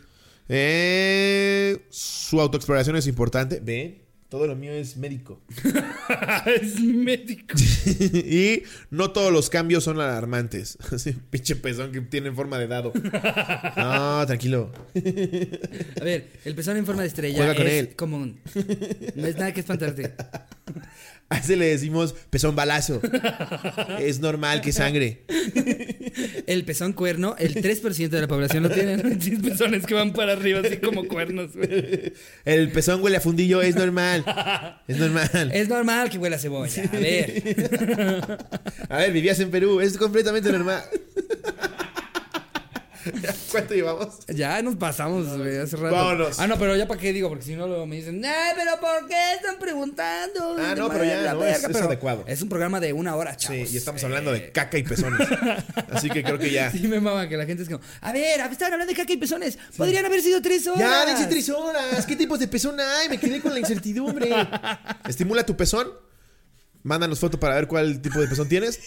Eh, 0.47 1.85
su 1.89 2.39
autoexploración 2.39 2.95
es 2.95 3.07
importante. 3.07 3.59
Ve, 3.63 4.01
todo 4.29 4.45
lo 4.47 4.55
mío 4.55 4.71
es 4.73 4.95
médico. 4.97 5.41
es 6.45 6.79
médico. 6.81 7.55
y 8.13 8.61
no 8.91 9.11
todos 9.11 9.31
los 9.33 9.49
cambios 9.49 9.83
son 9.83 9.99
alarmantes. 9.99 10.77
Pinche 11.31 11.55
pezón 11.55 11.91
que 11.91 12.01
tiene 12.01 12.31
forma 12.31 12.59
de 12.59 12.67
dado. 12.67 12.93
No, 13.77 14.23
tranquilo. 14.27 14.71
A 15.99 16.03
ver, 16.03 16.31
el 16.45 16.53
pezón 16.55 16.77
en 16.77 16.85
forma 16.85 17.01
de 17.01 17.07
estrella 17.07 17.37
Juega 17.37 17.55
con 17.55 17.65
es 17.67 17.73
él. 17.73 17.95
común. 17.95 18.39
No 19.15 19.25
es 19.27 19.35
nada 19.37 19.51
que 19.53 19.61
espantarte. 19.61 20.13
A 21.29 21.37
ese 21.37 21.55
le 21.55 21.65
decimos 21.65 22.13
pezón 22.29 22.55
balazo. 22.55 23.01
es 23.99 24.19
normal 24.19 24.61
que 24.61 24.71
sangre. 24.71 25.23
El 26.47 26.63
pezón 26.65 26.93
cuerno, 26.93 27.35
el 27.39 27.55
3% 27.55 28.09
de 28.09 28.21
la 28.21 28.27
población 28.27 28.63
lo 28.63 28.69
tiene. 28.69 28.97
Pezones 28.97 29.85
que 29.85 29.95
van 29.95 30.13
para 30.13 30.33
arriba 30.33 30.61
así 30.63 30.77
como 30.77 31.07
cuernos. 31.07 31.51
El 32.45 32.71
pezón 32.71 33.01
huele 33.01 33.17
a 33.17 33.21
fundillo, 33.21 33.61
es 33.61 33.75
normal. 33.75 34.23
Es 34.87 34.97
normal. 34.97 35.51
Es 35.51 35.67
normal 35.67 36.09
que 36.09 36.17
huela 36.19 36.35
a 36.35 36.39
cebolla. 36.39 36.83
A 36.93 36.97
ver. 36.97 38.37
A 38.89 38.97
ver, 38.97 39.11
vivías 39.11 39.39
en 39.39 39.49
Perú, 39.49 39.81
es 39.81 39.97
completamente 39.97 40.51
normal. 40.51 40.83
¿Cuánto 43.51 43.73
llevamos? 43.73 44.07
Ya 44.27 44.61
nos 44.61 44.75
pasamos, 44.75 45.37
güey, 45.37 45.57
hace 45.57 45.75
rato. 45.77 45.95
Vámonos. 45.95 46.39
Ah, 46.39 46.47
no, 46.47 46.57
pero 46.57 46.75
ya 46.75 46.87
para 46.87 46.99
qué 46.99 47.13
digo, 47.13 47.29
porque 47.29 47.43
si 47.45 47.55
no 47.55 47.67
luego 47.67 47.85
me 47.85 47.97
dicen, 47.97 48.23
¡Ay, 48.25 48.53
pero 48.55 48.79
por 48.79 49.07
qué 49.07 49.33
están 49.35 49.57
preguntando! 49.59 50.55
Ah, 50.59 50.75
no, 50.75 50.89
pero 50.89 51.03
ya, 51.03 51.33
no, 51.33 51.39
verga", 51.39 51.67
es- 51.69 51.75
es 51.75 51.81
adecuado. 51.81 52.23
Es 52.27 52.41
un 52.41 52.49
programa 52.49 52.79
de 52.79 52.93
una 52.93 53.15
hora, 53.15 53.33
Sí, 53.37 53.47
chavos. 53.47 53.73
y 53.73 53.77
estamos 53.77 54.01
Eh, 54.01 54.05
hablando 54.05 54.31
de 54.31 54.51
caca 54.51 54.77
y 54.77 54.83
pezones. 54.83 55.27
Así 55.91 56.09
que 56.09 56.23
creo 56.23 56.39
que 56.39 56.51
ya. 56.51 56.71
Sí, 56.71 56.87
me 56.87 56.99
mama 56.99 57.27
que 57.29 57.37
la 57.37 57.45
gente 57.45 57.63
es 57.63 57.69
como, 57.69 57.81
a 58.01 58.11
ver, 58.11 58.39
estaban 58.51 58.73
hablando 58.73 58.91
de 58.93 58.97
caca 58.97 59.13
y 59.13 59.17
pezones. 59.17 59.57
Podrían 59.77 60.05
haber 60.05 60.21
sido 60.21 60.41
tres 60.41 60.65
horas. 60.67 60.79
Ya, 60.79 61.05
dense 61.05 61.25
tres 61.27 61.49
horas. 61.49 62.05
¿Qué 62.05 62.15
tipos 62.15 62.39
de 62.39 62.47
pezón 62.47 62.79
hay? 62.79 63.09
Me 63.09 63.19
quedé 63.19 63.39
con 63.41 63.53
la 63.53 63.59
incertidumbre. 63.59 64.29
Estimula 65.07 65.45
tu 65.45 65.55
pezón. 65.55 65.89
Mándanos 66.83 67.19
foto 67.19 67.39
para 67.39 67.55
ver 67.55 67.67
cuál 67.67 67.99
tipo 68.01 68.19
de 68.19 68.27
pezón 68.27 68.47
tienes. 68.47 68.79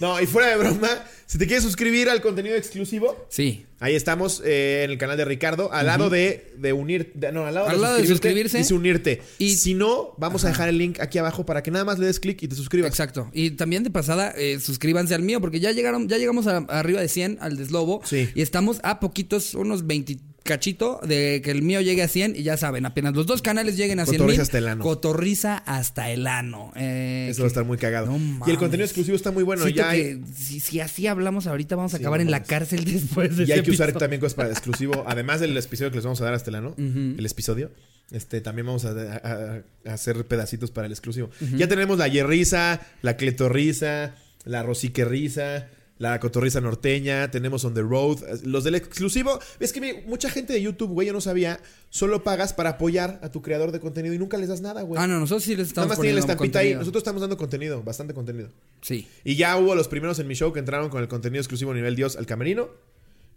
No, 0.00 0.20
y 0.20 0.26
fuera 0.26 0.48
de 0.50 0.56
broma, 0.56 0.88
si 1.26 1.38
te 1.38 1.46
quieres 1.46 1.64
suscribir 1.64 2.08
al 2.08 2.20
contenido 2.20 2.54
exclusivo, 2.56 3.26
Sí. 3.28 3.66
ahí 3.80 3.94
estamos 3.96 4.40
eh, 4.44 4.82
en 4.84 4.90
el 4.92 4.98
canal 4.98 5.16
de 5.16 5.24
Ricardo, 5.24 5.72
al 5.72 5.86
lado 5.86 6.08
de, 6.08 6.52
de 6.56 6.72
unir, 6.72 7.10
de- 7.14 7.32
no, 7.32 7.46
al 7.46 7.54
lado 7.54 7.68
Al 7.68 7.80
lado 7.80 7.96
de 7.96 8.06
suscribirse. 8.06 8.58
dice 8.58 8.74
unirte. 8.74 9.22
Y- 9.38 9.56
si 9.56 9.74
no, 9.74 10.14
vamos 10.16 10.44
a 10.44 10.48
dejar 10.48 10.68
el 10.68 10.78
link 10.78 11.00
aquí 11.00 11.18
abajo 11.18 11.44
para 11.44 11.62
que 11.62 11.70
nada 11.70 11.84
más 11.84 11.98
le 11.98 12.06
des 12.06 12.20
clic 12.20 12.40
y 12.42 12.48
te 12.48 12.54
suscribas. 12.54 12.90
Exacto. 12.90 13.28
Y 13.32 13.50
también 13.52 13.82
de 13.82 13.90
pasada, 13.90 14.32
eh, 14.36 14.60
suscríbanse 14.60 15.14
al 15.14 15.22
mío, 15.22 15.40
porque 15.40 15.58
ya 15.60 15.72
llegaron, 15.72 16.08
ya 16.08 16.16
llegamos 16.18 16.46
a, 16.46 16.58
arriba 16.58 17.00
de 17.00 17.08
100 17.08 17.38
al 17.40 17.56
deslobo. 17.56 18.00
Sí. 18.04 18.28
Y 18.34 18.42
estamos 18.42 18.78
a 18.84 19.00
poquitos, 19.00 19.54
unos 19.54 19.86
20 19.86 20.18
cachito 20.48 20.98
de 21.06 21.40
que 21.44 21.52
el 21.52 21.62
mío 21.62 21.80
llegue 21.80 22.02
a 22.02 22.08
100 22.08 22.34
y 22.34 22.42
ya 22.42 22.56
saben, 22.56 22.84
apenas 22.86 23.14
los 23.14 23.26
dos 23.26 23.40
canales 23.42 23.76
lleguen 23.76 24.00
a 24.00 24.04
100 24.06 24.16
Cotorriza 24.18 24.42
hasta 24.42 24.58
el 24.58 24.66
ano. 24.68 24.82
Cotorriza 24.82 25.56
hasta 25.58 26.10
el 26.10 26.26
ano. 26.26 26.72
Eh, 26.74 27.28
Eso 27.30 27.42
va 27.42 27.46
a 27.46 27.48
estar 27.48 27.64
muy 27.64 27.78
cagado. 27.78 28.06
No 28.18 28.44
y 28.46 28.50
el 28.50 28.56
contenido 28.58 28.84
exclusivo 28.86 29.14
está 29.16 29.30
muy 29.30 29.44
bueno. 29.44 29.62
Siento 29.62 29.80
ya 29.82 29.90
hay, 29.90 30.00
que 30.02 30.20
si, 30.34 30.58
si 30.58 30.80
así 30.80 31.06
hablamos 31.06 31.46
ahorita 31.46 31.76
vamos 31.76 31.94
a 31.94 31.98
Sí, 31.98 32.02
acabar 32.02 32.18
no 32.18 32.22
en 32.24 32.30
la 32.32 32.42
cárcel 32.42 32.84
después 32.92 33.36
de 33.36 33.44
y 33.44 33.52
hay 33.52 33.62
que 33.62 33.70
usar 33.70 33.92
también 33.92 34.20
cosas 34.20 34.34
para 34.34 34.48
el 34.48 34.52
exclusivo. 34.56 35.04
Además 35.06 35.40
del 35.40 35.56
episodio 35.56 35.90
que 35.90 35.96
les 35.96 36.04
vamos 36.04 36.20
a 36.20 36.24
dar 36.24 36.34
hasta 36.34 36.50
el 36.50 36.56
ano, 36.56 36.74
el 36.78 37.24
episodio. 37.24 37.70
Este, 38.10 38.40
también 38.40 38.64
vamos 38.66 38.86
a, 38.86 38.90
a- 38.92 39.62
a 39.86 39.92
hacer 39.92 40.24
pedacitos 40.24 40.70
para 40.70 40.86
el 40.86 40.92
exclusivo. 40.92 41.28
Ya 41.56 41.68
tenemos 41.68 41.98
la 41.98 42.08
yerriza, 42.08 42.80
la 43.02 43.16
cletorriza, 43.18 44.14
la 44.44 44.62
rosiquerriza, 44.62 45.66
la 45.98 46.18
cotorriza 46.20 46.60
norteña, 46.60 47.30
tenemos 47.30 47.64
on 47.64 47.74
the 47.74 47.82
road. 47.82 48.18
Los 48.44 48.64
del 48.64 48.74
exclusivo, 48.74 49.38
es 49.60 49.72
que 49.72 50.04
mucha 50.06 50.30
gente 50.30 50.52
de 50.52 50.62
YouTube, 50.62 50.90
güey, 50.90 51.08
yo 51.08 51.12
no 51.12 51.20
sabía, 51.20 51.60
solo 51.90 52.22
pagas 52.22 52.52
para 52.52 52.70
apoyar 52.70 53.20
a 53.22 53.30
tu 53.30 53.42
creador 53.42 53.72
de 53.72 53.80
contenido 53.80 54.14
y 54.14 54.18
nunca 54.18 54.36
les 54.38 54.48
das 54.48 54.60
nada, 54.60 54.82
güey. 54.82 55.00
Ah, 55.00 55.06
no, 55.06 55.18
nosotros 55.18 55.44
sí 55.44 55.50
les 55.50 55.68
Nada 55.68 55.68
estamos 55.68 55.88
más 55.88 56.00
tienen 56.00 56.14
la 56.14 56.20
estampita 56.20 56.60
ahí. 56.60 56.74
Nosotros 56.74 57.00
estamos 57.00 57.20
dando 57.20 57.36
contenido, 57.36 57.82
bastante 57.82 58.14
contenido. 58.14 58.48
Sí. 58.80 59.08
Y 59.24 59.36
ya 59.36 59.56
hubo 59.56 59.74
los 59.74 59.88
primeros 59.88 60.18
en 60.18 60.28
mi 60.28 60.34
show 60.34 60.52
que 60.52 60.60
entraron 60.60 60.88
con 60.88 61.02
el 61.02 61.08
contenido 61.08 61.40
exclusivo 61.40 61.74
nivel 61.74 61.96
Dios 61.96 62.16
al 62.16 62.26
camerino. 62.26 62.68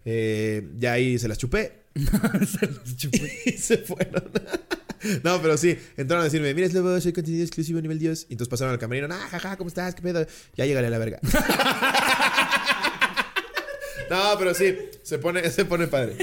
Eh, 0.06 0.70
ya 0.78 0.94
ahí 0.94 1.18
se 1.20 1.28
las 1.28 1.38
chupé. 1.38 1.82
y 3.46 3.52
se 3.54 3.78
fueron. 3.80 4.32
no, 5.24 5.42
pero 5.42 5.58
sí, 5.58 5.78
entraron 5.98 6.22
a 6.22 6.26
decirme, 6.26 6.54
mira, 6.54 6.70
Slobo, 6.70 7.00
soy 7.02 7.14
contenido 7.14 7.44
exclusivo 7.44 7.82
nivel 7.82 8.00
Dios. 8.00 8.26
Y 8.30 8.34
entonces 8.34 8.50
pasaron 8.50 8.74
al 8.74 8.80
camerino, 8.80 9.08
ah, 9.12 9.28
jaja, 9.30 9.58
¿cómo 9.58 9.68
estás? 9.68 9.96
¿Qué 9.96 10.02
pedo? 10.02 10.26
Ya 10.56 10.66
llegaré 10.66 10.88
a 10.88 10.90
la 10.90 10.98
verga. 10.98 11.20
no, 14.10 14.36
pero 14.38 14.54
sí, 14.54 14.76
se 15.04 15.20
pone, 15.20 15.50
se 15.50 15.66
pone 15.66 15.88
padre. 15.88 16.16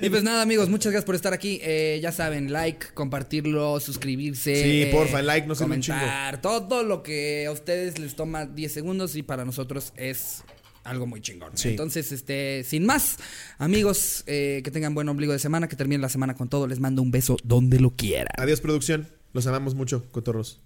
Y 0.00 0.08
pues 0.10 0.22
nada, 0.22 0.42
amigos, 0.42 0.68
muchas 0.68 0.92
gracias 0.92 1.06
por 1.06 1.14
estar 1.14 1.32
aquí. 1.32 1.60
Eh, 1.62 1.98
ya 2.02 2.12
saben, 2.12 2.52
like, 2.52 2.88
compartirlo, 2.94 3.80
suscribirse. 3.80 4.62
Sí, 4.62 4.82
eh, 4.82 4.90
porfa, 4.92 5.22
like, 5.22 5.46
no 5.46 5.54
un 5.54 5.58
comentar, 5.58 6.40
Todo 6.40 6.82
lo 6.82 7.02
que 7.02 7.46
a 7.46 7.52
ustedes 7.52 7.98
les 7.98 8.14
toma 8.14 8.46
10 8.46 8.72
segundos 8.72 9.16
y 9.16 9.22
para 9.22 9.44
nosotros 9.44 9.92
es 9.96 10.44
algo 10.88 11.06
muy 11.06 11.20
chingón. 11.20 11.52
Sí. 11.54 11.68
Entonces, 11.68 12.12
este, 12.12 12.64
sin 12.64 12.86
más, 12.86 13.16
amigos, 13.58 14.24
eh, 14.26 14.62
que 14.64 14.70
tengan 14.70 14.94
buen 14.94 15.08
ombligo 15.08 15.32
de 15.32 15.38
semana, 15.38 15.68
que 15.68 15.76
terminen 15.76 16.00
la 16.00 16.08
semana 16.08 16.34
con 16.34 16.48
todo. 16.48 16.66
Les 16.66 16.80
mando 16.80 17.02
un 17.02 17.10
beso 17.10 17.36
donde 17.44 17.80
lo 17.80 17.90
quieran. 17.90 18.28
Adiós, 18.36 18.60
producción. 18.60 19.08
Los 19.32 19.46
amamos 19.46 19.74
mucho, 19.74 20.10
cotorros. 20.10 20.60